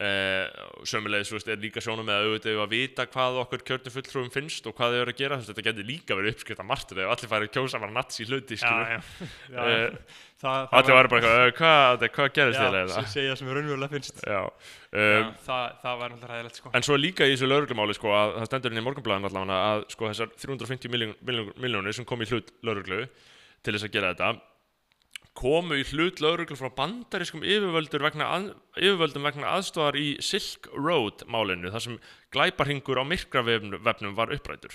uh, 0.00 0.46
sömulegis, 0.88 1.30
þú 1.30 1.36
veist, 1.36 1.50
er 1.52 1.60
líka 1.60 1.82
sjónum 1.84 2.08
með 2.08 2.16
að 2.16 2.28
auðvitað 2.30 2.62
að 2.64 2.72
vita 2.74 3.06
hvað 3.10 3.38
okkur 3.44 3.64
kjörnum 3.68 3.94
fulltrúum 3.96 4.32
finnst 4.34 4.66
og 4.70 4.76
hvað 4.78 4.96
þau 4.96 5.02
eru 5.04 5.14
að 5.14 5.20
gera, 5.20 5.40
þetta 5.44 5.66
getur 5.68 5.88
líka 5.90 6.16
verið 6.18 6.34
uppskrift 6.34 6.64
að 6.64 6.70
martur 6.72 7.02
ef 7.04 7.14
allir 7.14 7.32
færi 7.34 7.50
að 7.50 7.54
kjósa 7.58 7.82
hluti, 8.30 8.56
Já, 8.56 8.62
skilur, 8.64 8.90
já, 9.54 9.60
já, 9.60 9.92
Eh, 10.40 10.66
allir 10.72 10.94
væri 10.96 11.08
bara 11.12 11.20
eitthvað, 11.20 11.40
"Eh, 11.44 11.50
hvað, 11.52 12.04
hvað 12.16 12.28
gerist 12.32 12.60
þér 12.60 12.72
Já, 12.76 12.80
eða? 12.80 12.94
sem 12.94 13.08
segja 13.12 13.36
sem 13.36 13.48
raunverulega 13.48 13.92
finnst. 13.92 14.20
Já, 14.24 14.38
Já, 14.40 15.18
um, 15.20 15.34
það, 15.44 15.64
það 15.82 15.98
var 16.00 16.08
náttúrulega 16.14 16.32
ræðilegt 16.32 16.56
sko. 16.56 16.70
En 16.72 16.82
svo 16.86 16.94
er 16.96 17.02
líka 17.02 17.26
í 17.28 17.34
þessu 17.34 17.48
lauruglumáli 17.50 17.96
sko 17.98 18.08
að 18.16 18.32
það 18.38 18.46
stendur 18.48 18.72
inn 18.72 18.80
í 18.80 18.84
morgunblæðin 18.86 19.28
allavega 19.28 19.58
að 19.66 19.84
sko 19.92 20.08
þessar 20.08 20.32
350 20.40 20.88
miljón, 20.94 21.12
miljón, 21.20 21.52
miljónir 21.60 21.92
sem 21.98 22.08
kom 22.08 22.24
í 22.24 22.30
hlut 22.30 22.48
lauruglu 22.64 23.02
til 23.60 23.74
þess 23.76 23.84
að 23.84 23.92
gera 23.98 24.14
þetta 24.14 24.40
komu 25.38 25.76
í 25.78 25.84
hlut 25.92 26.20
lauruglu 26.22 26.56
frá 26.58 26.68
bandarískum 26.74 27.44
yfirvöldur 27.46 28.02
vegna 28.04 28.26
að, 28.34 28.48
yfirvöldum 28.80 29.26
vegna 29.28 29.52
aðstofar 29.56 29.98
í 30.00 30.08
Silk 30.24 30.66
Road 30.74 31.22
málinu 31.30 31.70
þar 31.72 31.84
sem 31.86 31.98
glæparhingur 32.34 33.00
á 33.00 33.04
myrkravefnum 33.06 34.16
var 34.18 34.34
upprætur 34.34 34.74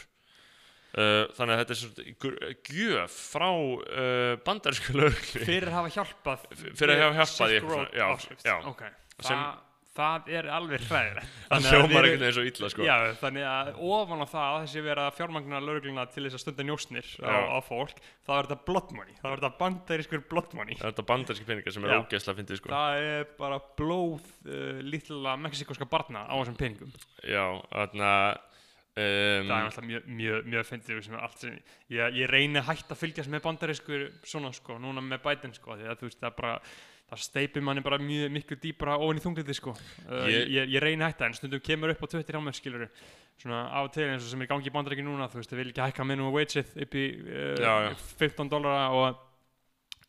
uh, 0.95 1.25
þannig 1.35 1.57
að 1.57 1.61
þetta 1.63 1.75
er 1.75 2.57
gjöf 2.71 3.19
frá 3.35 3.49
uh, 3.51 4.33
bandarísku 4.47 4.95
lauruglu 4.95 5.43
Fyrir 5.45 5.69
að 5.71 5.77
hafa 5.81 5.93
hjálpað 5.99 6.47
fyrir 6.63 6.95
að 6.95 7.05
hafa 7.05 7.19
hjálpað 7.21 7.55
Silk 7.55 7.69
Road 7.73 8.01
áskrift. 8.09 8.47
já. 8.47 8.55
Ok, 8.71 8.83
Sem- 9.19 9.45
það, 9.95 10.29
er 10.37 10.47
alveg 10.55 10.83
hræðilegt. 10.89 11.33
Það 11.45 11.51
Þannig 11.55 11.67
að 11.69 11.75
við- 11.75 11.95
einhvern 11.95 12.21
veginn 12.23 12.35
svo 12.35 12.45
illa 12.49 12.69
sko. 12.73 12.85
Já, 12.87 12.95
þannig 13.21 13.45
að 13.49 13.69
ofan 13.95 14.23
á 14.23 14.27
það 14.31 14.47
að 14.47 14.57
þessi 14.65 14.83
vera 14.85 15.05
að 15.09 15.17
fjármagna 15.19 15.61
laurugluna 15.63 16.05
til 16.11 16.23
þess 16.25 16.37
að 16.39 16.43
stunda 16.45 16.65
njósnir 16.67 17.11
á, 17.23 17.35
á 17.55 17.59
fólk, 17.65 18.01
þá 18.25 18.31
er 18.37 18.49
þetta 18.49 18.57
blood 18.71 18.95
money. 18.97 19.15
Þá 19.21 19.27
er 19.29 19.35
þetta 19.37 19.51
bandarískur 19.61 20.25
blood 20.31 20.57
money. 20.57 20.79
Það 20.79 20.89
er 20.89 20.95
þetta 20.95 21.07
bandaríski 21.13 21.47
peningar 21.51 21.75
sem 21.77 21.85
er 21.87 21.95
ógeðslega 21.99 22.39
fyndið 22.41 22.59
sko. 22.61 22.73
Það 22.73 23.03
er 23.11 23.29
bara 23.39 23.61
blóð 23.79 24.27
uh, 24.49 24.81
lítila 24.83 25.37
mexikoska 25.45 25.87
barna 25.91 26.25
á 26.27 26.33
þessum 26.41 26.59
peningum. 26.59 26.91
Já, 27.23 27.45
þarna 27.71 28.11
um, 28.95 29.45
það 29.45 29.55
er 29.55 29.69
alltaf 29.69 29.85
mjög, 29.85 30.09
mjög, 30.19 30.49
mjög 30.53 30.67
fyndið 30.69 30.99
sem 31.07 31.15
allt 31.19 31.45
sem, 31.45 31.55
ég, 31.93 32.19
ég 32.21 32.29
reyni 32.31 32.61
að 32.61 32.69
hætta 32.71 32.95
að 32.95 33.01
fylgjast 33.03 33.31
með 33.33 33.43
bandarískur 33.47 34.05
svona 34.27 34.51
sko, 34.55 34.77
núna 34.81 35.03
með 35.03 35.23
Biden 35.25 35.55
sko, 35.55 35.75
því 35.79 35.89
að 35.91 36.01
þú 36.01 36.09
veist 36.09 36.21
það 36.21 36.29
er 36.31 36.37
bara 36.39 36.53
það 37.05 37.21
steipir 37.21 37.61
manni 37.61 37.83
bara 37.85 37.99
mjög 38.01 38.31
miklu 38.33 38.57
dýpra 38.63 38.95
ofan 38.97 39.19
í 39.19 39.23
þungliti 39.23 39.53
sko 39.53 39.75
uh, 39.75 40.25
Ég- 40.25 40.47
ég, 40.49 40.71
ég, 40.73 40.81
reyni 40.81 41.05
að 41.05 41.11
hætta 41.13 41.27
en 41.29 41.35
stundum 41.37 41.61
kemur 41.61 41.93
upp 41.93 42.01
á 42.01 42.07
Twitter 42.09 42.37
hjá 42.37 42.41
mér 42.41 42.57
skilur 42.57 42.87
svona 43.37 43.59
af 43.77 43.85
og 43.89 43.93
til 43.93 44.07
eins 44.09 44.25
og 44.25 44.31
sem 44.31 44.41
er 44.41 44.49
gangi 44.49 44.71
í 44.71 44.73
bandaríki 44.73 45.05
núna 45.05 45.27
þú 45.29 45.41
veist, 45.41 45.51
það 45.53 45.61
vil 45.61 45.69
ekki 45.73 45.83
hækka 45.85 46.07
minimum 46.09 46.33
wageið 46.33 46.73
upp 46.87 46.97
í 46.97 47.05
uh, 47.21 47.55
Já, 47.61 47.73
já. 47.85 47.93
15 48.25 48.49
dólara 48.55 48.89
og 48.97 49.21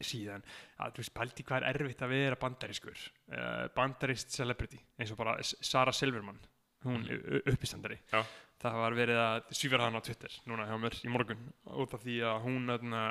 síðan, 0.04 0.42
að 0.84 0.96
þú 0.96 1.00
veist, 1.04 1.14
pælti 1.16 1.44
hvað 1.48 1.64
er 1.70 1.78
erfitt 1.80 2.02
að 2.04 2.10
vera 2.12 2.36
bandarískur 2.40 2.96
uh, 3.32 3.68
bandaríst 3.76 4.34
celebrity, 4.36 4.80
eins 5.00 5.12
og 5.14 5.20
bara 5.20 5.38
S- 5.40 5.54
Sarah 5.64 5.94
Silverman, 5.96 6.36
hún 6.84 7.00
mm. 7.06 7.38
uppistandari 7.52 7.96
Já. 8.12 8.20
það 8.60 8.76
var 8.82 8.96
verið 8.98 9.20
að 9.22 9.38
svífara 9.56 9.86
hann 9.88 9.96
á 9.96 10.04
Twitter 10.04 10.36
núna 10.48 10.66
hjá 10.68 10.76
mér 10.80 10.96
í 11.00 11.12
morgun 11.12 11.46
út 11.80 11.96
af 11.96 12.04
því 12.04 12.18
að 12.28 12.44
hún 12.44 12.68
öðna, 12.76 13.04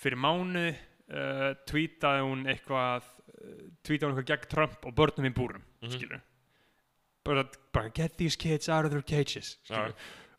fyrir 0.00 0.20
mánu 0.24 0.64
uh, 1.14 1.54
tweetaði 1.70 2.26
hún 2.26 2.44
eitthvað 2.50 3.06
uh, 3.06 3.56
tweetaði 3.86 4.10
hún 4.10 4.18
eitthvað 4.20 4.30
gegn 4.34 4.50
Trump 4.54 4.86
og 4.90 4.94
börnum 5.00 5.30
í 5.30 5.34
búrum 5.36 5.62
Mhm. 5.84 5.94
skilur 5.96 6.20
bara, 7.24 7.46
bara 7.72 7.88
get 7.94 8.16
these 8.18 8.36
kids 8.36 8.68
out 8.68 8.84
of 8.84 8.90
their 8.92 9.02
cages 9.04 9.58
skilur 9.64 9.94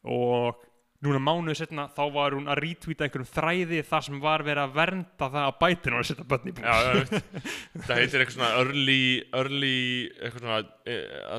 og 0.05 0.63
núna 1.05 1.19
mánuðu 1.21 1.55
setna 1.59 1.87
þá 1.93 2.01
var 2.13 2.33
hún 2.37 2.47
að 2.49 2.61
retweeta 2.63 3.05
einhverjum 3.05 3.29
þræði 3.29 3.81
þar 3.85 4.05
sem 4.07 4.19
var 4.23 4.43
verið 4.45 4.63
að 4.63 4.75
vernda 4.79 5.27
það 5.33 5.43
að 5.49 5.57
bætin 5.61 5.93
var 5.97 6.01
að 6.05 6.07
setja 6.11 6.25
börn 6.31 6.49
í 6.49 6.53
búr 6.57 6.65
Já, 6.65 6.77
já, 6.85 6.93
veist, 6.95 7.43
það 7.85 7.99
heitir 8.01 8.23
eitthvað 8.23 8.37
svona 8.37 8.51
early, 8.61 9.01
early 9.41 9.75
eitthvað 10.15 10.41
svona 10.45 10.59
eh, 10.89 11.35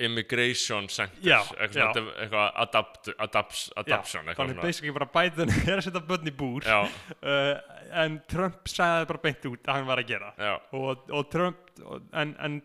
immigration 0.00 0.88
center 0.88 1.20
Já, 1.24 1.38
eitthvað, 1.60 1.96
já. 1.98 2.04
eitthvað 2.24 2.58
adapt, 2.64 3.10
adapts, 3.20 3.62
adaption 3.76 4.26
eitthvað 4.26 4.48
þannig 4.48 4.64
basically 4.64 4.94
bara 4.96 5.08
bætin 5.12 5.52
er 5.68 5.78
að 5.78 5.86
setja 5.86 6.02
börn 6.08 6.30
í 6.30 6.34
búr. 6.36 6.66
Já, 6.66 6.78
uh, 7.20 7.80
en 8.02 8.18
Trump 8.30 8.70
sagði 8.72 9.08
bara 9.10 9.22
beint 9.26 9.48
út 9.50 9.68
að 9.68 9.78
hann 9.78 9.88
var 9.90 10.02
að 10.02 10.12
gera. 10.14 10.30
Já, 10.40 10.54
og, 10.78 11.08
og 11.12 11.26
Trump 11.32 11.74
og, 11.84 12.06
en, 12.22 12.32
en, 12.46 12.60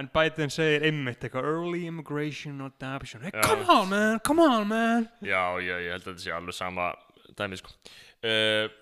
en 0.00 0.12
Biden 0.14 0.54
segir 0.54 0.86
einmitt 0.88 1.26
eitthvað 1.26 1.50
early 1.52 1.84
immigration 1.90 2.62
adoption 2.64 3.26
hey, 3.26 3.34
Já. 3.34 3.44
come 3.44 3.68
on 3.68 3.90
man, 3.92 4.22
come 4.24 4.48
on 4.48 4.68
man. 4.70 5.10
Já, 5.20 5.42
já, 5.60 5.76
ég 5.76 5.92
held 5.98 6.08
að 6.08 6.14
þetta 6.14 6.24
sé 6.24 6.34
alveg 6.38 6.56
sama 6.56 6.88
dæmi, 7.36 7.60
sko. 7.60 7.76
Uh, 8.24 8.72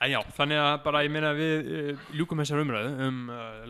en 0.00 0.14
já, 0.14 0.20
þannig 0.38 0.62
að 0.62 0.74
bara 0.86 1.02
ég 1.04 1.12
meina 1.12 1.34
við 1.36 1.72
uh, 1.74 2.10
ljúkum 2.16 2.40
þessar 2.44 2.62
umræðu 2.62 3.08
um 3.08 3.24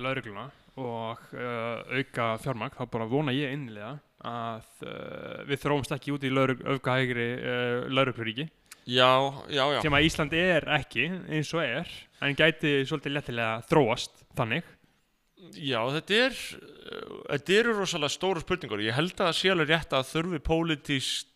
laurugluna 0.04 0.50
og 0.78 1.26
uh, 1.34 1.82
auka 1.90 2.30
fjármagn, 2.44 2.76
þá 2.78 2.84
bara 2.92 3.08
vona 3.10 3.34
ég 3.34 3.54
innilega 3.56 3.96
að 4.20 4.86
uh, 4.86 5.42
við 5.48 5.62
þróumst 5.62 5.94
ekki 5.96 6.14
út 6.14 6.24
í 6.26 6.32
öfgahægri 6.34 7.28
uh, 7.40 7.88
laurugluríki 7.90 8.50
Já, 8.90 9.44
já, 9.52 9.64
já. 9.74 9.80
Sem 9.84 9.94
að 9.94 10.06
Ísland 10.08 10.34
er 10.34 10.66
ekki 10.78 11.06
eins 11.30 11.50
og 11.54 11.62
er 11.62 11.90
en 12.24 12.36
gæti 12.36 12.80
svolítið 12.88 13.14
lettilega 13.14 13.60
þróast 13.68 14.24
þannig. 14.38 14.64
Já, 15.56 15.80
þetta 15.94 16.16
er 16.26 16.38
uh, 16.38 17.18
þetta 17.30 17.58
eru 17.60 17.76
rosalega 17.78 18.16
stóru 18.16 18.42
spurningur 18.42 18.82
ég 18.84 18.96
held 18.96 19.14
að 19.14 19.28
það 19.28 19.36
sé 19.40 19.52
alveg 19.52 19.72
rétt 19.74 19.96
að 19.96 20.08
þurfi 20.14 20.42
pólitíst 20.48 21.29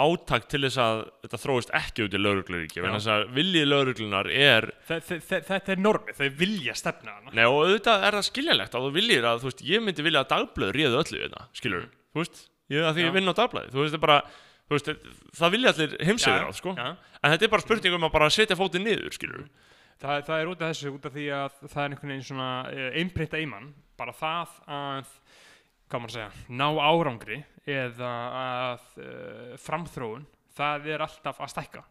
átak 0.00 0.46
til 0.48 0.62
þess 0.64 0.78
að 0.80 1.00
þetta 1.24 1.40
þróist 1.42 1.72
ekki 1.76 2.06
út 2.06 2.14
í 2.16 2.20
laurugluríki 2.20 2.80
að 2.82 3.24
viljið 3.36 3.66
lauruglunar 3.68 4.30
er 4.32 4.70
þe 4.88 5.00
þe 5.04 5.18
þe 5.20 5.40
þetta 5.50 5.74
er 5.74 5.82
normið, 5.84 6.20
þau 6.20 6.38
vilja 6.38 6.76
stefna 6.78 7.16
hana 7.18 7.34
Nei, 7.36 7.42
og 7.44 7.58
auðvitað 7.66 8.06
er 8.08 8.16
það 8.16 8.28
skiljanlegt 8.30 8.78
að 8.78 8.86
þú 8.86 8.92
viljir 8.96 9.28
að, 9.28 9.42
þú 9.42 9.50
veist, 9.50 9.64
ég 9.68 9.84
myndi 9.84 10.06
vilja 10.06 10.22
að 10.24 10.30
dagblöð 10.32 10.72
réðu 10.78 11.02
öllu 11.02 11.20
þetta, 11.26 11.44
skilur, 11.60 11.84
þú 12.14 12.22
veist, 12.22 12.40
ég 12.72 12.88
að 12.88 12.96
því 12.96 13.04
Já. 13.04 13.08
ég 13.10 13.16
vinn 13.18 13.32
á 13.32 13.40
dagblæði, 13.42 13.74
þú 13.74 13.84
veist, 13.84 13.98
bara, 14.06 14.18
þú 14.64 14.78
veist, 14.78 14.90
það 15.42 15.54
vilja 15.58 15.74
allir 15.74 15.96
heimsegur 16.08 16.48
á, 16.48 16.50
sko, 16.56 16.74
en 16.80 17.34
þetta 17.34 17.48
er 17.48 17.52
bara 17.52 17.66
spurning 17.66 17.98
um 17.98 18.08
að 18.08 18.16
bara 18.16 18.32
setja 18.32 18.58
fótið 18.58 18.86
niður, 18.88 19.12
skilur, 19.18 19.44
Það, 20.02 20.24
það 20.26 20.40
er 20.40 20.48
út 20.50 20.62
af 20.64 20.70
þessu, 20.72 20.90
út 20.96 21.04
af 21.06 21.12
því 21.14 21.24
að 21.30 21.58
það 21.62 21.82
er 21.84 21.92
einhvern 21.92 22.10
veginn 22.10 22.24
svona 22.26 22.46
einbreyta 22.98 23.38
í 23.38 23.44
mann, 23.46 23.68
bara 24.00 24.14
það 24.18 24.56
að, 24.66 25.12
hvað 25.92 26.04
maður 26.04 26.12
að 26.12 26.18
segja, 26.18 26.58
ná 26.58 26.66
árangri 26.88 27.38
eða 27.68 28.12
að 28.42 28.84
uh, 28.98 29.56
framþróun, 29.62 30.22
það 30.56 30.86
er 30.94 31.04
alltaf 31.06 31.42
að 31.42 31.52
stækka, 31.52 31.82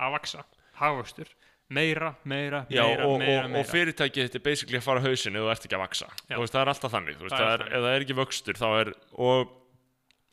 að 0.00 0.14
vaksa, 0.16 0.44
hagvöxtur, 0.80 1.34
meira, 1.74 2.14
meira, 2.28 2.64
Já, 2.72 2.82
meira, 2.84 3.08
og, 3.08 3.18
meira, 3.20 3.44
og, 3.44 3.50
meira. 3.52 3.60
og 3.60 3.68
fyrirtækið 3.70 4.28
þetta 4.28 4.40
er 4.40 4.46
basically 4.48 4.80
að 4.80 4.86
fara 4.86 5.04
á 5.04 5.06
hausinu 5.06 5.42
og 5.42 5.46
þú 5.46 5.52
ert 5.54 5.68
ekki 5.68 5.78
að 5.78 5.84
vaksa, 5.84 6.08
Já. 6.10 6.34
þú 6.34 6.40
veist, 6.42 6.56
það 6.56 6.62
er 6.64 6.72
alltaf 6.74 6.94
þannig, 6.96 7.18
þú 7.20 7.28
veist, 7.28 7.36
Það 7.36 7.52
er 7.52 7.64
er, 7.64 7.66
ef 7.70 7.84
það 7.86 7.94
er 7.94 8.06
ekki 8.06 8.18
vöxtur, 8.20 8.60
þá 8.60 8.66
er, 8.80 8.92
og, 9.28 9.54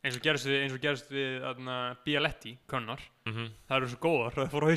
eins 0.02 0.18
og 0.18 0.26
gerist 0.26 0.48
við, 0.50 0.58
eins 0.66 0.76
og 0.76 0.84
gerist 0.84 1.12
við 1.14 1.48
aðna, 1.52 1.78
Bialetti, 2.06 2.54
könnar, 2.70 3.04
mhm, 3.28 3.50
það 3.68 3.78
eru 3.78 3.92
svo 3.92 4.02
góðar 4.02 4.36
að 4.36 4.42
það 4.42 4.54
fór 4.56 4.68
á 4.68 4.72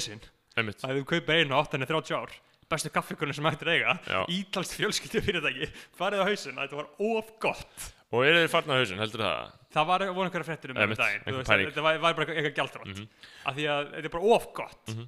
einmitt, 0.55 0.85
að 0.87 0.99
þú 1.01 1.07
kaupir 1.09 1.41
einu 1.41 1.57
á 1.57 1.59
8-30 1.65 2.15
ár, 2.15 2.35
bestu 2.71 2.89
kaffikunni 2.93 3.35
sem 3.35 3.45
hættir 3.45 3.73
eiga, 3.75 3.97
ítalst 4.31 4.77
fjölskyldu 4.77 5.21
fyrirtæki, 5.25 5.67
farið 5.97 6.23
á 6.23 6.27
hausinn 6.29 6.55
að 6.57 6.69
þetta 6.69 6.79
var 6.79 6.87
of 7.11 7.33
gott. 7.43 7.89
Og 8.15 8.23
er 8.25 8.37
þið 8.39 8.49
farna 8.55 8.75
á 8.75 8.79
hausinn, 8.79 9.01
heldur 9.03 9.23
það, 9.25 9.53
Það 9.75 9.87
var, 9.91 10.03
voru 10.15 10.29
einhverja 10.29 10.47
fréttir 10.47 10.71
um 10.71 10.77
þetta 10.79 10.95
daginn, 11.01 11.23
veist, 11.35 11.49
pæling. 11.51 11.67
þetta 11.73 11.83
var, 11.83 11.97
var 12.05 12.13
bara 12.15 12.25
eitthvað 12.31 12.55
gjaldrátt, 12.61 12.91
Mhm. 12.95 13.07
af 13.49 13.55
því 13.57 13.65
að 13.75 13.89
þetta 13.95 14.05
er 14.09 14.13
bara 14.15 14.29
of 14.35 14.45
gott, 14.55 14.87
Mhm. 14.93 15.07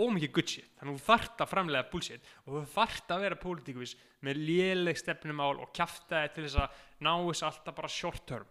of 0.00 0.10
mikið 0.16 0.32
good 0.32 0.48
shit, 0.48 0.68
þannig 0.80 0.94
að 0.94 0.98
þú 0.98 1.04
þarft 1.10 1.36
að 1.44 1.48
framlega 1.52 1.90
bullshit. 1.90 2.20
Og 2.46 2.54
þú 2.54 2.62
þarft 2.74 3.08
að 3.14 3.20
vera 3.20 3.36
pólitíkvis 3.36 3.94
með 4.22 4.34
léleg 4.48 4.96
stefnumál 4.98 5.60
og 5.60 5.72
kjafta 5.72 6.24
til 6.34 6.44
þess 6.44 6.56
að 6.56 6.70
ná 7.00 7.12
þess 7.30 7.42
alltaf 7.42 7.74
bara 7.76 7.88
short 7.88 8.26
term, 8.26 8.46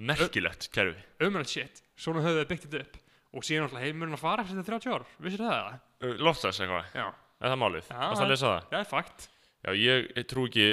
merkilegt 0.00 0.70
kerfi, 0.72 1.02
umrætt 1.26 1.48
shit, 1.52 1.82
svona 1.98 2.22
höfðu 2.24 2.44
þau 2.44 2.48
byggt 2.52 2.66
þetta 2.68 2.80
upp. 2.86 2.96
Og 3.32 3.44
síðan 3.46 3.68
alltaf 3.68 3.82
heimurinn 3.84 4.16
að 4.16 4.22
fara 4.24 4.42
eftir 4.42 4.64
30 4.66 4.90
ár, 4.94 5.04
vissir 5.22 5.38
það? 5.44 5.80
loftas 6.18 6.58
eitthvað, 6.60 6.84
Já, 6.94 7.06
er 7.40 7.50
það 7.52 7.60
málið, 7.60 7.84
Já, 7.90 7.98
það, 8.14 8.32
það? 8.40 9.28
já, 9.64 9.70
ég, 9.76 10.08
trú 10.26 10.46
ekki, 10.48 10.66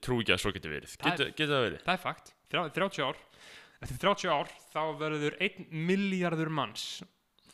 trú 0.00 0.20
ekki 0.22 0.32
að 0.36 0.40
svo 0.42 0.52
geti 0.56 0.68
verið, 0.72 0.94
er- 0.96 1.10
getur 1.10 1.30
getur 1.36 1.54
það 1.56 1.64
verið, 1.66 1.82
það 1.86 1.94
er 1.98 2.02
fakt, 2.06 2.32
Þrjá- 2.50 2.72
30 2.76 3.02
ár, 3.08 3.16
eftir 3.82 3.98
30 4.06 4.30
ár 4.32 4.48
þá 4.72 4.80
verður 5.00 5.36
1 5.40 5.66
miljardur 5.72 6.50
manns 6.50 7.02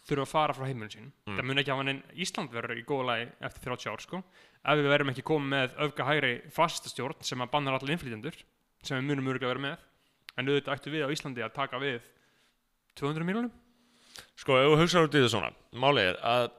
þurfa 0.03 0.25
að 0.27 0.33
fara 0.33 0.53
frá 0.57 0.67
heimurinn 0.67 0.91
sín 0.93 1.13
Mm. 1.27 1.37
það 1.39 1.45
mun 1.47 1.59
ekki 1.63 1.71
hafa 1.73 1.85
neinn 1.87 2.03
Ísland 2.19 2.51
verður 2.53 2.79
í 2.81 2.85
góða 2.85 3.07
lagi 3.07 3.27
eftir 3.41 3.63
30 3.71 3.91
ár 3.93 4.01
sko. 4.03 4.23
Ef 4.65 4.79
við 4.79 4.89
verðum 4.91 5.11
ekki 5.13 5.23
komið 5.23 5.49
með 5.55 5.77
öfga 5.87 6.05
hægri 6.07 6.33
fastastjórn 6.51 7.23
sem 7.23 7.39
að 7.41 7.51
bannar 7.51 7.75
allir 7.79 7.95
innflytjendur 7.97 8.35
sem 8.83 8.99
við 8.99 9.07
munum 9.09 9.31
örgulega 9.33 9.55
vera 9.55 9.63
með 9.63 9.79
en 10.39 10.47
auðvitað 10.47 10.75
ættu 10.77 10.91
við 10.91 11.07
á 11.07 11.13
Íslandi 11.15 11.43
að 11.47 11.55
taka 11.55 11.79
við 11.79 12.01
200 12.99 13.25
miljonum 13.25 13.53
Sko, 14.37 14.59
ef 14.59 14.69
þú 14.69 14.81
hugsaður 14.83 15.07
út 15.09 15.15
í 15.17 15.23
það 15.23 15.31
svona, 15.33 15.51
málið 15.73 16.09
er 16.13 16.17
að 16.23 16.51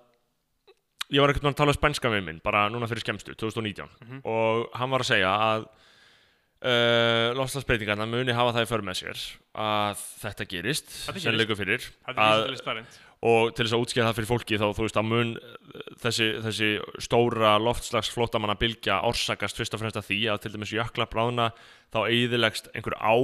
ég 1.11 1.19
var 1.21 1.29
ekkert 1.33 1.49
að 1.51 1.55
tala 1.59 1.73
um 1.73 1.79
spænska 1.79 2.09
við 2.13 2.23
minn, 2.25 2.41
bara 2.43 2.69
núna 2.69 2.87
fyrir 2.87 3.03
skemmstu, 3.03 3.35
2019, 3.35 3.89
Mhm. 4.01 4.21
og 4.23 4.69
hann 4.77 4.89
var 4.89 4.99
að 5.03 5.11
segja 5.11 5.31
að 5.35 5.65
uh, 6.63 7.33
lofslagsbreytingarna 7.37 8.05
muni 8.09 8.31
hafa 8.35 8.53
það 8.55 8.65
í 8.67 8.69
för 8.71 8.83
með 8.87 8.99
sér 9.01 9.23
að 9.63 10.03
þetta 10.23 10.45
gerist, 10.49 10.91
sem 11.19 11.35
leikur 11.35 11.59
fyrir, 11.59 11.87
að, 12.23 12.45
og 13.23 13.53
til 13.55 13.65
þess 13.65 13.75
að 13.75 13.83
útskýra 13.83 14.05
það 14.09 14.17
fyrir 14.19 14.29
fólki 14.31 14.59
þá, 14.61 14.65
þú 14.77 14.85
veist, 14.87 14.99
að 15.01 15.09
mun 15.09 15.33
uh, 15.37 15.81
þessi, 16.03 16.29
þessi 16.45 16.69
stóra 17.03 17.57
loftslagsflótamanna 17.63 18.55
bylgja 18.59 19.01
orsakast 19.07 19.59
fyrst 19.59 19.75
og 19.75 19.83
fremst 19.83 19.99
að 19.99 20.07
því 20.11 20.21
að 20.33 20.41
til 20.45 20.53
dæmis 20.55 20.73
jökla 20.75 21.09
bráðna 21.11 21.49
þá 21.93 21.99
eigðilegst 22.07 22.71
einhver 22.73 22.95
á 22.99 23.15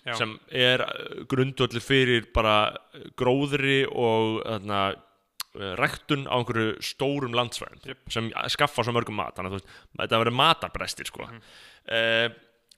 Já. 0.00 0.14
sem 0.16 0.30
er 0.48 0.80
grundvöldur 1.28 1.82
fyrir 1.84 2.24
bara 2.32 2.72
gróðri 3.20 3.82
og 3.90 4.38
þarna, 4.46 4.78
eh, 4.94 4.96
ræktun 5.80 6.28
á 6.30 6.34
einhverju 6.38 6.76
stórum 6.84 7.34
landsvæðum 7.34 7.82
Jep. 7.90 8.04
sem 8.12 8.30
skaffa 8.52 8.84
svo 8.86 8.94
mörgum 8.94 9.18
mat 9.18 9.34
þannig 9.36 9.50
að 9.50 9.58
veist, 9.58 9.74
þetta 9.98 10.22
verður 10.22 10.38
matarbrestir 10.38 11.10
sko. 11.10 11.26
Mhm. 11.26 11.42
eh, 11.90 12.28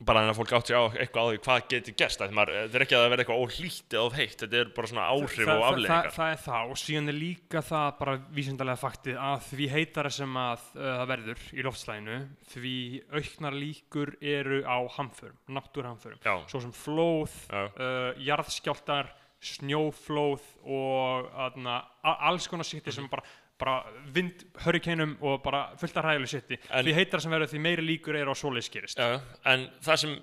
bara 0.02 0.22
en 0.24 0.32
að 0.32 0.38
fólk 0.40 0.52
átt 0.56 0.70
sig 0.70 0.76
á 0.78 0.82
eitthvað 0.90 1.22
á 1.22 1.30
því 1.30 1.40
hvað 1.44 1.60
getur 1.70 1.94
gerst 2.00 2.22
það 2.22 2.40
er 2.42 2.84
ekki 2.84 2.96
að 2.96 3.02
það 3.02 3.12
verði 3.12 3.24
eitthvað 3.24 3.42
óhlýtt 3.44 3.94
eða 3.94 4.02
of 4.06 4.16
heitt 4.18 4.42
þetta 4.42 4.58
er 4.58 4.70
bara 4.74 4.90
svona 4.90 5.06
áhrif 5.12 5.36
það, 5.36 5.52
og 5.52 5.62
það, 5.62 5.66
afleðingar 5.68 6.08
það, 6.08 6.16
það 6.16 6.32
er 6.32 6.40
það 6.46 6.72
og 6.72 6.80
síðan 6.82 7.12
er 7.12 7.18
líka 7.18 7.62
það 7.68 7.88
bara 8.00 8.16
vísindalega 8.38 8.82
faktið 8.82 9.20
að 9.28 9.46
því 9.50 9.68
heitara 9.76 10.12
sem 10.18 10.38
að 10.42 10.66
uh, 10.74 10.82
það 10.88 11.06
verður 11.12 11.44
í 11.52 11.66
loftslæginu 11.68 12.18
því 12.52 12.76
auknar 13.12 13.58
líkur 13.62 14.14
eru 14.34 14.60
á 14.66 14.78
hamförum, 14.96 15.38
náttúrhamförum 15.58 16.22
svo 16.50 16.62
sem 16.64 16.74
flóð, 16.82 17.36
uh, 17.52 18.10
jarðskjáltar 18.18 19.12
snjóflóð 19.42 20.42
og 20.70 21.30
aðna, 21.46 21.80
alls 22.28 22.46
konar 22.50 22.66
sitti 22.68 22.92
sem 22.94 23.08
bara, 23.10 23.22
bara 23.58 23.76
vind, 24.14 24.44
hurrikanum 24.64 25.16
og 25.20 25.40
bara 25.44 25.64
fullt 25.80 25.96
af 25.98 26.06
ræðileg 26.06 26.30
sitti 26.32 26.58
En- 26.70 26.84
því 26.86 26.94
heitara 26.96 27.20
sem 27.24 27.32
verður 27.34 27.50
því 27.52 27.60
meiri 27.66 27.84
líkur 27.86 28.18
eru 28.20 28.34
á 28.34 28.36
svoleiðis 28.38 28.70
gerist 28.74 28.98
já 29.02 29.20
en 29.50 29.68
það 29.82 29.96
sem 30.04 30.16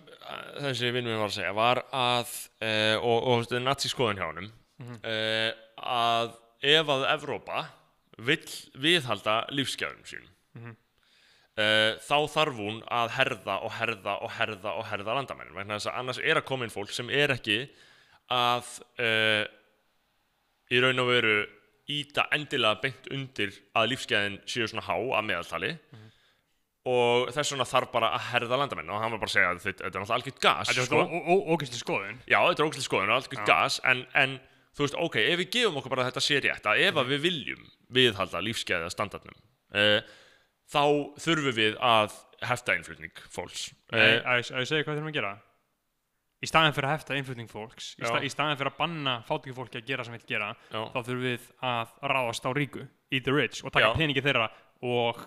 þessi 0.63 0.91
vinnum 0.95 1.11
minn 1.13 1.21
var 1.23 1.31
að 1.31 1.37
segja 1.39 1.53
var 1.57 1.81
að 1.91 2.33
eh, 2.61 2.95
og, 2.99 3.17
og 3.33 3.43
þetta 3.45 3.59
er 3.59 3.65
nazi 3.67 3.91
skoðun 3.93 4.21
hjá 4.21 4.27
honum 4.31 4.51
Mhm. 4.79 4.99
eh, 5.03 5.51
að 5.83 6.29
ef 6.63 6.87
að 6.87 7.01
Evrópa 7.11 7.65
vill 8.23 8.45
viðhalda 8.79 9.33
lífsgæðum 9.51 10.05
sínum 10.07 10.29
Mhm. 10.55 10.75
eh, 11.59 11.97
þá 11.99 12.15
þarf 12.31 12.55
hún 12.55 12.79
að 12.87 13.09
herða 13.17 13.57
og 13.63 13.71
herða 13.75 14.13
og 14.23 14.31
herða 14.31 14.73
og 14.79 14.85
herða 14.87 15.17
að 15.19 15.93
annars 15.99 16.19
er 16.23 16.35
að 16.39 16.45
koma 16.47 16.63
inn 16.63 16.71
fólk 16.71 16.91
sem 16.95 17.09
er 17.09 17.27
ekki 17.35 17.69
að 18.31 18.67
eh, 19.01 19.45
í 20.75 20.81
raun 20.83 21.01
og 21.03 21.07
veru 21.09 21.37
íta 21.89 22.27
endilega 22.35 22.81
beint 22.83 23.07
undir 23.15 23.55
að 23.75 23.87
lífsgæðin 23.93 24.35
séu 24.45 24.67
svona 24.69 24.83
há 24.85 24.93
að 24.97 25.25
meðaltali. 25.25 25.71
Og 26.89 27.27
þess 27.35 27.51
vegna 27.53 27.65
þarf 27.67 27.89
bara 27.93 28.11
að 28.15 28.27
herða 28.31 28.57
landamenn. 28.61 28.89
Og 28.93 29.01
hann 29.01 29.11
var 29.13 29.19
bara 29.21 29.29
að 29.29 29.33
segja 29.35 29.49
að 29.51 29.63
þetta 29.65 29.83
er 29.83 29.89
náttúrulega 29.91 30.15
algjört 30.19 30.39
gas 30.45 30.69
Þetta 30.69 30.81
er 30.81 30.87
sko. 30.87 31.01
sko? 31.09 31.35
ógæsli 31.55 31.79
skoðun. 31.81 32.21
Já, 32.29 32.39
þetta 32.47 32.63
er 32.63 32.69
ógæslega 32.69 32.87
skoðun 32.87 33.11
og 33.11 33.17
algjört 33.17 33.49
gas. 33.49 33.79
En, 33.89 34.05
en 34.21 34.37
þú 34.77 34.85
veist, 34.85 34.97
ok, 35.03 35.17
ef 35.33 35.41
við 35.41 35.49
gefum 35.57 35.81
okkur 35.81 35.93
bara 35.95 36.05
að 36.05 36.11
þetta 36.13 36.23
sé 36.29 36.39
rétt 36.45 36.69
að 36.71 36.79
ef 36.85 36.93
Mhm. 36.93 37.01
að 37.03 37.11
við 37.13 37.21
viljum 37.27 37.67
viðhalda 37.99 38.41
lífsgæða 38.45 38.89
standardnum 38.93 39.35
uh, 39.73 39.99
þá 40.69 40.83
þurfum 41.25 41.55
við 41.57 41.77
að 41.81 42.13
hefta 42.47 42.75
innflutning 42.77 43.21
fólks. 43.33 43.71
Uh, 43.91 43.99
að 43.99 44.39
ég 44.39 44.51
að 44.53 44.61
ég 44.63 44.69
segja 44.69 44.83
hvað 44.85 44.95
þurfum 45.01 45.09
að 45.11 45.17
gera 45.19 45.33
í 46.39 46.47
staðin 46.47 46.73
fyrir 46.75 46.87
að 46.89 46.95
hefta 46.97 47.15
innflutning 47.19 47.49
fólks 47.51 47.95
í, 47.97 48.03
Já. 48.03 48.07
sta, 48.13 48.21
í 48.23 48.29
staðin 48.31 48.57
fyrir 48.59 48.71
að 48.71 48.77
banna 48.79 49.17
fátöku 49.27 49.55
fólki 49.57 49.81
að 49.81 49.85
gera 49.89 50.03
sem 50.07 50.13
vil 50.15 50.23
gera 50.27 50.53
Já, 50.71 50.79
þá 50.93 50.99
þurfum 51.03 51.25
við 51.25 51.49
að 51.61 51.87
ráðast 52.13 52.45
á 52.47 52.51
ríku 52.55 52.85
eat 53.11 53.23
the 53.25 53.31
rich 53.35 53.63
og 53.65 53.71
taka 53.73 53.89
Já. 53.91 53.97
peningi 53.97 54.21
þeirra 54.23 54.49
og 54.87 55.19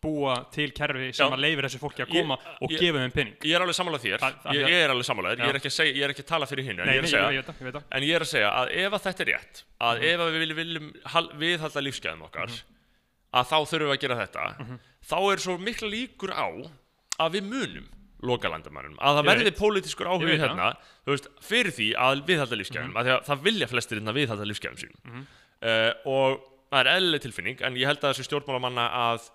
búa 0.00 0.34
til 0.54 0.70
kerfi 0.70 1.08
sem 1.12 1.26
Já. 1.26 1.34
að 1.34 1.40
leifir 1.42 1.66
þessu 1.66 1.80
fólki 1.82 2.04
að 2.04 2.12
Ég- 2.14 2.22
koma 2.22 2.36
og 2.62 2.70
ég- 2.70 2.78
gefa 2.80 3.00
þeim 3.02 3.12
pening 3.16 3.36
ég 3.42 3.54
er 3.58 3.60
alveg 3.64 3.74
sammála 3.74 3.98
þér 3.98 4.18
Það- 4.22 4.36
það- 4.44 4.54
ég, 4.54 4.68
ég 4.70 4.84
er 4.84 4.90
alveg 4.94 5.06
sammála 5.08 5.28
þér, 5.32 5.38
Já. 5.38 5.42
ég 5.44 5.48
er 5.50 5.58
ekki 5.58 5.68
að, 5.72 5.76
segja, 5.78 5.94
ég 5.98 6.04
er 6.04 6.10
ekki 6.14 6.22
að 6.22 6.28
tala 6.32 6.46
fyrir 6.46 6.64
hinn 6.64 6.80
en, 6.80 6.86
ég 6.86 6.94
ég, 6.94 7.02
ég 7.02 7.08
ég 7.08 7.82
en 7.90 8.02
ég 8.06 8.14
er 8.14 8.20
að 8.22 8.30
segja 8.30 8.50
að 8.54 8.66
ef 8.78 8.92
að 8.92 9.02
þetta 9.08 9.20
er 9.20 9.26
rétt 9.32 9.62
að 9.80 9.98
Mhm. 9.98 10.04
ef 10.08 10.20
að 10.20 10.30
við 10.32 10.38
viljum, 10.38 10.56
viljum 10.62 10.92
hal- 11.04 11.32
viðhalda 11.34 11.80
lífsgæðum 11.82 12.22
okkar 12.30 12.48
að 13.34 13.44
þá 13.50 13.58
þurfum 13.66 13.88
við 13.90 13.96
að 13.96 14.00
gera 14.00 14.16
þetta 14.22 14.58
Mhm. 14.58 14.78
þá 15.02 15.32
er 15.32 15.36
svo 15.36 15.58
mikla 15.58 15.88
líkur 15.90 16.30
á 16.30 16.48
að 17.18 17.32
við 17.34 17.42
munum 17.42 17.88
lokalandamannum 18.22 18.96
að 18.98 19.18
það 19.20 19.26
verði 19.30 19.52
pólitískur 19.58 20.08
veit 20.26 20.40
hérna 20.42 20.68
veist, 21.06 21.28
fyrir 21.40 21.72
því 21.76 21.88
að 21.94 22.22
viðhalda 22.26 22.56
lífsgæðum 22.58 22.90
mm 22.90 22.96
að 22.98 23.26
það 23.28 23.42
vilja 23.48 23.68
flestir 23.70 23.98
hérna 24.00 24.14
viðhalda 24.16 24.48
lífsgæðum 24.50 24.80
sínum 24.82 25.00
Mhm. 25.04 25.26
uh, 25.62 25.92
og 26.04 26.40
það 26.72 26.80
er 26.80 26.90
eðlileg 26.96 27.22
tilfinning 27.22 27.62
en 27.62 27.76
ég 27.78 27.86
held 27.86 28.02
að 28.02 28.12
þessu 28.14 28.26
stjórnmálamanna 28.28 28.88
að 28.90 29.28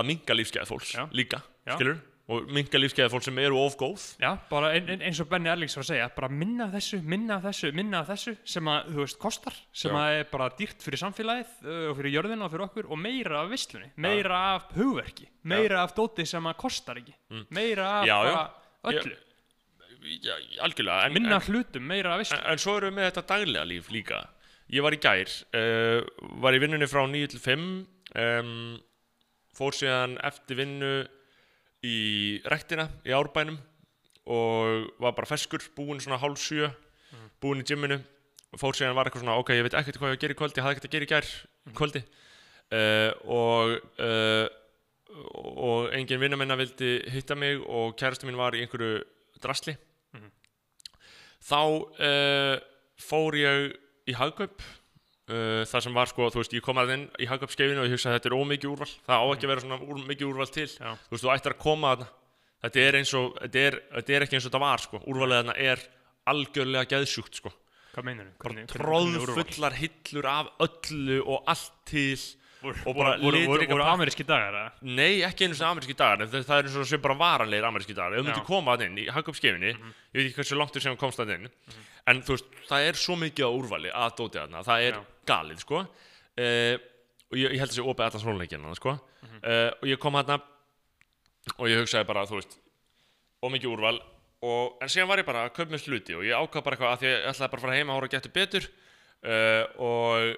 að 0.00 0.08
minka 0.08 0.34
lífsgæða 0.34 0.66
fólks 0.70 0.94
Já. 0.96 1.04
líka, 1.12 1.42
Já. 1.66 1.76
skilur 1.76 1.98
og 2.30 2.46
minka 2.54 2.78
lífsgæða 2.78 3.10
fólks 3.10 3.26
sem 3.26 3.38
eru 3.42 3.56
of 3.58 3.74
góð. 3.80 4.02
Já, 4.22 4.36
bara 4.48 4.68
ein, 4.76 4.86
ein, 4.88 5.00
eins 5.02 5.18
og 5.20 5.26
Benni 5.28 5.50
Erlings 5.50 5.74
var 5.76 5.82
að 5.82 5.88
segja 5.90 6.04
bara 6.14 6.28
minna 6.30 6.68
af 6.68 6.76
þessu, 6.76 7.00
minna 7.02 7.38
af 7.40 7.48
þessu, 7.48 7.72
minna 7.74 8.02
af 8.04 8.12
þessu 8.12 8.34
sem 8.54 8.68
að, 8.70 8.92
þú 8.94 9.00
veist, 9.02 9.18
kostar 9.24 9.56
sem 9.74 9.90
Já. 9.96 9.98
að 10.04 10.18
er 10.20 10.28
bara 10.30 10.46
dýrt 10.60 10.84
fyrir 10.86 11.02
samfélagið 11.02 11.50
uh, 11.66 11.80
og 11.90 11.96
fyrir 11.98 12.14
jörðina 12.14 12.46
og 12.46 12.52
fyrir 12.54 12.64
okkur 12.68 12.88
og 12.94 13.00
meira 13.02 13.40
af 13.42 13.50
vislunni 13.50 13.90
meira 14.06 14.38
af 14.54 14.68
hugverki, 14.76 15.26
meira 15.50 15.82
af 15.82 15.96
dóti 15.98 16.26
sem 16.30 16.46
að 16.46 16.56
kostar 16.62 17.02
ekki 17.02 17.16
Mm. 17.32 17.46
meira 17.50 17.88
af 18.00 18.06
Já, 18.06 18.16
bara 18.22 18.94
öllu. 18.94 19.16
Já, 20.22 20.34
algjörlega 20.66 21.06
en, 21.06 21.12
minna 21.14 21.36
en, 21.38 21.44
hlutum, 21.46 21.82
meira 21.86 22.14
af 22.14 22.22
vislu 22.22 22.38
en, 22.38 22.46
en 22.52 22.58
svo 22.62 22.76
erum 22.78 22.90
við 22.94 22.96
með 22.98 23.10
þetta 23.10 23.22
daglega 23.34 23.64
líf 23.70 23.90
líka. 23.94 24.22
Ég 24.72 24.82
var 24.82 24.94
í 24.94 24.98
gær 25.02 25.30
uh, 25.58 26.00
var 26.42 26.54
í 26.54 26.60
vinnunni 26.62 26.88
frá 26.90 27.02
9 27.06 27.28
til 27.34 27.42
5 27.42 27.66
um, 28.14 28.54
fór 29.58 29.76
síðan 29.76 30.16
eftir 30.26 30.58
vinnu 30.62 30.92
í 31.82 31.98
rektina 32.46 32.88
í 33.06 33.14
árbænum 33.16 33.58
og 34.30 34.88
var 35.02 35.16
bara 35.16 35.28
feskur 35.28 35.64
búinn 35.76 36.00
svona 36.02 36.20
hálf 36.22 36.38
sjö 36.42 36.70
búinn 37.42 37.62
í 37.64 37.66
gymminu 37.66 37.98
fór 38.60 38.76
síðan 38.76 38.96
var 38.96 39.08
eitthvað 39.08 39.24
svona, 39.24 39.38
ok, 39.40 39.54
ég 39.56 39.66
veit 39.66 39.76
ekkert 39.78 39.98
hvað 40.00 40.12
ég 40.12 40.14
á 40.14 40.16
að 40.18 40.24
gera 40.24 40.34
í 40.34 40.38
kvöld 40.38 40.58
ég 40.58 40.66
hafði 40.66 40.76
ekkert 40.76 40.88
að 40.88 40.94
gera 40.94 41.06
í 41.06 41.12
gær 41.12 41.30
kvöldi. 41.78 42.02
Uh, 42.72 43.10
og 43.28 43.72
uh, 44.00 44.46
og 45.12 45.92
engin 45.92 46.20
vinna 46.20 46.38
minna 46.40 46.56
vildi 46.56 46.92
hitta 47.12 47.36
mig 47.36 47.60
og 47.60 47.96
kærastu 48.00 48.28
mín 48.28 48.38
var 48.40 48.56
í 48.56 48.62
einhverju 48.64 49.02
drasli. 49.42 49.76
Mhm. 50.12 50.30
þá 51.42 51.60
uh, 51.60 52.56
fór 53.00 53.36
ég 53.36 53.72
í 54.08 54.16
hagkaup 54.16 54.62
uh, 55.32 55.62
það 55.72 55.84
sem 55.86 55.94
var 55.96 56.10
sko, 56.12 56.28
þú 56.34 56.42
veist, 56.42 56.52
ég 56.58 56.64
kom 56.66 56.80
að 56.82 56.92
inn 56.96 57.06
í 57.18 57.28
hagkaupskeifinu 57.30 57.80
og 57.82 57.88
ég 57.88 57.94
hugsaði 57.96 58.12
að 58.12 58.18
þetta 58.20 58.30
er 58.32 58.36
ómikið 58.38 58.72
úrval 58.74 58.90
það 58.92 59.16
á 59.16 59.26
ekki 59.32 59.48
að 59.48 59.52
vera 59.54 59.64
svona 59.64 59.80
úr, 59.88 60.02
mikið 60.12 60.28
úrval 60.28 60.50
til 60.52 60.68
Já. 60.68 60.92
þú 61.08 61.16
veist, 61.16 61.24
þú 61.24 61.32
ættir 61.36 61.54
að 61.56 61.62
koma 61.64 61.94
þarna 61.96 62.10
þetta 62.62 62.84
er 62.86 62.98
eins 63.00 63.14
og, 63.18 63.32
þetta 63.42 63.64
er, 63.66 63.78
þetta 63.96 64.14
er 64.18 64.26
ekki 64.28 64.36
eins 64.38 64.44
og 64.46 64.52
þetta 64.52 64.62
var 64.66 64.84
sko, 64.86 65.02
úrvalið 65.10 65.40
þarna 65.42 65.56
er 65.72 65.86
algjörlega 66.32 66.90
geðsjúkt 66.94 67.40
sko 67.42 67.52
Hvað 67.92 68.06
meinar 68.08 68.28
þú? 68.30 68.36
bara 68.40 68.62
tróðfullar 68.72 69.74
hillur 69.76 70.28
af 70.32 70.46
öllu 70.64 71.18
og 71.28 71.42
allt 71.52 71.74
til 71.90 72.14
og 72.62 72.76
og 72.86 72.94
bara 72.94 73.16
voru, 73.18 73.40
voru, 73.50 73.64
voru 73.66 73.82
pakk- 73.82 73.88
ameríski 73.90 74.22
dagar 74.24 74.54
eða? 74.54 74.68
Nei, 74.86 75.16
ekki 75.26 75.48
einu 75.48 75.56
sinni 75.58 75.66
ameríski 75.66 75.96
dagar 75.98 76.28
það, 76.30 76.44
það 76.46 76.60
er 76.62 76.68
eins 76.68 76.76
og 76.78 76.86
sem 76.86 77.00
bara 77.02 77.16
varanlegir 77.18 77.66
ameríski 77.66 77.96
dagar 77.98 78.14
ef 78.14 78.22
þú 78.22 78.28
myndir 78.28 78.44
koma 78.46 78.76
að 78.76 78.84
inn 78.86 79.00
í 79.02 79.06
hagkauppskefinni 79.10 79.72
Mhm. 79.74 79.90
ég 80.14 80.20
veit 80.20 80.28
ekki 80.30 80.38
hversu 80.38 80.58
langt 80.60 80.72
þú 80.76 80.82
sem 80.84 80.96
komst 80.96 81.18
að 81.24 81.34
inn 81.34 81.48
en 82.06 82.22
þú 82.22 82.36
veist, 82.36 82.46
það 82.70 82.86
er 82.86 83.00
svo 83.02 83.16
mikið 83.18 83.44
á 83.44 83.50
úrvali 83.50 83.90
að 83.90 84.14
dóti 84.22 84.38
þarna, 84.38 84.62
það 84.62 84.86
er 84.86 84.92
Já. 84.94 85.02
Galið 85.28 85.60
sko 85.64 85.82
uh, 85.82 86.76
og 87.32 87.38
ég, 87.38 87.48
ég 87.54 87.58
held 87.62 87.72
þessi 87.72 87.84
opið 87.86 88.06
allan 88.08 88.24
srónleikina 88.26 88.74
sko 88.78 88.98
Mhm. 89.22 89.38
uh, 89.46 89.70
og 89.78 89.86
ég 89.86 89.98
kom 90.02 90.16
þarna 90.18 90.40
og 91.58 91.66
ég 91.70 91.78
hugsaði 91.82 92.06
bara, 92.08 92.24
þú 92.26 92.40
veist 92.40 92.56
ómikið 93.42 93.70
úrval 93.70 93.98
og, 94.42 94.78
en 94.82 94.90
síðan 94.90 95.08
var 95.10 95.20
ég 95.22 95.26
bara 95.28 95.44
að 95.46 95.52
kaupa 95.56 95.70
mér 95.76 95.84
hluti 95.86 96.16
og 96.18 96.24
ég 96.26 96.34
ákvað 96.38 96.64
bara 96.66 96.76
eitthvað 96.76 96.94
að 96.96 97.04
ég 97.06 97.28
ætlaði 97.30 97.50
bara 97.52 97.60
að 97.60 97.66
fara 97.66 97.76
heima 97.78 97.92
að 97.92 97.98
hóra 98.00 98.08
að 98.10 98.16
geta 98.16 98.32
betur 98.34 98.66
uh, 98.66 99.64
og 99.78 100.32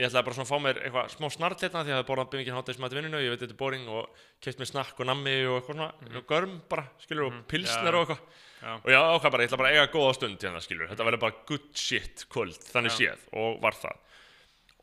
ég 0.00 0.06
ætlaði 0.08 0.26
bara 0.28 0.36
svona 0.36 0.46
að 0.46 0.52
fá 0.52 0.58
mér 0.66 0.80
eitthvað 0.84 1.10
smá 1.16 1.26
snart 1.32 1.64
hérna 1.64 1.80
því 1.84 1.88
að 1.88 1.92
ég 1.92 1.98
hafði 1.98 2.08
borðað 2.10 2.36
mikið 2.40 2.56
hátægismat 2.58 2.92
í 2.94 2.98
vinninu 3.00 3.20
ég 3.24 3.32
veit 3.34 3.42
þetta 3.44 3.56
er 3.56 3.60
boring 3.64 3.88
og 3.96 4.22
keft 4.44 4.60
mér 4.60 4.70
snakk 4.70 5.00
og 5.00 5.08
nammi 5.10 5.34
og 5.48 5.56
eitthvað 5.58 5.76
svona 5.76 5.90
mm 6.04 6.28
görm 6.30 6.54
bara, 6.70 6.84
skilur, 7.04 7.26
og 7.28 7.40
pilsner 7.50 7.92
Já. 7.92 7.96
og 7.96 8.04
eitthvað 8.04 8.22
Já. 8.60 8.72
og 8.76 8.88
ég 8.92 9.08
ákvað 9.16 9.32
bara, 9.34 9.42
ég 9.44 9.48
ætla 9.50 9.60
bara 9.64 9.72
að 9.72 9.76
eiga 9.80 9.92
góða 9.96 10.14
stund 10.20 10.44
hérna, 10.44 10.60
skilur, 10.64 10.88
þetta 10.92 11.08
verður 11.08 11.24
bara 11.24 11.40
good 11.48 11.68
shit 11.74 12.24
kvöld, 12.32 12.60
þannig 12.72 12.92
Já. 12.92 12.98
séð 13.00 13.26
og 13.40 13.60
var 13.64 13.76
það 13.80 13.96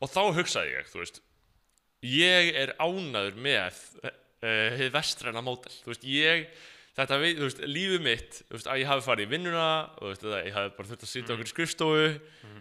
og 0.00 0.10
þá 0.12 0.20
hugsaði 0.38 0.74
ég, 0.76 0.88
þú 0.92 1.02
veist 1.02 1.22
ég 2.06 2.52
er 2.54 2.74
ánaður 2.78 3.38
með 3.42 3.78
uh, 4.06 4.82
vestræna 4.94 5.42
mótel 5.42 5.72
þú 5.82 5.90
veist, 5.92 6.04
ég 6.06 6.44
þetta, 6.98 7.18
veit- 7.22 7.38
þú 7.40 7.46
veist, 7.48 7.62
lífið 7.66 8.04
mitt 8.04 8.40
þú 8.48 8.54
veist, 8.56 8.68
að 8.70 8.80
ég 8.84 8.90
hafi 8.92 9.06
farið 9.08 9.26
í 9.26 9.30
vinnuna 9.32 9.66
þú 9.98 10.12
veist, 10.12 10.26
að 10.30 10.38
ég 10.46 10.56
hafi 10.58 10.74
bara 10.78 10.90
þurft 10.92 11.06
að 11.08 11.12
sitja 11.12 11.34
okkur 11.34 11.48
í 11.50 11.52
skrifstofu 11.54 12.06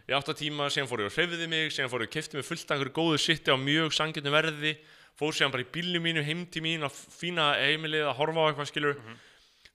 í 0.08 0.16
átta 0.18 0.34
tíma, 0.40 0.70
síðan 0.74 0.90
fór 0.90 1.04
ég 1.06 1.12
og 1.12 1.18
hreyfiði 1.18 1.50
mig 1.54 1.74
síðan 1.76 1.92
fór 1.94 2.06
ég 2.06 2.10
og 2.10 2.16
kefti 2.18 2.38
mig 2.40 2.48
fullt 2.48 2.66
af 2.72 2.78
einhverju 2.78 2.96
góðu 2.98 3.20
sitti 3.22 3.54
á 3.54 3.58
mjög 3.62 3.94
sanginu 3.98 4.34
verði 4.34 4.74
fór 5.18 5.34
síðan 5.38 5.54
bara 5.54 5.66
í 5.66 5.72
bílnum 5.74 6.06
mínu 6.06 6.24
heim 6.26 6.46
til 6.54 6.62
mín 6.66 6.86
á 6.86 6.90
fína 6.94 7.52
heimilið 7.62 8.06
að 8.10 8.18
horfa 8.22 8.42
á 8.42 8.48
eitthvað 8.52 8.72
skilur 8.72 8.98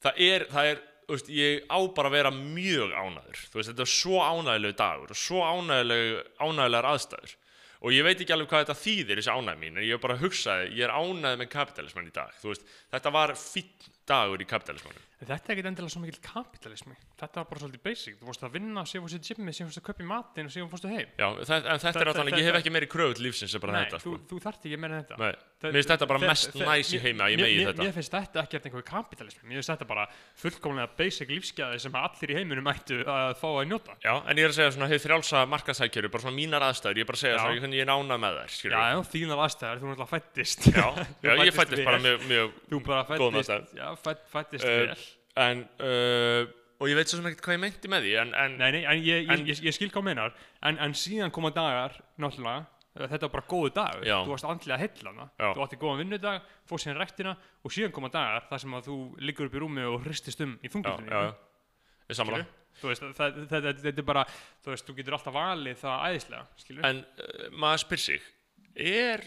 það 0.03 0.21
er, 0.27 0.45
það 0.51 0.71
er 0.73 0.81
þú 1.07 1.17
veist, 1.17 1.29
ég 1.35 1.65
á 1.71 1.79
bara 1.99 2.09
að 2.11 2.17
vera 2.17 2.31
mjög 2.35 2.95
ánæður 2.99 3.41
þú 3.51 3.59
veist, 3.59 3.71
þetta 3.73 3.85
er 3.87 3.93
svo 3.93 4.23
ánægilegu 4.23 4.77
dagur 4.79 5.11
og 5.15 5.19
svo 5.19 5.43
ánægileg, 5.43 6.23
ánægilegar 6.39 6.89
aðstæður 6.95 7.35
og 7.83 7.95
ég 7.95 8.07
veit 8.07 8.21
ekki 8.21 8.35
alveg 8.35 8.51
hvað 8.51 8.67
þetta 8.67 8.81
þýðir 8.83 9.21
þessi 9.21 9.37
ánæg 9.37 9.63
mín, 9.63 9.77
en 9.77 9.87
ég 9.87 9.97
er 9.97 10.03
bara 10.03 10.19
að 10.19 10.27
hugsaði 10.27 10.69
ég 10.79 10.87
er 10.87 10.95
ánægð 10.95 11.41
með 11.41 11.53
kapitalisman 11.53 12.11
í 12.11 12.15
dag. 12.15 12.37
Veist, 12.43 12.69
þetta 12.95 13.15
var 13.15 13.35
fýtt 13.39 13.91
dagur 14.09 14.43
í 14.43 14.49
kapitalismanum 14.49 15.09
En 15.12 15.12
Þetta 15.23 15.53
er 15.53 15.55
ekkert 15.55 15.69
endilega 15.71 15.93
svo 15.93 16.03
mikil 16.03 16.21
kapitalismi 16.25 16.97
Þetta 17.23 17.39
var 17.39 17.47
bara 17.53 17.61
svolítið 17.63 17.83
basic. 17.87 18.15
Þú 18.19 18.27
fórst 18.27 18.43
að 18.43 18.55
vinna, 18.57 18.83
síðan 18.89 19.05
fórst 19.07 19.17
að 19.19 19.29
gymmi, 19.31 19.53
síðan 19.55 19.69
fórst 19.71 19.79
að 19.79 19.87
kaupa 19.87 20.03
í 20.03 20.07
matinn 20.09 20.49
og 20.49 20.53
síðan 20.53 20.71
fórst 20.73 20.87
að 20.89 20.95
heim. 20.97 21.09
Já, 21.15 21.27
það, 21.47 21.59
en 21.63 21.79
þetta 21.83 22.01
er 22.03 22.09
alltaf, 22.11 22.27
ég 22.33 22.47
hef 22.49 22.57
ekki 22.59 22.73
meiri 22.75 22.89
kröfu 22.91 23.15
til 23.19 23.25
lífsins 23.29 23.55
en 23.55 23.63
bara 23.63 23.73
Nei, 23.77 23.83
þetta 23.85 24.01
þú, 24.03 24.11
sko. 24.17 24.27
þú 24.33 24.37
þarft 24.43 24.63
ekki 24.67 24.79
meira 24.83 24.95
en 24.97 25.05
þetta. 25.05 25.17
Nei, 25.23 25.35
mér 25.63 25.77
finnst 25.79 25.93
þetta 25.93 26.07
bara 26.11 26.21
mest 26.25 26.51
næs 26.59 26.89
í 26.91 26.99
heimi 27.05 27.23
að 27.23 27.31
ég 27.31 27.39
megi 27.43 27.63
þetta. 27.69 27.83
Mér 27.87 27.95
finnst 27.95 28.15
þetta 28.17 28.43
ekkert 28.43 28.65
einhver 28.67 28.87
kapitalismi 28.89 29.45
Mér 29.47 29.57
finnst 29.61 29.73
þetta 29.73 29.87
bara 29.93 30.05
fullkomlega 30.43 30.89
basic 30.99 31.29
lífsgæði 31.31 31.79
sem 31.87 31.95
allir 32.03 32.29
í 32.35 32.39
heiminum 32.41 32.67
ættu 32.73 32.99
að 33.07 33.39
fá 33.39 33.49
að 33.53 33.67
njóta. 33.71 33.95
Já, 34.03 34.15
en 34.27 34.35
ég 34.35 34.49
er 34.49 34.51
að 34.51 34.59
segja 34.59 34.75
svona, 34.75 34.91
hefur 34.91 35.07
frjálsa 35.07 35.39
markasækjöru, 35.55 36.11
bara 36.11 36.23
svona 36.27 36.35
að 45.33 45.43
En, 45.43 45.65
uh, 45.81 46.43
og 46.83 46.91
ég 46.91 46.99
veit 46.99 47.09
svo 47.09 47.17
sem 47.21 47.31
ekkert 47.31 47.47
hvað 47.47 47.57
ég 47.57 47.63
meinti 47.63 47.89
með 47.89 48.05
því, 48.05 48.13
en, 48.21 48.35
en 48.37 48.59
Nei, 48.61 48.71
nei, 48.75 48.83
en 48.85 48.99
ég, 49.01 49.25
ég, 49.31 49.45
ég, 49.49 49.61
ég 49.65 49.77
skil 49.77 49.89
hvað 49.89 50.03
þú 50.03 50.07
meinar. 50.11 50.35
En, 50.69 50.81
en 50.83 50.97
síðan 50.99 51.33
koma 51.35 51.53
dagar, 51.55 51.97
náttúrulega 52.21 52.67
þetta 52.93 53.25
var 53.25 53.33
bara 53.33 53.49
góðu 53.49 53.71
dagur, 53.73 54.05
Já. 54.05 54.19
þú 54.21 54.35
varst 54.35 54.49
andlega 54.49 54.79
heillana, 54.83 55.29
Já. 55.41 55.47
þú 55.57 55.63
átti 55.65 55.79
góðan 55.81 56.03
vinnudag 56.03 56.49
fór 56.69 56.83
síðan 56.83 56.99
rektina 57.01 57.33
og 57.65 57.73
síðan 57.73 57.95
koma 57.97 58.11
dagar 58.13 58.45
þar 58.51 58.61
sem 58.65 58.75
að 58.77 58.91
þú 58.91 58.97
liggur 59.25 59.49
upp 59.49 59.57
í 59.57 59.63
rúmi 59.63 59.87
og 59.89 60.05
hristist 60.05 60.43
um 60.45 60.59
í 60.61 60.69
það, 63.17 63.17
það, 63.17 63.41
það, 63.49 63.71
þetta 63.87 64.03
er 64.03 64.09
bara 64.11 64.27
þú 64.29 64.75
veist, 64.75 64.85
þú 64.85 64.97
getur 64.99 65.17
alltaf 65.17 65.37
valið 65.39 65.81
það 65.81 66.05
æðislega 66.11 66.45
skilur, 66.61 66.85
En 66.91 67.01
uh, 67.01 67.49
maður 67.65 67.83
spyr 67.87 68.05
sig, 68.05 68.29
er 68.77 69.25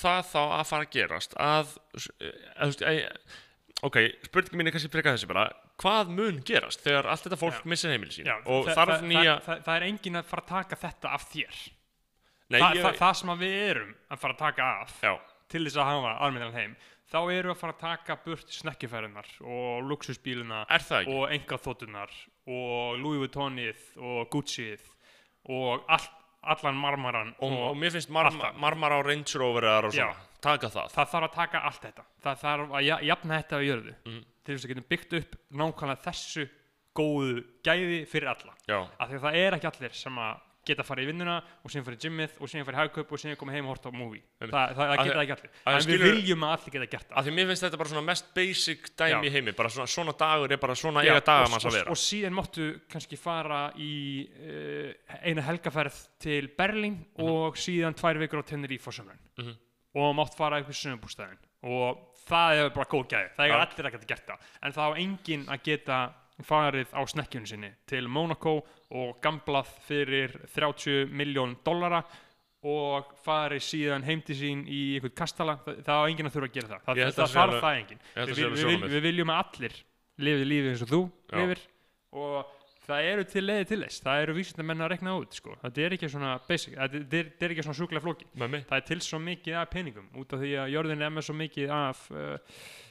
það 0.00 0.20
þá 0.30 0.42
að 0.46 0.66
fara 0.72 0.88
að 0.88 0.92
gerast 0.96 1.36
að, 1.36 1.76
að 2.56 2.72
veist, 2.72 2.86
að, 2.88 3.00
ok, 3.86 3.98
spurningin 4.28 4.60
mín 4.60 4.70
er 4.70 4.76
kannski 4.76 4.92
frekar 4.92 5.16
þessi 5.16 5.30
bara, 5.30 5.46
hvað 5.80 6.12
mun 6.16 6.40
gerast 6.46 6.84
þegar 6.84 7.10
allt 7.12 7.26
þetta 7.26 7.40
fólk 7.40 7.58
Já. 7.60 7.66
missir 7.72 7.94
heimili 7.94 8.14
sín? 8.14 8.28
Já, 8.28 8.36
og 8.44 8.68
það, 8.68 8.76
þarf 8.76 8.94
það, 8.94 9.08
nýja, 9.12 9.34
það, 9.46 9.66
það, 9.66 9.74
er 9.76 9.88
engin 9.88 10.20
að 10.20 10.30
fara 10.30 10.44
að 10.44 10.52
taka 10.54 10.80
þetta 10.84 11.12
af 11.16 11.26
þér. 11.32 11.60
Nei, 12.50 12.60
Þa, 12.60 12.70
ég, 12.74 12.84
það, 12.84 12.96
það 12.98 13.18
sem 13.20 13.34
við 13.40 13.58
erum 13.64 13.92
að 14.10 14.22
fara 14.24 14.34
að 14.36 14.40
taka 14.44 14.70
af 14.84 14.96
já, 15.06 15.12
til 15.50 15.62
þess 15.66 15.80
að 15.80 15.90
hafa 15.92 16.14
almennan 16.26 16.56
heim 16.56 16.74
þá 17.10 17.18
erum 17.20 17.50
við 17.50 17.54
að 17.54 17.60
fara 17.60 17.74
að 17.74 17.82
taka 17.82 18.16
burt 18.24 18.54
snekkjufærunar 18.54 19.30
og 19.42 19.88
luxusbílunar 19.90 20.70
og 21.10 21.34
engaþóttunar 21.34 22.12
og 22.50 23.00
Louis 23.02 23.22
Vuittonið 23.24 23.86
og 23.98 24.30
Gucciið 24.30 24.84
og 25.50 25.86
all, 25.90 26.06
allan 26.42 26.74
marmaran 26.76 27.34
Og, 27.38 27.52
og, 27.52 27.70
og 27.70 27.76
mér 27.76 27.90
finnst 27.92 28.10
mar 28.10 28.24
alltaf. 28.30 28.56
marmar 28.56 28.92
á 28.92 28.98
Range 29.04 29.38
Roverar 29.38 29.84
og 29.84 29.92
Já. 29.92 30.06
svona, 30.08 30.16
taka 30.40 30.68
það. 30.68 30.90
það 30.94 31.10
þarf 31.12 31.28
að 31.28 31.34
taka 31.34 31.58
allt 31.68 31.82
þetta 31.82 32.04
það 32.24 32.38
þarf 32.44 32.70
að 32.70 32.84
ja- 32.86 33.00
jafna 33.02 33.42
þetta 33.42 33.56
á 33.56 33.60
jörðu 33.68 33.94
Mhm. 34.06 34.24
til 34.44 34.54
þess 34.56 34.64
að 34.64 34.68
getum 34.74 34.88
byggt 34.88 35.12
upp 35.20 35.36
nákvæmlega 35.52 36.02
þessu 36.06 36.48
góðu 36.96 37.44
gæði 37.64 38.06
fyrir 38.08 38.28
alla 38.28 38.54
Já, 38.68 38.80
af 38.98 39.08
því 39.10 39.14
að 39.14 39.20
það 39.26 39.34
er 39.36 39.52
ekki 39.58 39.66
allir 39.72 39.92
sem 39.94 40.16
að 40.18 40.40
geta 40.66 40.84
farið 40.84 41.06
í 41.06 41.08
vinnuna 41.10 41.36
og 41.64 41.70
síðan 41.72 41.84
farið 41.86 41.98
í 41.98 42.02
gymmið 42.04 42.34
og 42.40 42.50
síðan 42.52 42.66
farið 42.68 42.76
í 42.76 42.80
hagkaup 42.82 43.12
og 43.16 43.20
síðan 43.22 43.38
komið 43.40 43.54
heim 43.56 43.64
og 43.64 43.72
horta 43.72 43.88
á 43.88 43.92
movie. 43.96 44.20
Einmitt. 44.40 44.52
það, 44.52 44.74
það, 44.76 44.90
geta 45.08 45.22
ekki 45.24 45.34
allir. 45.36 45.50
en 45.72 45.86
við 45.88 46.04
viljum 46.04 46.44
að 46.44 46.52
allir 46.56 46.74
geta 46.76 46.88
gert 46.94 47.06
það. 47.08 47.16
af 47.16 47.24
því 47.24 47.34
mér 47.38 47.46
finnst 47.50 47.64
þetta 47.64 47.80
bara 47.80 47.88
svona 47.94 48.04
mest 48.10 48.28
basic 48.36 48.90
dæmi 49.00 49.26
í 49.30 49.32
heimi, 49.32 49.52
bara 49.56 49.68
svona, 49.72 49.86
svona 49.88 50.14
dagur 50.20 50.52
er 50.52 50.60
bara 50.60 50.74
svona 50.76 51.02
Já, 51.06 51.10
eiga 51.14 51.24
dagar 51.30 51.48
manns 51.54 51.64
að 51.70 51.76
vera. 51.78 51.90
og 51.90 51.96
síðan 51.96 52.36
máttu 52.36 52.68
kannski 52.92 53.16
fara 53.16 53.62
í 53.80 53.90
uh, 54.28 54.92
eina 55.24 55.42
helgaferð 55.48 55.96
til 56.20 56.50
Berlín 56.58 57.00
og 57.24 57.56
síðan 57.56 57.96
tvær 57.96 58.20
vikur 58.20 58.44
á 58.44 58.48
Tenerife 58.52 58.90
á 58.90 58.92
sömrun 59.00 59.18
Mhm. 59.40 59.56
og 59.96 60.14
mátt 60.14 60.36
fara 60.36 60.60
upp 60.60 60.68
í 60.70 60.76
sömurbústæðin 60.76 61.40
og 61.64 62.06
það 62.28 62.60
er 62.60 62.68
bara 62.70 62.86
góð 62.86 63.08
gæði. 63.10 63.30
Það 63.36 63.44
er 63.44 63.50
Já. 63.50 63.60
allir 63.64 63.86
að 63.88 63.92
geta 63.96 64.06
gert 64.06 64.26
það. 64.28 64.38
En 64.62 64.72
það 64.72 64.86
á 64.86 64.92
enginn 65.00 65.46
að 65.50 65.62
geta 65.64 65.96
farið 66.46 66.92
á 66.96 67.02
snekkjunni 67.12 67.50
sinni 67.50 67.70
til 67.88 68.08
Monaco 68.08 68.58
og 68.96 69.20
gamblað 69.22 69.70
fyrir 69.86 70.34
30 70.54 71.10
miljón 71.12 71.56
dollara 71.64 72.02
og 72.66 73.14
farið 73.24 73.62
síðan 73.64 74.04
heim 74.04 74.20
til 74.24 74.36
sín 74.36 74.64
í 74.68 74.80
einhvern 74.98 75.14
kastala, 75.16 75.54
það, 75.64 75.96
á 75.96 76.04
enginn 76.10 76.28
að 76.28 76.34
þurfa 76.34 76.48
að 76.50 76.56
gera 76.58 76.68
það. 76.68 76.82
Það, 76.84 77.12
það 77.16 77.42
alveg- 77.44 77.62
það 77.64 77.78
enginn. 77.80 78.00
við, 78.16 78.32
við, 78.40 78.64
við, 78.68 78.88
við 78.94 79.04
viljum 79.08 79.32
að 79.32 79.44
allir 79.44 79.76
lifi 80.20 80.48
lífið 80.50 80.72
eins 80.74 80.82
og 80.84 80.90
þú 80.90 81.00
Já. 81.08 81.38
lifir. 81.40 81.62
Og 82.20 82.50
það 82.84 83.08
eru 83.12 83.24
til 83.30 83.44
leiði 83.46 83.66
til 83.70 83.80
þess. 83.84 84.02
Það 84.04 84.22
eru 84.26 84.36
vísindamenn 84.36 84.84
að 84.84 84.90
rekna 84.92 85.16
út 85.16 85.38
sko. 85.38 85.56
þetta 85.62 85.84
er 85.86 85.96
ekki 85.96 86.10
svona 86.12 86.34
basic, 86.48 86.76
þetta 86.76 87.18
er, 87.22 87.32
er 87.40 87.54
ekki 87.54 87.64
svona 87.64 87.78
sjúklega 87.80 88.04
flóki. 88.04 88.28
Það 88.36 88.76
er 88.76 88.86
til 88.90 89.00
svo 89.06 89.22
mikið 89.24 89.58
af 89.62 89.70
peningum 89.72 90.08
út 90.20 90.36
af 90.36 90.42
því 90.44 90.52
að 90.60 90.72
jörðin 90.74 91.06
er 91.06 91.14
með 91.16 91.28
svo 91.30 91.36
mikið 91.40 91.74
af 91.76 92.04
uh, 92.12 92.36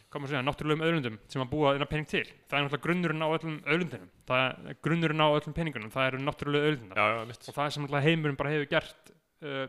segja, 0.09 0.41
náttúrulegum 0.41 0.81
auðlundum 0.85 1.17
sem 1.29 1.41
að 1.43 1.49
búa 1.51 1.73
þennan 1.75 1.89
pening 1.91 2.07
til. 2.09 2.23
Það 2.49 2.57
er 2.57 2.63
náttúrulega 2.65 2.85
grunnurinn 2.85 3.21
á 3.21 3.29
öllum 3.29 3.57
auðlundinum 3.69 4.09
það 4.29 4.45
er 4.71 4.77
grunnurinn 4.87 5.21
á 5.21 5.27
öllum 5.29 5.53
peningunum 5.59 5.91
það 5.93 6.07
eru 6.09 6.21
náttúrulega 6.25 6.69
auðlundina 6.69 6.95
Já, 6.97 7.05
já, 7.13 7.25
mitt. 7.29 7.43
og 7.49 7.55
það 7.59 7.65
er 7.65 7.75
sem 7.75 7.87
heimurinn 8.07 8.39
bara 8.39 8.53
hefur 8.55 8.69
gert 8.73 9.11
uh, 9.45 9.67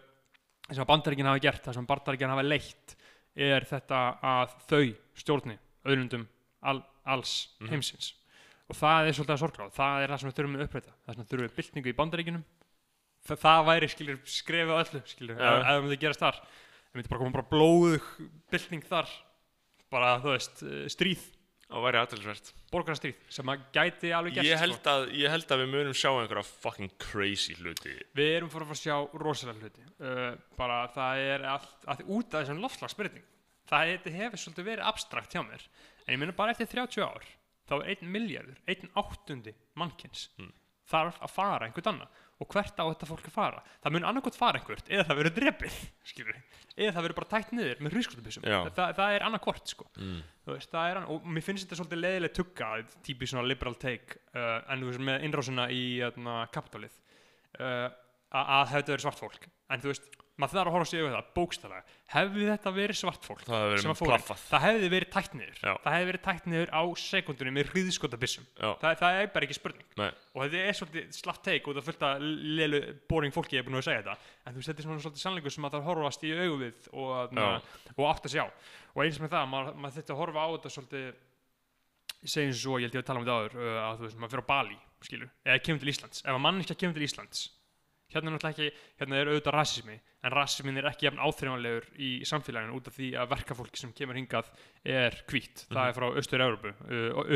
sem 0.71 0.81
að 0.85 0.89
bandaríkinn 0.93 1.29
hafa 1.29 1.43
gert 1.45 1.65
það 1.69 1.77
sem 1.77 1.89
bandaríkinn 1.91 2.33
hafa 2.33 2.47
leitt 2.47 2.97
er 3.37 3.67
þetta 3.69 4.01
að 4.33 4.57
þau 4.71 4.83
stjórni 5.21 5.59
auðlundum 5.85 6.25
al, 6.63 6.81
alls 7.05 7.35
Mhm. 7.61 7.69
heimsins. 7.75 8.15
Og 8.71 8.77
það 8.79 9.09
er 9.11 9.13
svolítið 9.19 9.35
að 9.37 9.43
sorgla 9.45 9.69
það 9.77 10.03
er 10.05 10.09
það 10.15 10.21
sem 10.21 10.31
við 10.31 10.37
þurfum 10.41 10.57
að 10.57 10.65
uppræta. 10.69 10.93
Það 11.05 11.15
sem 11.15 11.23
við 11.25 11.31
þurfum 11.31 11.47
við 11.49 11.57
byltingu 11.61 11.91
í 11.93 11.97
bandaríkinum 12.01 12.45
það, 13.29 13.39
það 13.45 13.65
væri 13.69 13.89
skrefið 13.91 14.71
á 14.73 14.81
öllu 14.81 15.01
skilur, 15.11 15.37
Já. 15.37 15.51
ef, 15.51 15.67
ef 15.69 15.89
það 15.91 16.01
gerast 16.05 16.23
þar. 16.25 16.39
Það 16.91 16.95
myndi 17.01 17.11
bara 17.13 17.21
koma 17.21 17.35
bara 17.37 17.51
blóðug 17.51 18.07
bylting 18.51 18.85
þar 18.89 19.11
bara 19.93 20.17
þú 20.23 20.35
veist 20.35 20.65
eh, 20.67 20.87
stríð. 20.93 21.27
Það 21.71 21.85
væri 21.87 21.99
aðtilsvert 22.01 22.49
borgarastríð 22.73 23.19
sem 23.31 23.51
að 23.53 23.61
gæti 23.77 24.09
alveg 24.11 24.35
gert 24.35 24.49
ég, 24.49 24.57
sko. 24.57 24.65
held 24.65 24.89
að, 24.91 25.05
ég 25.15 25.31
held 25.31 25.53
að 25.55 25.61
við 25.61 25.69
munum 25.71 25.95
sjá 25.95 26.09
einhverja 26.11 26.43
fucking 26.49 26.95
crazy 26.99 27.55
hluti. 27.61 27.93
Við 28.19 28.31
erum 28.41 28.51
fyrir 28.51 28.67
að 28.67 28.73
fara 28.73 28.79
að 28.79 28.83
sjá 28.83 29.21
rosalega 29.23 29.63
hluti. 29.63 29.85
Uh, 30.03 30.33
bara 30.59 30.81
það 30.97 31.21
er 31.29 31.47
allt, 31.53 31.77
allt 31.87 32.03
út 32.11 32.35
af 32.35 32.43
þessum 32.43 32.65
loftslagsbreyting 32.65 33.29
það 33.71 34.09
hefur 34.17 34.41
svolítið 34.43 34.67
verið 34.67 34.89
abstrakt 34.91 35.35
hjá 35.35 35.43
mér 35.47 35.63
en 36.07 36.15
ég 36.15 36.21
meina 36.21 36.35
bara 36.37 36.55
eftir 36.55 36.71
30 36.73 37.05
ár 37.07 37.27
þá 37.71 37.75
er 37.79 37.93
einn 37.93 38.11
miljardur, 38.11 38.59
einn 38.67 38.91
áttundi 38.99 39.55
mannkins 39.79 40.29
Mm. 40.41 40.51
þarf 40.91 41.21
að 41.23 41.31
fara 41.37 41.67
einhvern 41.69 41.93
annað 41.93 42.25
og 42.41 42.49
hvert 42.55 42.81
á 42.81 42.85
þetta 42.89 43.09
fólk 43.11 43.29
að 43.29 43.35
fara? 43.35 43.63
Það 43.85 43.95
mun 43.97 44.07
annarkot 44.09 44.39
fara 44.39 44.61
einhvert 44.61 44.91
eða 44.91 45.07
það 45.11 45.21
verður 45.21 45.37
drepið 45.39 45.79
skilur 46.11 46.39
eða 46.81 46.95
það 46.95 47.05
verður 47.05 47.19
bara 47.19 47.31
tætt 47.35 47.55
niður 47.57 47.83
með 47.85 47.97
hrískotubissum 47.97 48.47
Já. 48.47 48.59
það, 48.77 48.95
það 48.99 49.17
er 49.17 49.25
annarkort 49.27 49.73
sko. 49.75 49.89
Mm. 50.01 50.21
Er 50.51 50.99
hann, 50.99 51.09
og 51.13 51.27
mér 51.29 51.45
finnst 51.47 51.67
þetta 51.67 51.79
svolítið 51.79 52.01
leiðileg 52.01 52.35
tugga, 52.35 52.71
típi 53.07 53.29
svona 53.31 53.47
liberal 53.47 53.77
take 53.79 54.19
uh, 54.33 54.57
en 54.73 54.83
þú 54.83 54.89
veist, 54.91 55.05
með 55.11 55.27
innrásina 55.29 55.67
í 55.75 55.83
uh, 56.07 56.41
kapitalið 56.55 56.97
uh, 57.61 57.87
að 58.41 58.73
þetta 58.73 58.95
verið 58.95 59.05
svart 59.05 59.21
fólk. 59.21 59.47
En 59.71 59.83
þú 59.83 59.93
veist, 59.93 60.09
maður 60.41 60.57
þarf 60.57 60.71
að 60.71 60.75
horfa 60.77 60.89
sig 60.91 61.01
yfir 61.01 61.15
það, 61.15 61.29
bókstaflega. 61.37 61.97
Hefði 62.11 62.47
þetta 62.49 62.73
verið 62.75 62.99
svart 62.99 63.27
fólk 63.29 63.43
Það 63.47 63.61
hefði 63.61 63.77
verið 63.77 64.33
að 64.51 64.65
hefði 64.65 64.91
verið 64.95 65.11
tætt 65.15 65.37
niður. 65.39 65.61
Já. 65.61 65.73
það 65.85 65.95
hefði 65.95 66.09
verið 66.11 66.25
tætt 66.27 66.49
niður 66.51 66.73
á 66.75 66.83
sekundunni 67.05 67.55
með 67.55 67.71
hríðskotabissum 67.75 68.49
Já, 68.57 68.69
það, 68.83 68.99
það 69.03 69.21
er 69.21 69.31
bara 69.35 69.47
ekki 69.47 69.59
spurning. 69.59 69.89
Nei, 70.01 70.11
og 70.35 70.43
þetta 70.43 70.65
er 70.65 70.79
svolítið 70.81 71.17
slapp 71.21 71.41
take 71.47 71.71
og 71.71 71.79
það 71.79 71.89
fullt 71.91 72.05
að 72.09 72.27
lelu 72.59 72.83
boring 73.11 73.37
fólki 73.37 73.61
er 73.61 73.67
búin 73.67 73.79
að 73.79 73.87
segja 73.87 74.03
þetta. 74.03 74.35
En 74.47 74.57
þú 74.57 74.65
er 74.65 74.85
svona 74.87 75.05
svolítið 75.07 75.25
sannleikur 75.25 75.55
sem 75.55 75.69
að 75.69 75.77
það 75.77 75.89
horfast 75.91 76.27
í 76.27 76.35
augu 76.35 76.61
við 76.65 76.91
og, 76.91 77.41
og 77.97 78.07
átt 78.11 78.31
að 78.31 78.35
sjá 78.35 78.45
og 78.95 79.03
eins 79.05 79.21
með 79.23 79.35
það, 79.35 79.51
maður, 79.51 79.77
maður 79.79 79.99
þetta 80.01 80.15
að 80.15 80.21
horfa 80.25 80.47
á 80.47 80.49
þetta 80.57 80.73
svolítið 80.75 81.11
segjum 82.29 82.57
svo, 82.57 82.79
ég 82.81 82.89
held 82.89 82.99
ég 82.99 83.05
að 83.05 83.09
tala 83.09 83.21
um 83.21 83.27
þetta 83.27 83.39
áður 83.39 83.57
uh, 83.61 83.79
að 83.85 84.01
þú 84.01 84.07
veist, 84.07 84.19
maður 84.21 84.35
fyrir 84.35 84.45
á 84.45 84.51
Bali, 84.51 84.79
skilur 85.07 85.31
eða 85.47 85.63
kemur 85.65 85.83
til 85.83 85.93
Íslands, 85.93 86.23
ef 86.25 86.35
að 86.35 86.43
manneskja 86.45 86.79
kemur 86.81 86.99
til 86.99 87.07
Íslands 87.07 87.45
hérna 88.13 88.31
er 88.31 88.37
náttúrulega 88.37 88.55
ekki, 88.55 88.87
hérna 89.01 89.19
er 89.19 89.31
auðvitað 89.31 89.57
rasismi 89.57 89.97
en 90.21 90.35
rasismin 90.35 90.81
er 90.81 90.89
ekki 90.91 91.07
jafn 91.07 91.21
áþreifanlegur 91.25 91.89
í 92.03 92.11
samfélaginu 92.29 92.77
út 92.77 92.89
af 92.91 92.97
því 92.97 93.11
að 93.21 93.31
verkafólki 93.35 93.81
sem 93.81 93.93
kemur 93.97 94.19
hingað 94.19 94.51
er 94.85 95.17
hvítt, 95.31 95.67
það 95.71 95.91
er 95.91 95.97
frá 95.97 96.07
Östur-Európu 96.21 96.73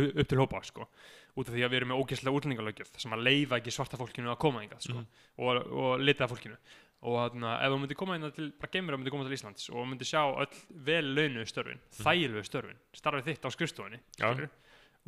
upp 0.04 0.30
til 0.30 0.40
hópa, 0.40 0.62
sko. 0.66 0.88
Út 1.34 1.50
af 1.50 1.56
því 1.56 1.64
að 1.66 1.72
við 1.72 1.80
erum 1.80 1.90
með 1.90 2.02
ógeðslega 2.02 2.38
útlendingalöggjöf 2.38 2.92
sem 3.02 3.14
að 3.14 3.24
leifa 3.26 3.58
ekki 3.58 3.74
svarta 3.74 3.98
fólkinu 3.98 4.30
að 4.30 4.40
koma 4.44 4.62
hingað 4.62 4.84
sko, 4.86 5.04
og, 5.42 5.62
og 5.74 6.04
lita 6.04 6.28
fólkinu. 6.30 6.58
Og 7.04 7.18
þannig 7.18 7.48
að 7.50 7.64
ef 7.64 7.72
þú 7.72 7.80
myndir 7.82 7.98
koma 8.00 8.14
hingað 8.16 8.36
til 8.36 8.46
bara 8.60 8.72
geimur 8.72 8.94
að 8.94 9.00
myndir 9.00 9.14
koma 9.16 9.26
til 9.26 9.36
Íslands 9.36 9.66
og 9.72 9.88
myndir 9.90 10.08
sjá 10.08 10.22
öll 10.24 10.60
vel 10.86 11.10
launu 11.10 11.42
störfin, 11.50 11.82
þægilegu 11.98 12.44
störfin 12.48 12.78
starfið 12.96 13.28
þitt 13.32 13.44
á 13.44 13.50
Já. 13.50 13.58
skilurðu, 13.58 14.48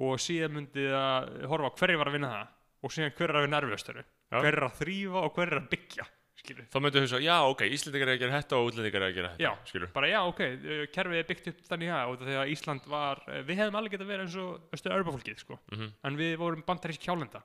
og 0.05 0.21
síðan 0.21 0.57
myndið 0.59 0.93
að 0.99 1.31
horfa 1.49 1.71
á 1.73 1.77
hverju 1.79 2.03
var 2.03 2.11
að 2.11 2.19
vinna 2.19 2.33
það 2.35 2.53
og 2.83 2.93
síðan 2.93 3.17
hver 3.17 3.33
er 3.33 3.39
að 3.39 3.47
vinna 3.47 3.61
erfiðu 3.63 3.81
störfi 3.81 4.05
Já. 4.33 4.41
hver 4.43 4.57
er 4.59 4.65
að 4.67 4.79
þrýfa 4.81 5.21
og 5.23 5.35
hver 5.37 5.53
er 5.53 5.61
að 5.61 5.69
byggja 5.71 6.07
skilur. 6.37 6.67
þá 6.71 6.77
myndu 6.83 7.01
hugsa, 7.03 7.19
já, 7.23 7.37
ok, 7.47 7.61
Íslendingar 7.77 8.09
er 8.11 8.17
að 8.17 8.21
gera 8.25 8.41
þetta 8.41 8.57
og 8.59 8.67
útlendingar 8.71 9.03
er 9.03 9.11
að 9.11 9.15
gera 9.17 9.29
þetta 9.35 9.45
Já. 9.47 9.53
skilur. 9.71 9.93
bara 9.95 10.09
já, 10.11 10.19
ok, 10.27 10.41
uh, 10.41 10.87
kerfið 10.95 11.21
er 11.21 11.29
byggt 11.31 11.49
upp 11.53 11.61
þannig 11.71 11.93
að 11.95 12.11
og 12.13 12.25
þegar 12.27 12.51
Ísland 12.57 12.87
var, 12.91 13.23
uh, 13.29 13.43
við 13.47 13.57
hefðum 13.63 13.79
alveg 13.81 13.95
getað 13.97 14.11
verið 14.11 14.27
eins 14.27 14.37
og 14.43 14.75
östu 14.77 14.91
örbafólkið 14.97 15.39
sko. 15.45 15.59
Mhm. 15.73 15.93
en 16.05 16.17
við 16.17 16.37
vorum 16.43 16.63
bandarísk 16.67 17.07
hjálenda 17.07 17.43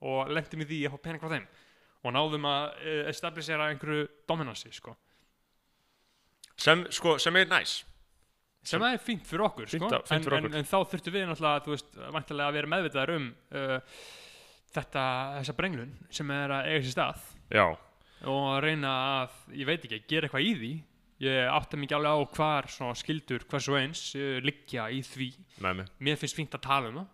og 0.00 0.30
lendum 0.32 0.60
í 0.62 0.66
því 0.70 0.78
að 0.86 0.94
fá 0.94 1.02
pening 1.02 1.20
frá 1.20 1.28
þeim 1.34 1.46
og 2.04 2.12
náðum 2.16 2.46
að 2.48 2.64
uh, 2.80 3.08
establisera 3.10 3.68
einhverju 3.74 4.08
dominansi 4.26 4.72
sko. 4.72 4.96
sem, 6.56 6.86
sko, 6.92 7.18
sem 7.18 7.36
er 7.36 7.46
næs 7.50 7.84
sem 8.62 8.82
er 8.84 8.98
fínt 9.00 9.24
fyrir 9.24 9.46
okkur, 9.46 9.66
Fínt 9.66 9.86
sko. 9.88 9.88
að- 9.96 10.06
fínt 10.08 10.16
en, 10.18 10.22
fyrir 10.24 10.36
en, 10.36 10.44
okkur. 10.44 10.56
en 10.58 10.64
þá 10.68 10.78
þurftum 10.90 11.14
við 11.14 11.28
náttúrulega 11.30 11.64
þú 11.64 11.70
veist, 11.74 11.94
að 12.44 12.52
vera 12.52 12.68
meðvitaðar 12.74 13.12
um 13.16 13.28
uh, 13.56 13.78
þetta, 14.76 15.04
þessa 15.38 15.56
brenglun 15.58 15.94
sem 16.14 16.34
er 16.34 16.54
að 16.56 16.70
eiga 16.70 16.84
sér 16.84 16.94
stað. 16.96 17.24
Já, 17.50 17.66
og 18.30 18.46
að 18.54 18.60
reyna 18.66 18.94
að, 19.20 19.38
ég 19.60 19.70
veit 19.70 19.86
ekki, 19.86 20.02
gera 20.10 20.28
eitthvað 20.28 20.46
í 20.46 20.54
því. 20.60 20.72
Ég 21.20 21.52
átta 21.52 21.76
mikið 21.76 21.98
alveg 21.98 22.16
á 22.16 22.32
hvar 22.36 22.68
svona 22.72 22.96
skildur 22.96 23.42
hvers 23.50 23.66
og 23.68 23.76
eins 23.76 24.04
uh, 24.16 24.38
liggja 24.40 24.86
í 24.88 25.02
því. 25.04 25.32
Mig 25.60 25.90
mér 26.00 26.20
finnst 26.20 26.38
fínt 26.38 26.56
að 26.56 26.64
tala 26.64 26.88
um 26.88 27.02
það. 27.02 27.10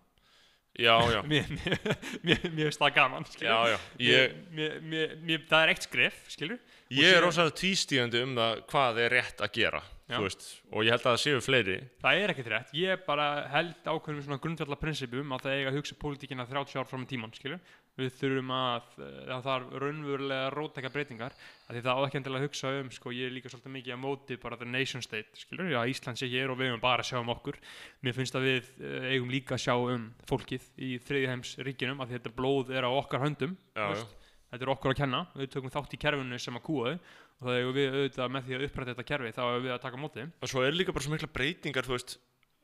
Já, 0.77 0.95
já, 1.09 1.23
mér, 1.31 1.49
mér, 1.49 1.79
mér, 2.23 2.41
mér 2.53 2.69
finnst 2.69 2.81
það 2.83 2.95
gaman 2.99 3.27
já, 3.41 3.55
já. 3.73 3.77
Ég, 4.03 4.35
mér, 4.53 4.75
mér, 4.85 5.15
mér, 5.25 5.45
það 5.49 5.63
er 5.63 5.73
eitt 5.73 5.87
skref 5.87 6.19
skilur 6.29 6.59
ég 6.93 7.17
er 7.17 7.25
rosalega 7.25 7.57
tvístíðandi 7.63 8.21
um 8.27 8.35
það 8.37 8.61
hvað 8.73 9.01
er 9.07 9.15
rétt 9.17 9.41
að 9.41 9.55
gera 9.57 9.81
veist, 10.07 10.45
og 10.71 10.87
ég 10.87 10.95
held 10.95 11.03
að 11.03 11.09
það 11.09 11.23
séu 11.25 11.41
fleiri. 11.43 11.77
Það 12.03 12.21
er 12.21 12.33
ekkert 12.33 12.53
rétt, 12.53 12.77
ég 12.79 13.01
bara 13.09 13.27
held 13.51 13.89
ákveðum 13.89 14.23
svona 14.23 14.39
grundvallar 14.43 14.79
prinsipum 14.79 15.35
að 15.35 15.47
það 15.47 15.57
eiga 15.57 15.73
að 15.73 15.79
hugsa 15.81 15.99
pólitíkina 15.99 16.47
30 16.47 16.79
ár 16.79 16.87
fram 16.87 17.03
í 17.03 17.11
tíman 17.11 17.35
skilur 17.35 17.63
við 17.97 18.13
þurfum 18.19 18.51
að 18.53 18.89
eh, 19.01 19.21
það 19.31 19.47
þarf 19.47 19.77
raunverulega 19.83 20.49
rótækja 20.53 20.91
breytingar 20.93 21.37
því 21.39 21.83
það 21.87 21.97
á 21.97 22.05
ekki 22.05 22.19
endilega 22.21 22.43
að 22.43 22.47
hugsa 22.47 22.73
um 22.83 22.91
sko, 22.93 23.13
ég 23.17 23.31
er 23.31 23.35
líka 23.35 23.51
svolítið 23.53 23.75
mikið 23.77 23.95
að 23.97 24.03
móti 24.03 24.39
bara 24.43 24.59
the 24.61 24.69
nation 24.69 25.05
state 25.05 25.41
skilur, 25.41 25.71
já 25.73 25.81
Ísland 25.89 26.21
sé 26.21 26.29
hér 26.31 26.53
og 26.53 26.61
við 26.61 26.71
höfum 26.71 26.85
bara 26.85 27.03
að 27.03 27.11
sjá 27.11 27.19
um 27.23 27.33
okkur. 27.33 27.59
Mér 28.05 28.17
finnst 28.19 28.37
að 28.37 28.49
við 28.51 28.71
eh, 28.79 29.09
eigum 29.15 29.33
líka 29.33 29.57
að 29.57 29.65
sjá 29.65 29.75
um 29.97 30.07
fólkið 30.29 30.69
í 30.77 30.93
þriði 31.09 31.33
heims 31.33 31.57
ríkinum 31.67 32.05
því 32.05 32.19
þetta 32.19 32.35
blóð 32.37 32.75
er 32.77 32.87
á 32.87 32.91
okkar 32.93 33.25
höndum 33.25 33.57
já, 33.73 33.89
já. 33.97 34.05
þetta 34.53 34.69
er 34.69 34.75
okkur 34.77 34.93
að 34.93 35.01
kenna, 35.01 35.23
við 35.35 35.55
tökum 35.57 35.73
þátt 35.73 35.97
í 35.97 36.03
kerfinu 36.05 36.43
sem 36.43 36.61
að 36.61 36.67
kúa 36.69 36.93
þau 36.93 37.25
og 37.41 37.47
það 37.49 37.59
eigum 37.61 37.75
við 37.77 37.95
auðvitað 37.97 38.31
með 38.33 38.45
því 38.47 38.55
að 38.57 38.65
uppræta 38.67 38.93
þetta 38.95 39.07
kerfi 39.11 39.33
þá 39.37 39.43
eigum 39.47 39.65
við 39.67 39.75
að 39.77 39.83
taka 39.87 40.01
móti. 40.01 40.27
Og 40.43 40.49
svo 40.49 40.63
er 40.65 40.73
líka 40.77 40.93
bara 40.97 41.05
svo 41.05 41.13
mikla 41.15 41.29
breytingar 41.37 41.85
þú 41.89 41.97
veist, 41.97 42.17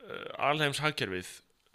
uh, 0.03 0.29
alheims 0.51 0.81
hagkerfið 0.81 1.33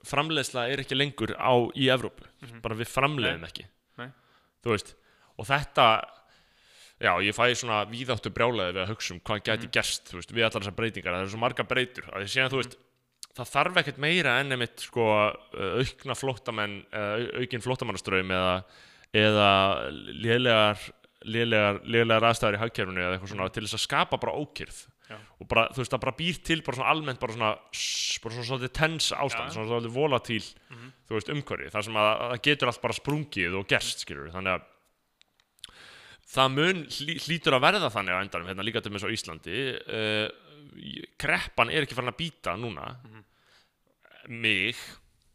framleiðsla 0.08 0.68
er 0.72 0.82
ekki 0.84 0.96
lengur 0.98 1.34
á 1.38 1.52
í 1.76 1.90
Evrópu, 1.94 2.24
Mhm. 2.42 2.62
bara 2.62 2.76
við 2.76 2.88
framleiðum 2.94 3.44
ekki. 3.48 3.66
Nei. 3.98 4.12
þú 4.64 4.72
veist, 4.74 4.94
og 5.38 5.46
þetta 5.46 5.88
já, 7.00 7.12
ég 7.22 7.34
fæ 7.38 7.54
svona 7.56 7.86
víðáttu 7.86 8.32
brjálaði 8.34 8.74
við 8.74 8.82
að 8.84 8.90
hugsa 8.94 9.14
um 9.14 9.20
hvað 9.22 9.42
gæti 9.46 9.68
Mhm. 9.68 9.72
gerst 9.72 10.06
þú 10.10 10.18
veist, 10.18 10.32
við 10.34 10.46
allar 10.48 10.62
þessar 10.64 10.76
breytingar, 10.76 11.14
það 11.14 11.22
eru 11.22 11.30
svo 11.30 11.40
marga 11.40 11.64
breytur. 11.68 12.04
Að 12.14 12.22
ég 12.26 12.30
sé 12.34 12.42
að 12.42 12.52
þú 12.52 12.62
veist, 12.64 12.76
það 13.38 13.52
þarf 13.54 13.76
ekkert 13.78 13.98
meira 14.02 14.40
enn 14.42 14.52
einmitt 14.52 14.80
sko 14.82 15.06
uh, 15.06 15.78
aukna 15.78 16.16
flóttamenn, 16.18 16.86
eða 16.92 17.14
au- 17.18 17.42
aukin 17.42 17.62
flóttamannaströym 17.62 18.30
eða, 18.34 18.64
eða 19.14 19.92
lélegar 20.22 20.78
lélegar 21.26 22.24
aðstæður 22.30 22.58
í 22.58 22.62
hagkerfinu 22.62 23.02
eða 23.02 23.16
eitthvað 23.18 23.32
svona 23.34 23.50
til 23.54 23.64
þess 23.66 23.78
að 23.80 23.84
skapa 23.88 24.18
bara 24.22 24.36
ókyrð 24.38 24.80
Já. 25.08 25.18
og 25.40 25.48
bara, 25.48 25.68
þú 25.72 25.80
veist, 25.82 25.92
það 25.94 26.02
bara 26.04 26.16
býr 26.20 26.40
til 26.44 26.62
bara 26.62 26.76
svona 26.78 26.90
almennt 26.92 27.20
bara 27.20 27.34
svona, 27.34 27.52
bara 28.24 28.34
svona 28.36 28.48
svolítið 28.50 28.74
tens 28.76 29.12
ástand, 29.16 29.50
Já. 29.50 29.54
svona 29.56 29.70
svolítið 29.72 29.96
volatíl 29.96 30.46
Mhm. 30.70 30.90
þú 31.08 31.16
veist, 31.18 31.30
umhverfi, 31.32 31.72
þar 31.72 31.84
sem 31.88 31.94
að 31.94 32.08
að 32.12 32.32
það 32.34 32.42
getur 32.44 32.68
allt 32.68 32.82
bara 32.82 32.94
sprungið 32.94 33.56
og 33.60 33.68
gerst, 33.68 34.00
skilur 34.06 34.32
þannig 34.36 34.54
að 34.58 34.62
það 36.28 36.52
mun 36.58 36.84
hlý, 36.92 37.14
hlýtur 37.24 37.56
að 37.56 37.64
verða 37.64 37.90
þannig 37.94 38.14
á 38.14 38.22
endanum, 38.22 38.48
hérna 38.52 38.66
líka 38.68 38.82
til 38.84 38.92
með 38.92 39.00
svo 39.06 39.12
Íslandi. 39.16 39.58
Uh, 39.88 40.28
kreppan 41.18 41.72
er 41.72 41.86
ekki 41.88 41.96
farin 41.96 42.12
að 42.12 42.20
býta 42.20 42.58
núna. 42.60 42.98
Mhm. 43.06 43.24
mig. 44.30 44.76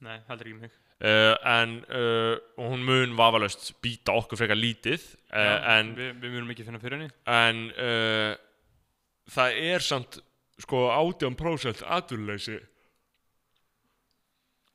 Nei, 0.04 0.18
heldur 0.28 0.46
ekki 0.50 0.60
mig 0.60 0.70
uh, 1.02 1.34
en 1.52 1.76
uh, 1.90 2.34
hún 2.62 2.84
mun 2.86 3.16
vafalaust 3.18 3.72
býta 3.84 4.14
okkur 4.16 4.40
frekar 4.40 4.58
lítið 4.58 5.00
uh, 5.02 5.38
Já, 5.38 5.54
en 5.78 5.94
við, 5.98 6.12
við 6.22 6.36
munum 6.36 6.52
ekki 6.54 6.66
finna 6.66 6.82
fyrir 6.82 6.98
henni. 6.98 7.10
en 7.26 7.64
það 9.32 9.58
er 9.72 9.84
samt 9.86 10.20
sko 10.62 10.84
18% 10.92 11.82
atvinnuleysi. 11.90 12.58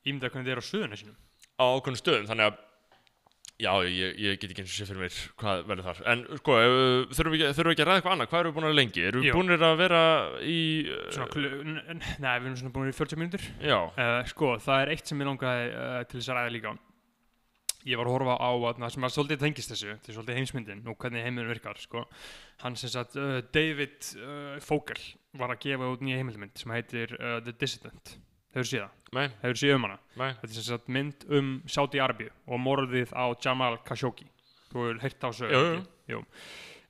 Ímynda 0.08 0.30
hvernig 0.32 0.48
þið 0.48 0.54
er 0.54 0.60
á 0.60 0.68
suðunni 0.68 0.98
sínum 1.00 1.16
á 1.58 1.64
ákveðnum 1.74 2.00
stöðum 2.00 2.28
þannig 2.30 2.48
að 2.48 2.58
já, 3.58 3.72
ég, 3.90 4.14
ég 4.22 4.36
get 4.38 4.52
ekki 4.52 4.62
eins 4.62 4.70
og 4.72 4.78
sé 4.78 4.86
fyrir 4.88 5.00
mér 5.02 5.16
hvað 5.40 5.62
verður 5.68 5.86
þar. 5.88 6.00
En 6.12 6.20
sko, 6.38 6.56
þurfum 7.10 7.34
við 7.34 7.40
ekki, 7.42 7.54
þurfum 7.58 7.70
við 7.70 7.74
ekki 7.76 7.84
að 7.84 7.88
ræða 7.88 7.98
eitthvað 8.00 8.14
annað 8.16 8.28
hvað 8.32 8.40
erum 8.44 8.52
við 8.52 8.58
búin 8.58 8.66
að 8.66 8.70
vera 8.72 8.78
lengi? 8.80 9.04
Erum 9.08 9.24
við 9.24 9.38
búin 9.38 9.54
að 9.68 9.78
vera 9.82 10.02
í 10.46 10.58
Svona, 11.16 11.46
n- 11.62 12.04
Nei, 12.22 12.34
við 12.38 12.46
erum 12.50 12.58
svona 12.62 12.74
búin 12.76 12.92
í 12.92 12.96
40 12.98 13.20
mínútur. 13.22 13.48
Já, 13.64 13.78
uh, 13.88 14.20
Sko, 14.30 14.52
það 14.62 14.82
er 14.84 14.92
eitt 14.94 15.10
sem 15.10 15.24
ég 15.24 15.30
langaði 15.32 15.66
uh, 15.72 15.96
til 16.06 16.20
þess 16.20 16.30
að 16.34 16.38
ræða 16.40 16.54
líka. 16.58 16.74
Ég 17.88 17.96
var 18.00 18.08
að 18.10 18.14
horfa 18.18 18.36
á 18.42 18.50
að, 18.52 18.78
það 18.82 18.90
sem 18.94 19.04
að 19.06 19.12
svolítið 19.14 19.38
tengist 19.44 19.70
þessu 19.72 19.86
Þetta 19.94 20.10
er 20.10 20.16
svolítið 20.18 20.38
heimsmyndin 20.40 20.80
og 20.90 20.96
hvernig 21.00 21.22
heiminn 21.24 21.48
virkar 21.48 21.78
sko. 21.80 22.02
Hann 22.62 22.76
sem 22.76 22.90
sagt, 22.92 23.14
uh, 23.16 23.38
David 23.54 24.10
Fogel 24.66 24.98
var 25.38 25.54
að 25.54 25.62
gefa 25.66 25.90
út 25.94 26.02
nýja 26.04 26.18
heimildmynd 26.22 26.58
sem 26.58 26.74
heitir 26.74 27.14
The 27.18 27.54
Dissident 27.58 28.16
Hefur 28.56 28.68
séð 28.70 28.82
það? 28.84 28.94
nei, 29.18 29.26
Hefur 29.42 29.58
séð 29.60 29.74
um 29.76 29.84
hana? 29.88 29.98
nei 30.20 30.30
Þetta 30.40 30.48
er 30.48 30.56
sem 30.58 30.66
sagt 30.68 30.88
mynd 30.88 31.26
um 31.38 31.50
Saudi 31.68 32.00
Arabíu 32.02 32.30
og 32.46 32.60
morðið 32.64 33.12
á 33.16 33.24
Jamal 33.44 33.78
Khashoggi. 33.88 34.26
Þú 34.72 34.82
hefur 34.84 34.98
heyrt 35.04 35.24
á 35.24 35.30
sögu. 35.32 35.52
Jú, 35.52 35.62
ekki? 35.78 35.86
Jú. 36.12 36.22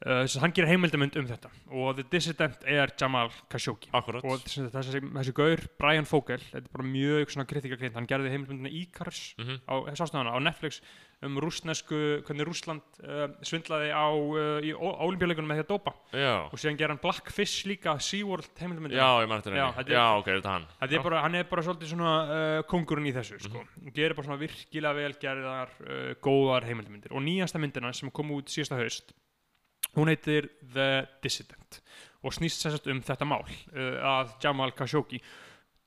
Uh, 0.07 0.23
hann 0.43 0.53
gerir 0.55 0.69
heimildamönd 0.71 1.17
um 1.19 1.27
þetta. 1.27 1.51
Og 1.75 1.97
The 1.99 2.05
Dissident 2.13 2.63
er 2.67 2.93
Jamal 3.01 3.31
Khashoggi. 3.51 3.91
Akkurat. 3.93 4.23
Og 4.25 4.39
þessi, 4.45 4.69
þessi, 4.71 5.01
þessi 5.17 5.35
gaur, 5.35 5.65
Brian 5.81 6.07
Fogel 6.09 6.39
þetta 6.39 6.65
er 6.67 6.73
bara 6.77 6.87
mjög 6.87 7.35
kritikaklind. 7.51 7.95
Hann 7.99 8.07
gerði 8.07 8.31
heimildmyndina 8.35 8.71
Íkars 8.71 9.35
Mhm. 9.39 9.61
á, 9.67 9.75
sástæðana, 9.99 10.35
á 10.35 10.39
Netflix. 10.41 10.81
Um 11.21 11.35
rússnesku, 11.43 12.23
hvernig 12.23 12.47
Rússland 12.47 12.81
uh, 13.03 13.27
svindlaði 13.43 13.89
á 13.91 14.07
uh, 14.07 14.61
í 14.63 14.71
olimpíuleikunum 14.71 15.49
með 15.51 15.59
því 15.59 15.65
að 15.65 15.73
dópa. 15.73 15.93
Já, 16.15 16.47
og 16.47 16.55
síðan 16.63 16.79
ger 16.79 16.93
hann 16.93 17.01
Blackfish 17.03 17.67
líka 17.67 17.97
SeaWorld 17.99 18.53
heimildmyndina 18.63 19.03
já, 19.03 19.25
ég 19.25 19.27
Já, 19.59 19.65
henni. 19.67 19.79
Þetta 19.81 19.91
er- 19.91 19.99
já, 19.99 20.05
ok, 20.21 20.29
er 20.31 20.39
þetta 20.39 20.53
hann. 20.55 20.67
Þetta 20.79 20.95
er 20.95 21.03
bara, 21.09 21.23
hann 21.27 21.35
er 21.35 21.49
bara 21.51 21.63
svolítið 21.67 21.91
svona 21.91 22.13
kongurinn 22.71 23.11
í 23.11 23.15
þessu 23.19 23.41
sko. 23.43 23.65
Mhm. 23.67 23.93
gerir 23.99 24.15
bara 24.15 24.29
svona 24.29 24.39
virkilega 24.39 24.95
velgerðar 24.95 25.75
góðar 26.23 26.69
heimildmyndir 26.71 27.11
og 27.11 27.23
nýjasta 27.27 27.59
myndina 27.59 27.91
sem 27.93 28.11
kom 28.15 28.31
út 28.31 28.47
síðasta 28.47 28.79
haust 28.79 29.11
hún 29.99 30.13
heitir 30.13 30.51
The 30.73 31.07
Dissident 31.25 31.83
og 32.27 32.35
snýst 32.35 32.65
sagt 32.65 32.89
um 32.91 33.03
þetta 33.05 33.27
mál 33.29 33.45
uh, 33.47 33.99
að 34.03 34.33
Jamal 34.43 34.75
Khashoggi. 34.77 35.21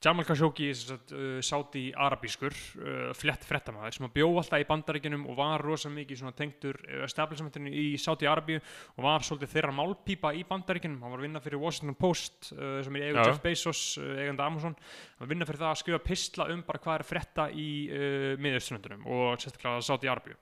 Jamal 0.02 0.26
Khashoggi 0.26 0.66
er 0.72 0.94
uh, 1.14 1.36
sáti 1.44 1.82
arabískur 1.94 2.54
uh, 2.54 3.12
flett 3.14 3.44
frettamæður 3.46 3.94
sem 3.94 4.06
að 4.08 4.14
bjó 4.16 4.26
alltaf 4.40 4.64
í 4.64 4.66
bandaríkinum 4.66 5.28
og 5.30 5.36
var 5.38 5.62
rosa 5.62 5.92
mikið 5.92 6.24
uh, 6.24 7.04
establishmentinu 7.06 7.70
í 7.70 7.84
Sáti 8.02 8.26
Arabíu 8.26 8.58
og 8.96 9.04
var 9.04 9.22
svolítið 9.22 9.52
þeirra 9.52 9.76
málpípa 9.76 10.32
í 10.34 10.42
bandaríkinum 10.48 11.04
hann 11.04 11.14
var 11.14 11.22
að 11.22 11.28
vinna 11.28 11.44
fyrir 11.44 11.62
Washington 11.62 11.98
Post 12.00 12.50
uh, 12.56 12.80
sem 12.82 12.98
er 12.98 13.06
eigu 13.10 13.20
Já. 13.20 13.28
Jeff 13.28 13.44
Bezos, 13.44 13.84
uh, 14.00 14.10
eigandi 14.24 14.46
Amazon. 14.48 14.74
Hann 14.74 15.22
var 15.22 15.28
að 15.28 15.36
vinna 15.36 15.50
fyrir 15.52 15.62
það 15.62 15.70
að 15.70 15.80
skrifa 15.84 16.04
pistla 16.08 16.50
um 16.50 16.66
bara 16.66 16.82
hvað 16.82 16.98
er 16.98 17.06
að 17.06 17.12
frétta 17.12 17.48
í 17.54 17.70
uh, 17.86 18.28
miðausturlöndunum 18.42 19.06
og 19.06 19.38
sérstaklega 19.38 19.86
Sáti 19.86 20.10
Arabíu 20.10 20.40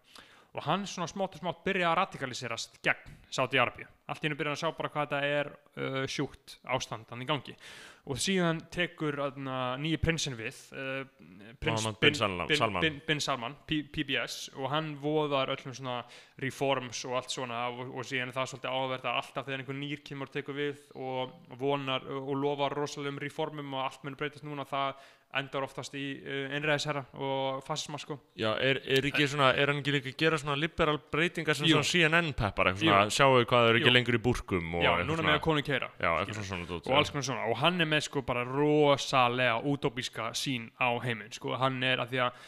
og 0.54 0.66
hann 0.66 0.86
svona 0.88 1.08
smátt 1.10 1.38
og 1.38 1.44
smátt 1.44 1.64
byrja 1.66 1.90
að 1.90 1.98
radikaliserast 2.02 2.80
gegn 2.84 3.18
Sáti 3.30 3.60
Arabíu 3.62 3.86
allt 4.10 4.24
í 4.24 4.26
hennu 4.26 4.38
byrja 4.38 4.56
að 4.56 4.60
sjá 4.64 4.70
bara 4.74 4.90
hvað 4.90 5.06
þetta 5.06 5.38
er 5.38 5.48
uh, 5.52 6.02
sjúkt 6.10 6.56
ástandan 6.74 7.22
í 7.22 7.26
gangi. 7.28 7.54
Og 8.10 8.18
síðan 8.18 8.62
tekur 8.72 9.18
uh, 9.22 9.28
nýji 9.78 10.00
prinsinn 10.02 10.36
við 10.38 10.56
uh, 10.74 11.02
prins 11.60 11.84
bin 12.00 12.16
Salman- 12.16 12.80
bin, 12.80 12.98
bin, 13.06 13.22
Salman, 13.22 13.54
P 13.68 13.82
PBS 13.92 14.48
og 14.56 14.70
hann 14.72 14.94
voðar 15.02 15.52
öllum 15.54 15.76
svona 15.76 16.00
reforms 16.42 17.04
og 17.06 17.18
allt 17.20 17.36
svona 17.36 17.62
og, 17.70 17.84
og 17.92 18.08
síðan 18.08 18.32
er 18.32 18.38
það 18.38 18.52
svolítið 18.54 18.80
áverð 18.80 19.06
að 19.06 19.20
alltaf 19.22 19.46
þegar 19.46 19.62
einhver 19.62 19.80
nýr 19.82 20.04
kemur 20.10 20.34
tekur 20.34 20.58
við 20.58 20.82
og 20.96 21.56
vonar 21.60 22.08
og 22.16 22.34
lofar 22.40 22.74
rosalegum 22.80 23.22
reformum 23.22 23.76
og 23.76 23.84
allt 23.86 24.06
mun 24.06 24.18
breytast 24.18 24.48
núna 24.48 24.66
það 24.68 25.06
endar 25.38 25.64
oftast 25.66 25.94
í 25.98 26.04
uh, 26.18 26.54
einræðisherra 26.56 27.02
og 27.22 27.60
fasisma 27.66 28.00
sko. 28.02 28.16
Já, 28.38 28.50
er, 28.58 28.80
er, 28.82 29.06
ekki 29.10 29.28
svona, 29.30 29.52
er 29.54 29.70
hann 29.70 29.80
ekki 29.82 29.94
líka 29.94 30.10
að 30.10 30.16
gera 30.24 30.40
svona 30.40 30.56
liberal 30.58 30.98
breytingar 31.12 31.58
sem 31.58 31.68
svona 31.70 31.86
CNN 31.86 32.32
peppar 32.38 32.72
eitthvað 32.72 32.86
svona, 32.86 33.14
sjáu 33.14 33.44
hvað 33.44 33.66
þau 33.66 33.70
eru 33.72 33.82
ekki 33.82 33.94
lengur 33.94 34.18
í 34.18 34.22
búrkum 34.24 34.78
og 34.80 34.86
já, 34.86 34.92
núna 35.06 35.26
með 35.26 35.36
að 35.36 35.44
konu 35.46 35.66
keira 35.66 35.90
Já, 36.00 36.10
svona 36.30 36.48
svona 36.48 36.80
og 36.80 36.96
alls 36.98 37.12
konar 37.14 37.28
svona 37.28 37.46
og 37.50 37.60
hann 37.62 37.82
er 37.82 37.90
með 37.90 38.06
sko 38.08 38.24
bara 38.26 38.46
rosalega 38.48 39.60
útópíska 39.70 40.32
sín 40.38 40.70
á 40.82 40.90
heiminn 41.04 41.30
sko. 41.34 41.54
Hann 41.60 41.78
er 41.86 42.02
að 42.02 42.14
því 42.14 42.22
að 42.26 42.44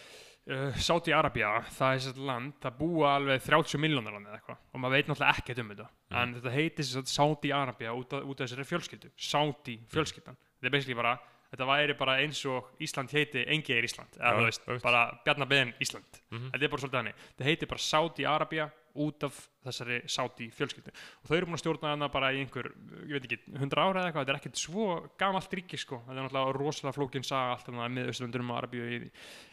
uh, 0.52 0.78
Sáti 0.82 1.14
Arabia, 1.14 1.56
það 1.70 1.96
er 1.96 2.06
þetta 2.08 2.30
land 2.32 2.56
það 2.62 2.78
búa 2.82 3.16
alveg 3.16 3.44
30 3.46 3.82
miljónar 3.82 4.16
land 4.16 4.30
eða 4.30 4.40
eitthvað. 4.40 4.62
Og 4.72 4.82
maður 4.82 4.98
veit 4.98 5.12
náttúrulega 5.12 5.42
ekkert 5.42 5.62
um 5.62 5.74
þetta. 5.74 5.90
En 6.22 6.38
þetta 6.38 6.54
heitir 6.56 6.88
sagt 6.88 7.12
Sáti 7.12 7.52
Arabia 7.54 7.94
út 7.94 8.16
af, 8.16 8.24
út 8.26 8.40
af 8.40 8.48
þessari 8.48 8.68
fjölskyldu. 8.72 9.12
Sáti 9.30 9.78
fjölskyldan 9.92 10.38
þetta 10.62 10.70
er 10.70 10.76
basically 10.76 10.94
bara 10.98 11.16
þetta 11.52 11.68
væri 11.68 11.96
bara 11.98 12.18
eins 12.24 12.42
og 12.48 12.70
Ísland 12.82 13.12
heiti 13.12 13.44
engi 13.46 13.76
er 13.76 13.84
Ísland 13.86 14.18
eða 14.18 14.36
þú 14.38 14.46
veist, 14.48 14.66
veist. 14.66 14.84
bara 14.84 15.02
Bjarnabeðin 15.24 15.74
Ísland. 15.78 16.22
Mhm. 16.32 16.50
þetta 16.54 16.64
er 16.64 16.72
bara 16.72 16.82
svolítið 16.82 17.00
hannig 17.02 17.14
þetta 17.28 17.50
heitir 17.50 17.68
bara 17.68 17.84
Sáti 17.86 18.26
Arabia 18.28 18.70
út 18.94 19.24
af 19.24 19.36
þessari 19.64 20.02
Sáti 20.10 20.50
fjölskyldu. 20.52 20.92
Og 21.22 21.30
þau 21.30 21.36
eru 21.36 21.46
búin 21.48 21.56
að 21.56 21.62
stjórna 21.62 21.92
hana 21.94 22.08
bara 22.12 22.32
í 22.34 22.42
einhver 22.42 22.68
ég 23.08 23.14
veit 23.14 23.24
ekki, 23.24 23.38
100 23.56 23.80
ára 23.80 24.02
eða 24.02 24.10
eitthvað. 24.10 24.26
Þetta 24.26 24.34
er 24.34 24.40
ekkert 24.40 24.60
svo 24.60 24.86
gamalt 25.22 25.56
ríki 25.56 25.78
sko. 25.80 26.02
Þetta 26.06 26.18
er 26.18 26.26
náttúrulega 26.26 26.58
rosalega 26.58 26.96
flókin 26.98 27.24
saga 27.24 27.54
allt 27.54 27.64
þannig 27.68 27.86
að 27.86 27.94
með 27.96 28.10
Östurlundunum 28.12 28.52
og 28.52 28.58
Arabíu 28.60 28.84
ég 28.90 29.08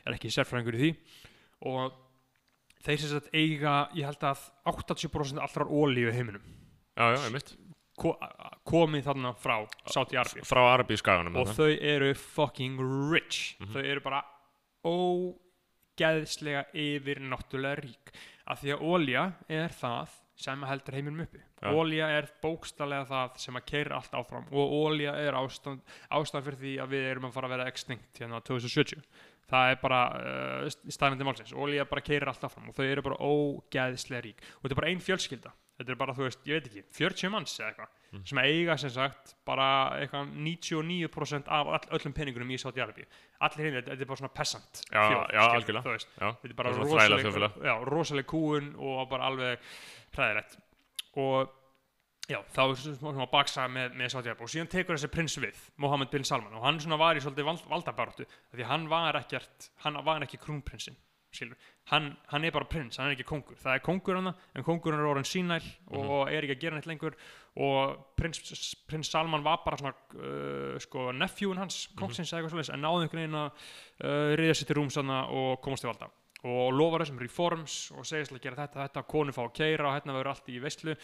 er 0.06 0.18
ekki 0.18 0.34
sérfræðingur 0.36 0.76
í 0.76 0.82
því. 0.84 0.91
Og 1.72 1.95
þeir 2.84 3.00
sem 3.00 3.14
sagt 3.14 3.32
eiga 3.34 3.78
ég 3.95 4.10
held 4.10 4.28
að 4.28 4.43
80% 4.74 5.39
allrar 5.45 5.72
ólíu 5.72 6.12
heiminum. 6.12 6.43
Já, 7.00 7.16
já, 7.16 7.20
einmitt. 7.30 7.56
ko 7.56 7.68
komið 8.00 9.08
þarna 9.10 9.34
frá 9.39 9.56
Sáti 9.89 10.20
Arabíu. 10.20 10.45
Frá 10.47 10.62
Arabískaganum 10.74 11.39
og 11.41 11.52
þau 11.58 11.70
eru 11.76 12.14
fucking 12.16 12.80
rich. 13.12 13.58
Mhm. 13.60 13.74
þau 13.74 13.84
eru 13.84 14.02
bara 14.06 14.24
ógeðslega 14.88 16.66
yfir 16.74 17.20
náttúrulega 17.20 17.84
rík. 17.84 18.14
Af 18.50 18.64
því 18.64 18.76
að 18.76 18.82
ólja 18.82 19.24
er 19.47 19.70
það 19.70 20.10
sem 20.39 20.62
heldur 20.64 20.95
heiminum 20.95 21.26
uppi. 21.26 21.41
Ja. 21.60 21.74
ólja 21.76 22.06
er 22.16 22.30
bókstallega 22.41 23.06
það 23.10 23.39
sem 23.43 23.58
að 23.60 23.66
keira 23.68 23.97
allt 23.97 24.14
áfram. 24.16 24.45
Og 24.56 24.72
ólja 24.88 25.16
er 25.20 25.36
ástand, 25.36 25.82
ástand 26.10 26.45
fyrir 26.45 26.60
því 26.62 26.76
að 26.80 26.93
við 26.95 27.08
erum 27.10 27.28
að 27.28 27.34
fara 27.36 27.50
að 27.50 27.56
vera 27.58 27.68
extinct 27.68 28.22
hérna 28.22 28.39
2070 28.47 29.04
það 29.50 29.72
er 29.74 29.80
bara 29.82 30.02
uh, 30.20 30.68
staðnandi 30.93 31.26
málsins 31.28 31.54
ólja 31.58 31.86
bara 31.89 32.02
keira 32.06 32.30
allt 32.32 32.43
áfram 32.47 32.70
og 32.70 32.78
þau 32.78 32.86
eru 32.89 33.06
bara 33.10 33.18
ógeðslega 33.26 34.26
rík 34.28 34.43
og 34.60 34.68
þetta 34.68 34.76
er 34.76 34.82
bara 34.84 34.91
ein 34.93 35.02
fjölskylda 35.04 35.54
þetta 35.80 35.93
er 35.93 36.00
bara, 36.02 36.12
þú 36.18 36.26
veist, 36.28 36.41
ég 36.50 36.58
veit 36.60 36.66
ekki, 36.68 36.82
40 36.97 37.30
manns 37.38 37.56
eða 37.62 37.72
eitthvað 37.74 37.95
Mm. 38.10 38.24
sem 38.26 38.39
eiga 38.41 38.74
sem 38.82 38.89
sagt 38.89 39.36
bara 39.45 39.66
eitthvað 40.02 40.32
99% 40.41 41.45
af 41.54 41.68
all, 41.76 41.84
öllum 41.93 42.14
peningunum 42.18 42.50
í 42.50 42.58
Sáti 42.58 42.82
Arabíu 42.82 43.06
allir 43.45 43.68
hinn, 43.68 43.76
þetta 43.86 44.02
er 44.02 44.10
bara 44.10 44.18
svona 44.18 44.32
peasant 44.34 44.80
Já, 44.89 45.04
þjóð, 45.04 45.34
já, 45.36 45.41
algjörlega. 45.43 45.93
Já, 45.93 46.32
þetta 46.41 46.50
er 46.50 46.56
bara 46.58 46.72
Það 46.72 46.74
er 46.74 46.80
svona 46.80 46.89
þræla 46.89 47.04
rosaleg, 47.04 47.22
þjóðfélag. 47.28 47.60
já, 47.70 47.74
rosaleg 47.91 48.28
kúun 48.32 48.72
og 48.82 49.04
bara 49.12 49.28
alveg 49.30 49.68
hræðilegt 50.18 50.58
og 51.22 51.54
já, 52.30 52.40
þá 52.54 52.62
er 52.64 52.80
svona 52.80 53.14
svona 53.18 53.30
baksa 53.32 53.68
með, 53.72 53.98
með 54.00 54.14
Sáti 54.14 54.32
Arabíu 54.32 54.48
og 54.48 54.54
síðan 54.54 54.72
tekur 54.72 54.98
þessi 54.98 55.12
prins 55.14 55.38
við 55.42 55.60
Mohammed 55.82 56.14
bin 56.14 56.28
Salman 56.28 56.56
og 56.56 56.66
hann 56.68 56.80
svona 56.84 57.00
var 57.02 57.18
í 57.18 57.24
svolítið 57.24 57.50
vald, 57.50 57.68
valdabaráttu 57.74 58.30
því 58.54 58.70
hann 58.70 58.90
var 58.92 59.18
ekkert, 59.20 59.72
hann 59.86 60.00
var 60.06 60.26
ekki 60.26 60.42
krúnprinsinn 60.42 60.98
skilur, 61.34 61.58
hann, 61.92 62.10
hann 62.32 62.46
er 62.46 62.54
bara 62.54 62.68
prins, 62.70 62.98
hann 62.98 63.10
er 63.10 63.16
ekki 63.16 63.28
kongur. 63.28 63.58
Það 63.62 63.76
er 63.76 63.84
kongur 63.86 64.18
hann, 64.18 64.32
en 64.58 64.66
kongurinn 64.66 65.02
er 65.02 65.10
orðin 65.12 65.28
sínæl 65.30 65.66
og 65.94 66.32
er 66.32 66.46
ekki 66.46 66.56
að 66.56 66.64
gera 66.64 66.78
neitt 66.78 66.90
lengur. 66.90 67.18
Og 67.60 67.98
prins, 68.18 68.42
prins 68.90 69.12
Salman 69.12 69.46
var 69.46 69.62
bara 69.66 69.80
svona 69.80 69.94
uh, 70.18 70.78
sko 70.82 71.10
nefjúin 71.16 71.62
hans 71.62 71.84
kongsins 72.00 72.32
eða 72.32 72.42
eitthvað 72.42 72.56
svolítið, 72.56 72.74
en 72.76 72.86
náði 72.86 73.06
einhvern 73.06 73.24
veginn 73.24 73.42
að 73.42 73.50
uh, 73.52 74.32
riða 74.40 74.58
sér 74.58 74.72
til 74.72 74.80
rúms 74.80 74.98
þarna 74.98 75.22
og 75.42 75.52
komast 75.66 75.86
til 75.86 75.92
valda. 75.92 76.10
Og 76.50 76.70
lofar 76.72 77.04
þessum 77.04 77.20
reforms 77.20 77.80
og 77.98 78.08
segist 78.08 78.34
að 78.34 78.46
gera 78.46 78.62
þetta, 78.62 78.86
þetta, 78.86 79.08
konu 79.12 79.36
fá 79.36 79.44
að 79.44 79.58
keira 79.60 79.90
og 79.90 79.98
hérna 79.98 80.16
verður 80.16 80.32
allt 80.34 80.54
í 80.54 80.62
veistlu 80.64 80.96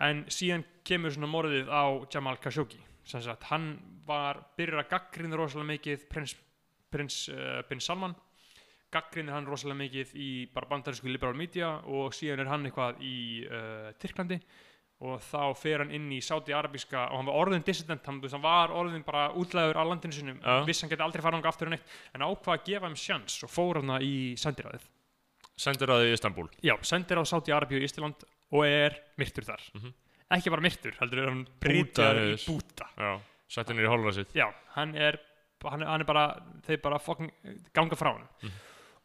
en 0.00 0.24
síðan 0.32 0.64
kemur 0.86 1.14
svona 1.14 1.30
morðið 1.30 1.70
á 1.70 1.84
Jamal 2.12 2.38
Khashoggi. 2.42 2.80
Sem 3.04 3.22
sagt, 3.24 3.48
hann 3.50 3.74
var 4.06 4.40
byrjar 4.56 4.84
að 4.84 4.90
gaggrina 4.92 5.38
rosalega 5.38 5.72
mikið 5.74 6.04
prins, 6.10 6.36
prins 6.90 7.24
uh, 7.32 7.62
bin 7.68 7.82
Salman. 7.82 8.14
Gaggrinir 8.92 9.32
hann 9.32 9.48
rosalega 9.48 9.80
mikið 9.80 10.12
í 10.20 10.28
bara 10.52 10.68
bandarísku 10.68 11.08
liberal 11.08 11.36
media 11.36 11.78
og 11.88 12.12
síðan 12.14 12.44
er 12.44 12.50
hann 12.52 12.68
eitthvað 12.68 13.00
í 13.02 13.16
uh, 13.48 13.88
Tyrklandi. 13.98 14.38
Og 15.02 15.18
þá 15.24 15.56
fer 15.58 15.82
hann 15.82 15.90
inn 15.90 16.06
í 16.14 16.20
Sáti 16.22 16.54
Arabíska 16.54 17.08
og 17.08 17.18
hann 17.18 17.26
var 17.26 17.38
orðin 17.40 17.64
dissident, 17.66 18.04
hann, 18.06 18.20
hann 18.22 18.44
var 18.44 18.70
orðin 18.70 19.02
bara 19.02 19.32
útlæður 19.34 19.80
á 19.80 19.84
landinu 19.88 20.14
sinum, 20.14 20.38
Já. 20.38 20.60
viss 20.68 20.84
hann 20.84 20.92
geti 20.92 21.02
aldrei 21.02 21.24
fara 21.24 21.40
ánga 21.40 21.50
aftur 21.50 21.72
en 21.72 21.74
eitt, 21.74 21.94
en 22.14 22.22
ákvað 22.22 22.54
að 22.54 22.68
gefa 22.68 22.86
þeim 22.86 23.00
sjans 23.02 23.40
og 23.42 23.50
fór 23.50 23.80
hann 23.80 23.96
í 23.98 24.12
sendiræðið 24.38 24.86
Sendir 25.62 25.90
að 25.92 26.04
þið 26.04 26.10
í 26.10 26.14
Istanbul 26.16 26.46
já, 26.64 26.72
sendir 26.86 27.20
á 27.20 27.24
Sáti 27.28 27.52
Arabíu 27.52 27.82
í 27.82 27.84
Ísland 27.84 28.22
og 28.52 28.64
er 28.68 28.96
myrtur 29.18 29.44
þar. 29.48 29.62
Mhm. 29.74 29.92
ekki 30.32 30.50
bara 30.50 30.62
myrtur, 30.64 30.94
heldur 31.00 31.18
er 31.22 31.28
hann 31.28 31.46
breytjaður 31.60 32.32
í 32.32 32.36
búta. 32.46 32.86
Sett 33.52 33.68
henni 33.68 33.82
í 33.84 33.88
hólfa 33.90 34.14
sitt. 34.16 34.32
Já, 34.34 34.46
hann 34.76 34.94
er 34.96 35.18
hann 35.62 35.82
hann 35.86 36.00
er 36.00 36.04
bara, 36.08 36.42
þeir 36.66 36.80
bara 36.82 36.98
fucking 36.98 37.30
ganga 37.74 37.94
frá 37.96 38.12
hann 38.16 38.28
Mhm. 38.42 38.52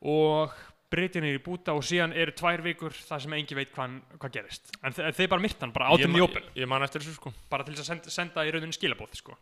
og 0.07 0.53
breytja 0.89 1.19
niður 1.21 1.39
í 1.39 1.43
búta 1.43 1.73
og 1.75 1.83
síðan 1.83 2.13
eru 2.15 2.31
tvær 2.31 2.61
vikur 2.63 2.91
þar 2.95 3.19
sem 3.21 3.33
engin 3.33 3.57
veit 3.59 3.73
hvað, 3.75 3.97
hvað 4.17 4.31
gerist. 4.31 4.71
En 4.83 4.93
þe 4.93 5.11
þeir 5.13 5.29
bara 5.29 5.41
myrta 5.43 5.59
hann, 5.65 5.71
bara 5.75 5.89
átum 5.91 6.15
í 6.15 6.21
opin 6.23 6.43
Ég 6.55 6.67
man 6.67 6.81
eftir 6.81 7.01
þessu 7.01 7.15
sko. 7.19 7.33
Bara 7.49 7.63
til 7.67 7.73
þess 7.75 7.83
að 7.83 7.91
senda, 7.91 8.09
senda 8.09 8.45
í 8.47 8.51
rauninni 8.53 8.73
skilabóð 8.77 9.15
sko. 9.19 9.35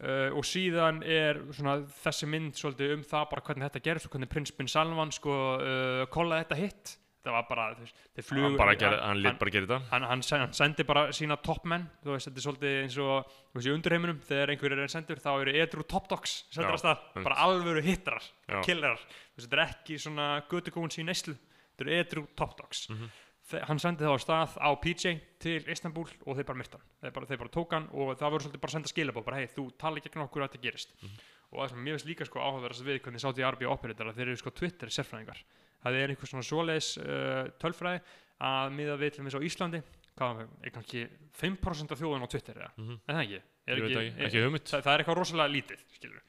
uh, 0.00 0.30
og 0.32 0.44
síðan 0.46 1.02
er 1.04 1.34
svona, 1.52 1.82
þessi 1.84 2.26
mynd 2.30 2.54
svolítið 2.54 2.92
um 2.94 3.02
það 3.02 3.30
bara 3.30 3.42
hvernig 3.42 3.64
þetta 3.68 3.82
gerist 3.82 4.06
og 4.06 4.12
hvernig 4.12 4.28
prins 4.30 4.52
bin 4.56 4.68
Salman 4.68 5.10
sko, 5.10 5.32
uh, 5.58 6.06
kollaði 6.06 6.44
þetta 6.46 6.56
hitt 6.56 6.96
það 7.24 7.32
var 7.34 7.46
bara, 7.48 7.64
þú 7.74 7.82
veist, 7.84 8.00
þeir 8.16 8.24
flugu 8.28 8.58
Hann, 8.58 8.76
gerði, 8.78 8.98
hann 9.02 9.20
lét 9.22 9.38
bara 9.38 9.50
gera 9.50 9.66
þetta. 9.66 9.78
hann, 9.90 10.02
hann, 10.10 10.22
sen- 10.22 10.40
hann 10.40 10.52
sendi 10.54 10.84
bara 10.84 11.02
sína 11.12 11.36
toppmenn 11.42 11.86
þú 12.04 12.14
veist, 12.14 12.28
þetta 12.28 12.38
er 12.38 12.46
svolítið 12.46 12.76
eins 12.82 12.98
og 12.98 13.24
þú 13.28 13.58
veist, 13.58 13.68
í 13.68 13.74
undurheiminum, 13.74 14.20
þegar 14.28 14.52
einhverjir 14.54 14.82
er 14.84 14.92
sendur 14.94 15.20
þá 15.24 15.30
eru 15.42 15.52
edru 15.64 15.86
top 15.88 16.08
dogs, 16.08 16.44
sendur 16.50 16.76
að 16.78 16.82
stað 16.84 17.24
bara 17.24 17.36
alvöru 17.44 17.82
hittrar, 17.82 18.22
killerar. 18.64 18.98
Þú 18.98 19.36
veist, 19.42 19.48
þetta 19.48 19.58
er 19.58 19.64
ekki 19.68 19.98
svona 19.98 20.28
götukóns 20.48 20.98
í 20.98 21.04
neyslu 21.04 21.34
þetta 21.36 21.86
eru 21.88 21.96
edru 22.02 22.26
top 22.36 22.56
dogs. 22.58 22.88
Mhm. 22.90 23.10
Þe- 23.48 23.64
hann 23.64 23.78
sendi 23.80 24.04
þá 24.04 24.12
á 24.12 24.18
stað 24.20 24.58
á 24.60 24.70
PJ 24.76 25.20
til 25.40 25.64
Istanbul 25.72 26.04
og 26.26 26.36
þeir 26.36 26.44
bara 26.44 26.58
myrta 26.58 26.76
hann. 26.76 26.86
Þeir 27.00 27.12
bara, 27.16 27.36
bara 27.38 27.48
tók 27.48 27.70
hann 27.72 27.88
og 27.96 28.18
það 28.18 28.30
voru 28.30 28.44
svolítið 28.44 28.60
bara 28.60 28.68
að 28.70 28.76
senda 28.76 28.88
skilabóð 28.92 29.24
bara 29.24 29.36
hei, 29.40 29.46
þú 29.46 29.72
tala 29.78 29.96
ekki 29.96 30.10
okkur 30.20 30.42
að 30.44 30.50
þetta 30.52 30.62
gerist. 30.62 30.92
Mhm. 31.02 31.18
og 31.50 31.62
það 31.64 31.68
sem 31.70 31.78
mér 31.80 31.94
finnst 31.96 32.06
líka 32.06 32.26
sko 32.28 32.40
áhugaverðast 32.44 32.84
við 32.84 33.00
hvernig 33.00 33.20
sátt 33.24 33.38
í 33.40 33.44
Arbi 33.48 33.64
operator 33.64 34.04
að 34.10 34.16
þeir 34.20 34.28
eru 34.28 34.36
sko 34.36 34.50
Twitter 34.52 34.86
sérfræðingar 34.92 35.38
það 35.84 35.98
er 36.02 36.12
einhver 36.14 36.30
svona 36.30 36.46
svoleiðis 36.48 36.88
uh, 37.02 37.48
tölfræði 37.62 38.00
að 38.48 38.72
miða 38.78 38.96
við 39.00 39.14
til 39.16 39.24
þess 39.26 39.38
á 39.38 39.46
Íslandi. 39.48 39.82
Hvað 40.18 40.40
er 40.66 40.70
kannski 40.74 41.04
5% 41.38 41.92
af 41.94 42.00
þjóðun 42.00 42.24
á 42.26 42.28
Twitter 42.32 42.54
eða, 42.58 42.70
Mhm. 42.78 43.00
er 43.06 43.14
það 43.14 43.24
ekki? 43.24 43.40
Er 43.68 43.76
ekki, 43.82 43.96
ekki, 44.00 44.24
ekki 44.26 44.42
hugmynd. 44.44 44.64
það, 44.66 44.82
það 44.82 44.92
er 44.94 45.02
eitthvað 45.04 45.18
rosalega 45.20 45.54
lítið 45.54 45.82
skilur. 45.94 46.22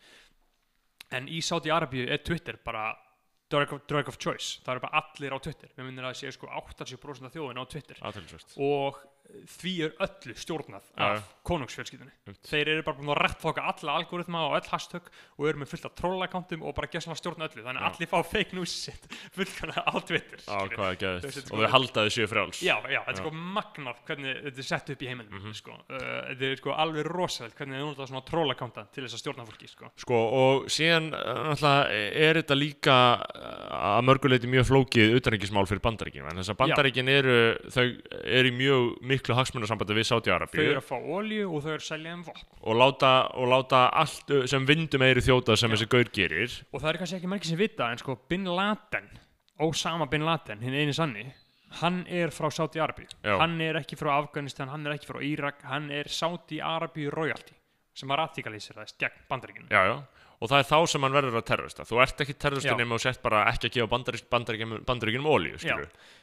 en 1.11 1.27
í 1.27 1.39
Saudi 1.41 1.69
Arabíu 1.73 2.07
er 2.11 2.17
Twitter 2.21 2.57
bara 2.63 2.95
drug 3.49 3.71
of, 3.73 3.81
drug 3.87 4.07
of 4.11 4.17
choice, 4.21 4.59
það 4.61 4.75
eru 4.75 4.79
bara 4.83 5.01
allir 5.01 5.33
á 5.33 5.39
Twitter. 5.41 5.69
Við 5.75 5.85
minnum 5.87 6.05
að 6.05 6.11
það 6.13 6.19
sé 6.19 6.31
sko 6.35 6.47
80% 6.53 7.25
af 7.25 7.33
þjóðin 7.33 7.57
á 7.57 7.65
Twitter. 7.65 7.97
Og 8.61 8.99
því 9.59 9.71
er 9.85 9.91
öllu 10.01 10.33
stjórnað 10.41 10.85
af 10.97 11.23
konungsfjölskyldunni. 11.45 12.11
Einmitt. 12.27 12.47
þeir 12.49 12.69
eru 12.73 12.83
bara 12.85 12.97
búin 12.97 13.11
að 13.13 13.19
rettfoka 13.23 13.61
alla 13.69 13.93
algoritma 13.99 14.41
og 14.49 14.55
öll 14.59 14.69
hashtag 14.71 15.09
og 15.37 15.47
eru 15.49 15.61
með 15.61 15.69
fullt 15.71 15.85
af 15.89 15.93
trollakántum 15.97 16.63
og 16.65 16.75
bara 16.77 16.89
gessan 16.91 17.13
að 17.13 17.19
stjórna 17.21 17.47
öllu. 17.49 17.63
Þannig 17.65 17.83
að 17.83 17.89
allir 17.89 18.09
fá 18.11 18.19
fake 18.25 18.57
news 18.57 18.73
sitt 18.85 19.05
fullkvæmlega 19.37 19.83
á 19.85 19.93
Twitter 20.05 20.43
Á 20.49 20.57
er 20.65 20.73
er 21.09 21.27
Og 21.29 21.33
sko- 21.33 21.59
þau 21.61 21.69
halda 21.75 22.05
þau 22.05 22.13
séu 22.17 22.27
frjáls. 22.31 22.61
Já, 22.65 22.75
já, 22.89 22.99
þetta 23.05 23.15
er 23.15 23.19
sko 23.21 23.31
magnað 23.33 24.01
hvernig 24.09 24.41
þetta 24.47 24.63
er 24.65 24.69
sett 24.69 24.89
upp 24.95 25.01
í 25.05 25.09
heiminum 25.11 25.39
Mhm. 25.39 25.53
sko. 25.57 25.77
uh, 25.77 25.97
þetta 26.33 26.49
er 26.51 26.55
sko 26.63 26.75
alveg 26.85 27.05
rosalegt 27.09 27.57
hvernig 27.57 27.79
þið 27.79 27.85
nota 27.89 28.07
svona 28.09 28.25
trollakánta 28.29 28.85
til 28.93 29.03
þess 29.05 29.17
að 29.19 29.23
stjórna 29.23 29.45
fólki 29.49 29.69
sko. 29.69 29.91
Sko 30.05 30.19
og 30.41 30.69
síðan 30.73 31.11
uh, 31.13 31.43
náttúrulega 31.49 32.01
er 32.29 32.41
þetta 32.41 32.57
líka 32.59 32.97
uh, 33.21 33.97
að 33.99 34.05
mörguleiti 34.09 34.49
mjög 34.49 34.67
flókið 34.69 35.15
utanríkismál 35.21 35.65
fyrir 35.69 35.81
bandaríkin. 35.85 36.25
Þess 36.39 36.53
að 36.53 36.59
bandaríkin 36.65 37.09
eru 37.13 37.37
eru 38.29 38.51
mjög 38.55 38.89
miklu 39.19 39.35
hagsmunasambandi 39.37 39.97
við 39.97 40.07
þau 40.07 40.17
Sáti-Arabíu 40.17 40.63
eru 40.63 40.81
að 40.81 40.87
fá 40.87 40.95
olju 40.97 41.49
og 41.49 41.63
þau 41.63 41.71
eru 41.73 41.81
að 41.81 41.87
selja 41.87 42.15
um 42.15 42.23
vopn 42.27 42.47
og 42.59 42.79
láta, 42.79 43.11
og 43.35 43.51
láta 43.51 43.83
allt 44.01 44.33
sem 44.49 44.65
vindum 44.67 45.05
eiri 45.05 45.23
þjóta 45.25 45.57
sem 45.59 45.69
Já. 45.69 45.75
þessi 45.75 45.89
gaur 45.93 46.11
gerir 46.15 46.55
og 46.71 46.81
það 46.81 46.89
er 46.91 47.01
kannski 47.03 47.19
ekki 47.19 47.31
margir 47.35 47.51
sem 47.51 47.61
vita 47.61 47.91
en 47.91 48.01
sko 48.01 48.17
Bin 48.31 48.49
Laden 48.49 49.11
Osama 49.59 50.07
Bin 50.09 50.25
Laden, 50.25 50.63
hinn 50.63 50.77
eini 50.79 50.95
sanni 50.95 51.27
hann 51.83 52.01
er 52.09 52.33
frá 52.33 52.49
Saudi 52.53 52.81
Arabíu 52.81 53.09
Já. 53.21 53.35
hann 53.37 53.59
er 53.61 53.81
ekki 53.83 53.99
frá 53.99 54.15
Afganistan, 54.17 54.71
hann 54.73 54.87
er 54.87 54.97
ekki 54.97 55.11
frá 55.11 55.21
Írak 55.21 55.65
hann 55.69 55.91
er 55.93 56.09
Saudi 56.09 56.63
Arabíu 56.63 57.13
royalty 57.13 57.59
sem 57.99 58.09
var 58.09 58.23
radikaliseraðist 58.23 58.97
gegn 59.01 59.27
bandaríkinu 59.29 59.67
já, 59.73 59.81
já. 59.91 59.97
og 60.39 60.51
það 60.51 60.61
er 60.61 60.67
þá 60.69 60.77
sem 60.93 61.05
hann 61.05 61.17
verður 61.17 61.39
að 61.41 61.47
terrorista 61.49 61.85
þú 61.87 62.01
ert 62.05 62.23
ekki 62.23 62.37
terrorista 62.39 62.71
Já. 62.71 62.79
nema 62.79 62.95
og 62.95 63.03
sett 63.03 63.21
bara 63.23 63.43
ekki 63.51 63.69
að 63.69 63.75
gefa 63.75 63.91
bandarík, 63.91 64.29
bandaríkinum, 64.31 64.85
bandaríkinum 64.87 65.29
olíu 65.29 65.59
Já. 65.59 65.75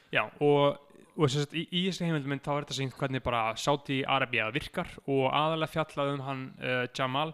Já, 0.07 0.23
og, 0.39 0.77
og 1.17 1.31
sem 1.31 1.43
sagt, 1.43 1.55
í, 1.57 1.65
í 1.71 1.83
þessi 1.87 2.05
heimildmynd 2.07 2.45
þá 2.45 2.51
er 2.53 2.65
þetta 2.65 2.77
sínt 2.77 2.97
hvernig 2.99 3.25
bara 3.25 3.41
Saudi 3.59 4.03
Arabia 4.05 4.51
virkar 4.53 4.91
og 5.05 5.25
aðalega 5.31 5.73
fjallað 5.73 6.13
um 6.13 6.23
hann 6.27 6.45
uh, 6.61 6.85
Jamal 6.93 7.33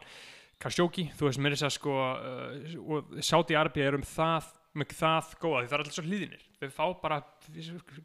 Khashoggi, 0.63 1.09
þú 1.17 1.27
veist 1.27 1.43
mér 1.43 1.57
þess 1.57 1.67
að 1.67 1.75
sko 1.77 1.97
uh, 1.99 2.73
og 2.83 3.15
Saudi 3.25 3.59
Arabia 3.59 3.91
er 3.91 3.99
um 3.99 4.07
það 4.07 4.53
með 4.73 4.95
það 4.97 5.33
góða, 5.37 5.59
því 5.59 5.67
það 5.69 5.75
er 5.75 5.83
alltaf 5.83 5.97
svo 5.97 6.07
hlýðinir 6.07 6.45
þau 6.63 6.71
fá 6.73 6.85
bara 7.01 7.19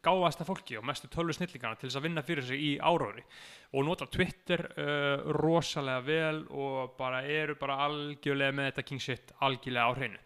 gáðasta 0.04 0.46
fólki 0.46 0.78
og 0.78 0.86
mestu 0.86 1.08
tölvu 1.12 1.36
snillingana 1.36 1.78
til 1.78 1.88
þess 1.88 2.00
að 2.00 2.06
vinna 2.08 2.24
fyrir 2.26 2.46
sig 2.46 2.64
í 2.64 2.72
áróri 2.80 3.24
og 3.72 3.86
nota 3.86 4.08
Twitter 4.10 4.64
uh, 4.74 5.30
rosalega 5.38 6.04
vel 6.06 6.42
og 6.50 6.96
bara 6.98 7.22
eru 7.22 7.56
bara 7.60 7.78
algjörlega 7.86 8.56
með 8.56 8.70
þetta 8.70 8.86
king 8.90 9.04
shit 9.04 9.34
algjörlega 9.44 9.88
á 9.88 9.92
hreinu. 9.96 10.20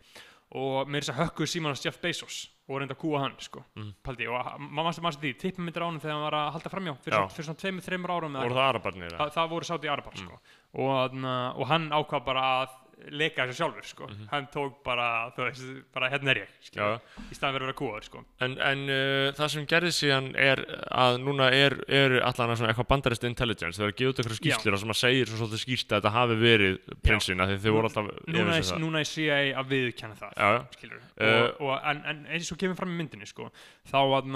Og 0.59 0.91
mér 0.91 1.05
þess 1.05 1.15
að 1.15 1.23
hökkuð 1.23 1.51
síman 1.51 1.73
hans 1.73 1.85
Jeff 1.85 2.01
Bezos 2.03 2.43
og 2.69 2.79
reynda 2.79 2.95
að 2.95 3.01
kúa 3.03 3.19
hann 3.21 3.35
sko, 3.39 3.65
Mhm. 3.77 3.95
paldi 4.05 4.27
og 4.29 4.61
maður 4.61 5.01
mannst 5.03 5.21
því, 5.21 5.33
tippum 5.39 5.65
myndir 5.67 5.83
á 5.83 5.89
hann 5.91 6.01
þegar 6.01 6.13
hann 6.15 6.27
var 6.31 6.37
að 6.39 6.53
halda 6.53 6.71
framjá 6.71 6.95
fyrir, 7.03 7.29
fyrir 7.35 7.47
svona 7.49 7.61
tveimur, 7.63 7.83
þreimur 7.83 8.11
árum 8.15 8.37
eða 8.37 8.45
voru 8.47 8.55
það 8.55 8.71
arabarnir 8.75 9.17
það, 9.19 9.33
það 9.35 9.51
voru 9.51 9.65
sátt 9.65 9.85
í 9.85 9.91
Arabar 9.93 10.17
sko. 10.17 10.39
og, 10.75 11.15
og 11.59 11.67
hann 11.69 11.91
ákvað 11.91 12.25
bara 12.25 12.43
að 12.63 12.69
leika 13.13 13.47
þessu 13.49 13.59
sjálfur 13.59 13.87
sko. 13.87 14.09
hann 14.31 14.47
tók 14.53 14.81
bara, 14.87 15.07
þú 15.37 15.47
veist, 15.47 15.71
bara 15.95 16.11
hérna 16.13 16.33
er 16.33 16.41
ég 16.43 16.53
skilur, 16.67 17.01
í 17.29 17.37
staðan 17.37 17.57
verið 17.57 17.67
að 17.67 17.71
vera 17.71 17.79
kúaður 17.81 18.07
sko. 18.09 18.23
En, 18.45 18.57
en 18.71 18.85
uh, 18.89 19.29
það 19.39 19.53
sem 19.55 19.69
gerði 19.73 19.93
síðan 19.97 20.29
er 20.39 20.63
að 20.91 21.19
núna 21.25 21.49
er, 21.57 21.79
er 21.89 22.19
allan 22.21 22.55
svona 22.57 22.73
eitthvað 22.73 22.91
bandarist 22.93 23.27
intelligence, 23.29 23.79
það 23.79 23.89
er 23.89 23.95
að 23.95 23.99
gefa 24.03 24.13
út 24.15 24.23
eitthvað 24.23 24.41
skýrslir 24.41 24.79
sem 24.83 24.95
að 24.95 25.01
segir 25.03 25.33
svo 25.33 25.41
svolítið 25.41 25.65
skýrt 25.65 25.89
að 25.89 25.99
þetta 26.03 26.15
hafi 26.19 26.39
verið 26.43 26.79
prinsinn, 27.03 27.43
að 27.43 27.57
þið 27.57 27.77
voru 27.79 27.91
alltaf 27.91 28.13
núna, 28.27 28.59
er, 28.59 28.71
núna 28.83 29.03
er 29.03 29.11
CIA 29.13 29.41
að 29.63 29.75
viðkjanna 29.75 30.21
það 30.21 30.39
Já, 30.39 30.47
já. 30.59 30.63
skilur 30.79 31.01
Uh, 31.23 31.29
og, 31.29 31.61
og, 31.69 31.75
en, 31.87 31.99
en 32.09 32.23
eins 32.35 32.49
og 32.51 32.59
kemur 32.59 32.79
fram 32.79 32.95
í 32.95 32.97
myndinni 32.99 33.29
sko, 33.29 33.51
þá 33.87 33.99
að 34.01 34.33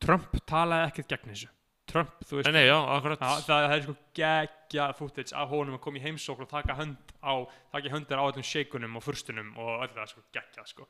Trump 0.00 0.36
talaði 0.48 0.90
ekkert 0.90 1.14
gegn 1.14 1.32
þessu 1.32 1.48
Trump, 1.90 2.10
þú 2.24 2.38
veist. 2.38 2.48
Nei, 2.48 2.56
nei, 2.56 2.66
já, 2.68 2.76
akkurat. 2.96 3.20
Það, 3.20 3.44
það, 3.46 3.62
það 3.66 3.76
er 3.76 3.86
sko 3.86 3.94
geggja 4.18 4.88
footage 4.98 5.36
af 5.36 5.54
honum 5.54 5.78
að 5.78 5.82
koma 5.86 6.00
í 6.00 6.04
heimsókn 6.04 6.46
og 6.46 6.50
taka 6.50 6.76
hönd 6.78 7.14
á 7.20 7.34
taka 7.74 7.94
höndir 7.94 8.20
á 8.20 8.24
öllum 8.24 8.46
sheikunum 8.46 9.00
og 9.00 9.04
furstunum 9.04 9.50
og 9.58 9.72
öll 9.86 9.90
það 9.96 10.12
sko 10.12 10.24
geggja 10.36 10.66
sko. 10.70 10.86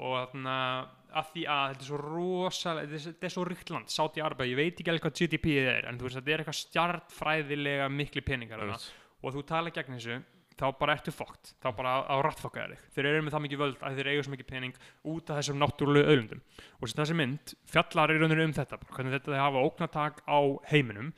Og 0.00 0.16
þannig 0.32 0.90
að 1.20 1.30
því 1.34 1.42
að 1.52 1.64
þetta 1.72 1.84
er 1.84 1.88
svo 1.90 2.00
rosalega, 2.00 3.00
þetta 3.04 3.26
er, 3.28 3.32
svo 3.34 3.42
ríkt 3.44 3.72
land 3.74 3.92
Saudi 3.92 4.22
Arabia, 4.24 4.48
ég 4.48 4.60
veit 4.60 4.78
ekki 4.80 4.92
alveg 4.92 5.04
hvað 5.04 5.18
GDP 5.18 5.56
er 5.60 5.88
en 5.90 5.98
þú 6.00 6.06
veist 6.06 6.20
þetta 6.20 6.32
er 6.32 6.42
eitthvað 6.42 6.60
stjartfræðilega 6.60 7.88
mikli 7.92 8.22
peningar 8.24 8.62
þarna. 8.62 8.78
Og 9.20 9.34
þú 9.34 9.42
tala 9.50 9.74
gegn 9.74 9.98
þessu 9.98 10.20
þá 10.60 10.66
bara 10.78 10.96
ertu 10.96 11.14
fókt, 11.14 11.54
þá 11.62 11.68
bara 11.76 11.96
á 12.04 12.16
rattfokkaði 12.24 12.76
þig. 12.76 12.86
Þeir 12.94 13.10
eru 13.10 13.24
með 13.24 13.34
það 13.34 13.44
mikið 13.46 13.62
völd 13.64 13.84
að 13.84 13.98
þeir 13.98 14.10
eiga 14.12 14.24
svo 14.26 14.34
mikið 14.34 14.50
pening 14.50 14.80
út 15.12 15.30
af 15.32 15.40
þessum 15.40 15.60
náttúrulegu 15.60 16.12
auðlundum 16.12 16.42
og 16.80 16.94
þessi 17.00 17.16
mynd 17.16 17.54
fjallar 17.72 18.14
í 18.14 18.18
rauninu 18.20 18.48
um 18.48 18.56
þetta 18.56 18.80
hvernig 18.90 19.16
þetta 19.16 19.32
þeir 19.32 19.44
hafa 19.44 19.64
óknatak 19.66 20.24
á 20.28 20.38
heiminum 20.70 21.12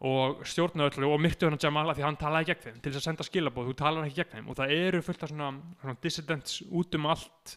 og 0.00 0.44
stjórna 0.48 0.86
öllu 0.88 1.10
og 1.12 1.20
myrtu 1.20 1.48
hann 1.48 1.60
Jamal 1.60 1.90
af 1.90 1.98
því 1.98 2.04
að 2.04 2.08
hann 2.08 2.20
talaði 2.20 2.48
gegn 2.50 2.62
þeim 2.64 2.78
til 2.80 2.92
þess 2.92 3.00
að 3.02 3.08
senda 3.10 3.26
skilabóð, 3.26 3.66
þú 3.68 3.74
talar 3.76 4.06
ekki 4.06 4.22
gegn 4.22 4.38
þeim. 4.38 4.46
Og 4.48 4.56
það 4.56 4.72
eru 4.78 5.00
fullt 5.04 5.24
af 5.26 5.32
svona, 5.32 5.50
svona 5.82 6.00
dissidents 6.00 6.62
út 6.70 6.96
um 6.96 7.08
allt 7.12 7.56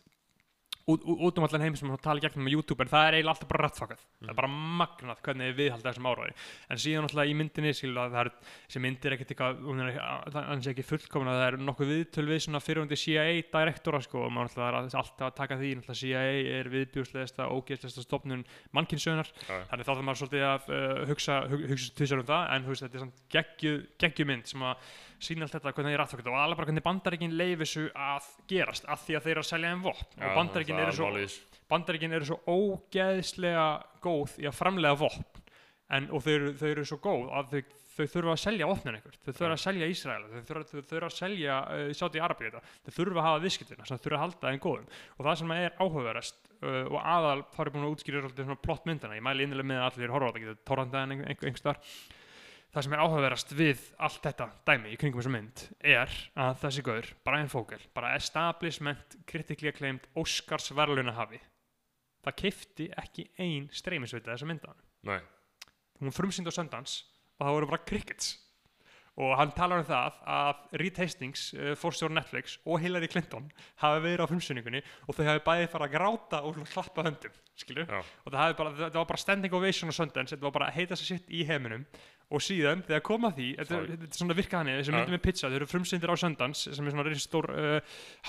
út, 0.89 1.03
út 1.03 1.37
um 1.39 1.45
allan 1.47 1.63
heim 1.63 1.75
sem 1.79 1.91
tala 2.03 2.19
gegn 2.23 2.35
þeim 2.35 2.49
á 2.49 2.53
YouTube 2.53 2.83
en 2.83 2.91
það 2.91 3.05
er 3.07 3.17
eiginlega 3.17 3.33
alltaf 3.33 3.49
bara 3.51 3.67
rættfakað 3.67 4.01
það 4.03 4.31
er 4.33 4.37
bara 4.39 4.49
magnað 4.81 5.21
hvernig 5.23 5.49
þið 5.49 5.59
viðhalda 5.59 5.87
þessum 5.89 6.09
áræði 6.09 6.33
en 6.67 6.81
síðan 6.83 7.07
alltaf 7.07 7.29
í 7.29 7.35
myndinni 7.39 7.73
skilu 7.77 8.01
að 8.03 8.15
það 8.15 8.23
er 8.23 8.31
þessi 8.67 8.81
mynd 8.83 9.07
er 9.07 9.15
ekkert 9.15 9.31
er 9.31 9.45
ekki, 9.93 10.03
að 11.23 11.29
það 11.29 11.45
er 11.45 11.57
nokkuð 11.69 11.93
viðtöl 11.93 12.25
við 12.27 12.41
svona 12.43 12.63
fyrirhundi 12.63 12.99
CIA 12.99 13.23
direktora 13.53 14.01
sko 14.03 14.25
og 14.25 14.35
maður 14.35 14.51
alltaf 14.51 14.67
er 14.67 14.79
alltaf 14.81 15.23
að 15.29 15.37
taka 15.39 15.59
því 15.61 15.71
alltaf 15.79 15.99
CIA 16.01 16.25
er 16.59 16.71
viðbjúslegasta 16.73 17.47
ógeðslegasta 17.53 18.03
stofnun 18.03 18.43
mannkynsögnar 18.75 19.31
Já. 19.47 19.55
þannig 19.71 19.87
þá 19.87 19.93
þarf 19.93 20.05
maður 20.09 20.21
svolítið 20.23 20.45
að 20.49 20.69
uh, 20.73 21.01
hugsa, 21.13 21.39
hug, 21.51 21.65
hugsa 21.71 21.95
tvisar 21.95 22.23
um 22.23 22.27
það 22.27 22.53
en 22.57 22.67
þú 22.67 22.73
veist, 22.73 22.85
þetta 22.85 22.99
er 22.99 23.05
svona 23.05 23.87
geggju 24.03 24.29
mynd 24.29 24.51
sem 24.51 24.67
að 24.67 24.93
sína 25.23 25.45
allt 25.45 25.55
þetta 25.55 25.73
hvernig 25.73 25.93
þeir 25.93 26.01
rættfakað 26.01 26.31
og 26.31 26.39
alveg 26.41 26.59
bara 26.59 26.69
hvernig 26.69 26.85
bandaríkin 26.85 27.37
leif 27.39 27.61
þessu 27.63 27.85
að 27.93 28.31
gerast 28.51 28.87
að 28.87 29.05
því 29.05 29.17
að 29.17 29.27
þeir 29.27 29.33
eru 29.33 29.43
að 29.43 29.49
selja 29.49 29.71
þeim 29.73 29.85
vopn. 29.85 30.09
Og 30.19 30.35
bandaríkin 30.37 30.81
eru 30.83 30.95
svo 30.97 31.09
bandaríkin 31.73 32.17
eru 32.17 32.27
svo 32.29 32.37
ógeðslega 32.47 33.67
góð 34.03 34.35
í 34.43 34.49
að 34.49 34.59
framlega 34.59 34.99
vopn. 34.99 35.41
En, 35.93 36.07
og 36.15 36.23
þau, 36.25 36.53
þau 36.57 36.69
eru 36.71 36.85
svo 36.87 36.97
góð 37.03 37.27
að 37.37 37.51
þau, 37.51 37.73
þau 37.93 38.05
þurfa 38.15 38.33
að 38.33 38.39
selja 38.41 38.69
vopnin 38.69 38.95
einhver 38.97 39.17
þau 39.19 39.33
þurfa 39.33 39.51
að 39.53 39.63
selja 39.63 39.89
Ísrael. 39.91 40.23
Þau 40.31 40.47
þurfa, 40.47 40.63
þau 40.69 40.87
þurfa 40.89 41.09
að 41.09 41.17
selja 41.17 41.57
uh, 41.67 41.91
Sáti 41.99 42.23
Arabíu 42.23 42.47
þetta. 42.47 42.71
Þau 42.87 42.95
þurfa 42.95 43.21
að 43.21 43.27
hafa 43.27 43.43
viðskiptina. 43.43 43.85
Sem 43.85 43.99
þau 43.99 44.05
þurfa 44.07 44.17
að 44.17 44.23
halda 44.23 44.53
þeim 44.53 44.63
góðum. 44.63 44.87
Og 45.17 45.27
það 45.27 45.39
sem 45.41 45.53
er 45.57 45.77
áhugaverðast 45.77 46.49
uh, 46.63 46.85
og 46.87 46.97
aðal 47.03 47.45
þá 47.53 47.61
er 47.65 47.71
búin 47.75 47.85
að 47.85 47.93
útskýra 47.93 48.57
plott 48.63 48.89
myndina 48.89 49.19
ég 49.19 49.25
mæli 49.27 49.45
innilega 49.45 49.69
með 49.69 49.83
að 49.83 49.87
allir 49.91 50.15
horfa 50.15 50.25
á 50.25 50.31
þetta 50.31 50.43
getur 50.47 50.59
torrandað 50.71 51.03
það 52.73 52.85
sem 52.85 52.95
er 52.95 53.03
áhugaverðast 53.03 53.55
við 53.57 53.87
allt 54.01 54.21
þetta 54.25 54.49
dæmi 54.65 54.93
í 54.93 54.99
kringum 54.99 55.21
þessa 55.21 55.33
mynd 55.33 55.65
er 55.79 56.13
að 56.33 56.59
þessi 56.65 56.85
gaur, 56.85 57.09
Brian 57.25 57.51
Fogel, 57.51 57.81
bara 57.93 58.15
establishment 58.17 59.17
critically 59.29 59.69
acclaimed 59.69 60.07
Oscars 60.19 60.71
verðlunahafi 60.73 61.41
það 62.23 62.39
keifti 62.39 62.87
ekki 62.99 63.27
ein 63.41 63.67
streymisveita 63.75 64.31
þessa 64.31 64.47
mynda. 64.47 64.77
Nei, 65.07 65.19
hún 65.99 66.09
var 66.09 66.17
frumsýnd 66.17 66.47
á 66.49 66.53
Sundance 66.55 67.03
og 67.37 67.45
það 67.45 67.57
voru 67.57 67.71
bara 67.73 67.85
crickets. 67.89 68.33
Og 69.13 69.35
hann 69.37 69.51
talar 69.53 69.83
um 69.83 69.85
það 69.85 70.15
að 70.33 70.61
Reed 70.81 70.97
Hastings, 70.97 71.41
uh, 71.53 71.75
fórstjór 71.77 72.09
Netflix 72.15 72.55
og 72.65 72.79
Hillary 72.81 73.05
Clinton 73.11 73.51
hafi 73.83 74.01
verið 74.07 74.25
á 74.25 74.31
frumsýningunni 74.31 74.81
og 75.05 75.13
þau 75.13 75.27
hafi 75.27 75.43
bæði 75.45 75.67
farið 75.69 75.85
að 75.85 75.93
gráta 75.93 76.39
og 76.47 76.57
klappa 76.71 77.05
höndum 77.05 77.35
skilju, 77.61 77.85
og 77.85 78.33
það, 78.33 78.55
bara, 78.57 78.71
það 78.79 78.97
var 78.97 79.09
bara 79.11 79.21
standing 79.21 79.53
ovation 79.53 79.93
á 79.93 79.97
Sundance, 79.99 80.33
þetta 80.33 80.47
var 80.47 80.55
bara 80.55 80.71
heita 80.73 80.97
sér 80.97 81.11
sitt 81.11 81.29
í 81.29 81.43
heiminum 81.45 81.83
og 82.31 82.41
síðan 82.41 82.83
þegar 82.87 83.01
kom 83.01 83.25
að 83.27 83.35
því 83.37 83.47
þetta, 83.57 83.69
Sorry. 83.75 83.87
þetta 83.91 84.03
er 84.03 84.17
svona 84.17 84.33
virkað 84.37 84.57
hann 84.57 84.67
þessi 84.67 84.91
Ja. 84.91 84.97
myndi 84.97 85.11
með 85.17 85.21
pizza, 85.23 85.49
þau 85.49 85.55
eru 85.55 85.65
frumsýndir 85.65 86.09
á 86.13 86.15
Sundance 86.17 86.73
sem 86.75 86.87
er 86.87 86.91
svona 86.91 87.03
reynst 87.05 87.27
stór 87.29 87.49
uh, 87.51 87.79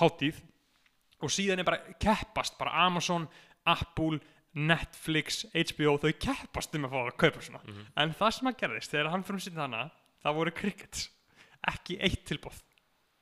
hátíð 0.01 0.41
og 1.21 1.29
síðan 1.31 1.59
er 1.59 1.63
bara 1.63 1.95
keppast 1.99 2.57
bara 2.59 2.85
Amazon, 2.85 3.27
Apple 3.65 4.19
Netflix, 4.55 5.45
HBO, 5.53 5.97
þau 5.99 6.13
keppast 6.19 6.75
um 6.75 6.85
að 6.87 6.93
fá 6.93 6.99
að 7.05 7.17
kaupa 7.17 7.41
svona 7.41 7.59
Mhm. 7.65 7.85
en 7.97 8.13
það 8.13 8.31
sem 8.33 8.47
að 8.47 8.57
gerðist 8.61 8.91
þegar 8.91 9.09
hann 9.11 9.23
frumsýndi 9.23 9.59
hana 9.59 9.91
það 10.23 10.35
voru 10.35 10.51
crickets, 10.55 11.09
ekki 11.67 11.97
eitt 11.99 12.25
tilbúð 12.25 12.61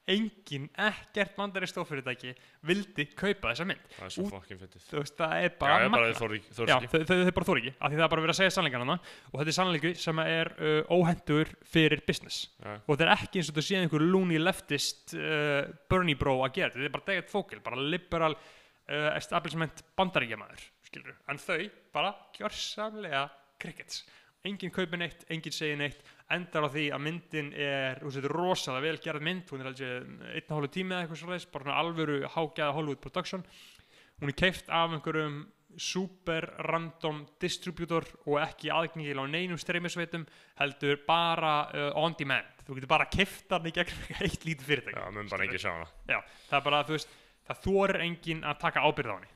engin, 0.10 0.66
ekkert 0.76 1.36
bandarist 1.38 1.72
stofyrirtæki 1.76 2.34
vildi 2.68 3.06
kaupa 3.16 3.54
þessa 3.54 3.68
mynd. 3.70 3.84
Það 3.96 4.08
er 4.08 4.14
svo 4.16 4.26
fokkin 4.28 4.60
þú 4.60 4.98
veist, 5.00 5.16
það 5.20 5.36
er 5.38 5.54
bara 5.62 6.10
þór 6.18 6.36
þór 6.58 6.74
ekki 6.76 6.90
þau, 6.92 7.32
bara 7.38 7.48
þóri 7.48 7.64
ekki, 7.64 7.74
af 7.78 7.94
því 7.94 8.00
það 8.00 8.06
er 8.06 8.12
bara 8.14 8.26
verið 8.26 8.34
að 8.34 8.40
segja 8.42 8.56
sannleikan 8.58 8.84
hana 8.84 8.98
og 9.00 9.38
þetta 9.38 9.54
er 9.54 9.58
sannleiku 9.60 9.94
sem 10.04 10.24
er 10.26 10.52
uh, 10.58 10.92
óhendur 10.92 11.54
fyrir 11.76 12.04
business. 12.08 12.50
Já. 12.60 12.76
og 12.76 12.92
þetta 12.92 13.08
er 13.08 13.14
ekki 13.16 13.40
eins 13.40 13.52
og 13.52 13.56
þetta 13.56 13.68
sé 13.70 13.80
einhver 13.80 14.06
loony 14.08 14.42
leftist 14.42 15.16
uh, 15.16 15.62
Bernie 15.92 16.20
bro 16.20 16.42
að 16.44 16.60
gera 16.60 16.76
þetta, 16.76 16.90
er 16.90 16.96
bara 16.98 17.10
David 17.12 17.32
Fogel, 17.32 17.64
bara 17.64 17.88
liberal 17.96 18.36
uh, 18.36 19.12
establishment 19.16 19.86
bandaríkjamaður 19.96 20.68
en 20.94 21.40
þau 21.42 21.64
bara 21.96 22.12
gjörsamlega 22.38 23.24
crickets. 23.62 24.04
Enginn 24.44 24.74
kaupir 24.76 25.00
neitt, 25.00 25.24
enginn 25.32 25.56
segir 25.56 25.80
neitt 25.80 26.04
endar 26.32 26.66
á 26.66 26.70
því 26.72 26.86
að 26.96 27.04
myndin 27.04 27.50
er 27.54 28.00
þú 28.00 28.08
veist, 28.08 28.18
þetta 28.18 28.30
er 28.30 28.38
rosalega 28.38 28.86
vel 28.88 29.02
gerð 29.04 29.26
mynd 29.28 29.52
hún 29.52 29.64
er 29.64 29.70
alveg 29.72 29.90
einn 29.90 30.48
og 30.48 30.56
hálfu 30.58 30.72
tími 30.74 30.94
eða 30.96 31.02
eitthvað 31.04 31.22
svo 31.22 31.32
reis 31.32 31.50
bara 31.52 31.68
svona 31.68 31.82
alvöru 31.82 32.22
hágæða 32.36 32.76
Hollywood 32.78 33.02
production. 33.04 33.44
Hún 34.22 34.32
er 34.32 34.40
keift 34.40 34.70
af 34.70 34.96
einhverjum 34.96 35.44
super 35.78 36.46
random 36.70 37.24
distributor 37.42 38.06
og 38.28 38.38
ekki 38.44 38.70
aðgengilega 38.74 39.26
á 39.26 39.34
neinum 39.34 39.60
streymisveitum 39.62 40.26
heldur 40.60 41.02
bara 41.08 41.54
uh, 41.74 41.90
on 42.00 42.16
demand. 42.18 42.62
Þú 42.64 42.78
getur 42.78 42.92
bara 42.94 43.10
keift 43.12 43.52
hann 43.52 43.68
í 43.68 43.74
gegnum 43.76 44.14
eitt 44.26 44.46
lítið 44.46 44.70
fyrirtæki. 44.70 45.00
Já, 45.00 45.10
mun 45.16 45.32
bara 45.32 45.48
ekki 45.48 45.62
sjá 45.62 45.72
hana. 45.74 45.90
Já, 46.08 46.20
það 46.50 46.60
er 46.60 46.68
bara, 46.70 46.84
þú 46.88 46.98
veist, 46.98 47.18
það 47.50 47.66
þorir 47.66 48.06
enginn 48.06 48.46
að 48.48 48.62
taka 48.64 48.86
ábyrð 48.86 49.12
á 49.12 49.16
henni. 49.18 49.34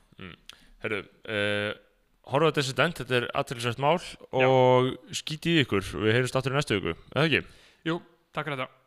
Herru, 0.84 1.02
uh, 1.26 1.72
horfa 2.32 2.52
á 2.52 2.56
Dissident, 2.58 2.98
þetta 3.00 3.20
er 3.20 3.28
aðtælisvægt 3.40 3.82
mál 3.82 3.98
og 4.36 4.90
skítið 5.16 5.62
ykkur, 5.64 5.86
við 6.04 6.16
heyrjumst 6.16 6.40
áttur 6.40 6.54
í 6.54 6.58
næstu 6.58 6.78
viku, 6.78 6.98
eða 7.14 7.28
ekki? 7.28 7.44
Jú, 7.88 8.00
takk 8.36 8.48
fyrir 8.50 8.60
þetta 8.60 8.77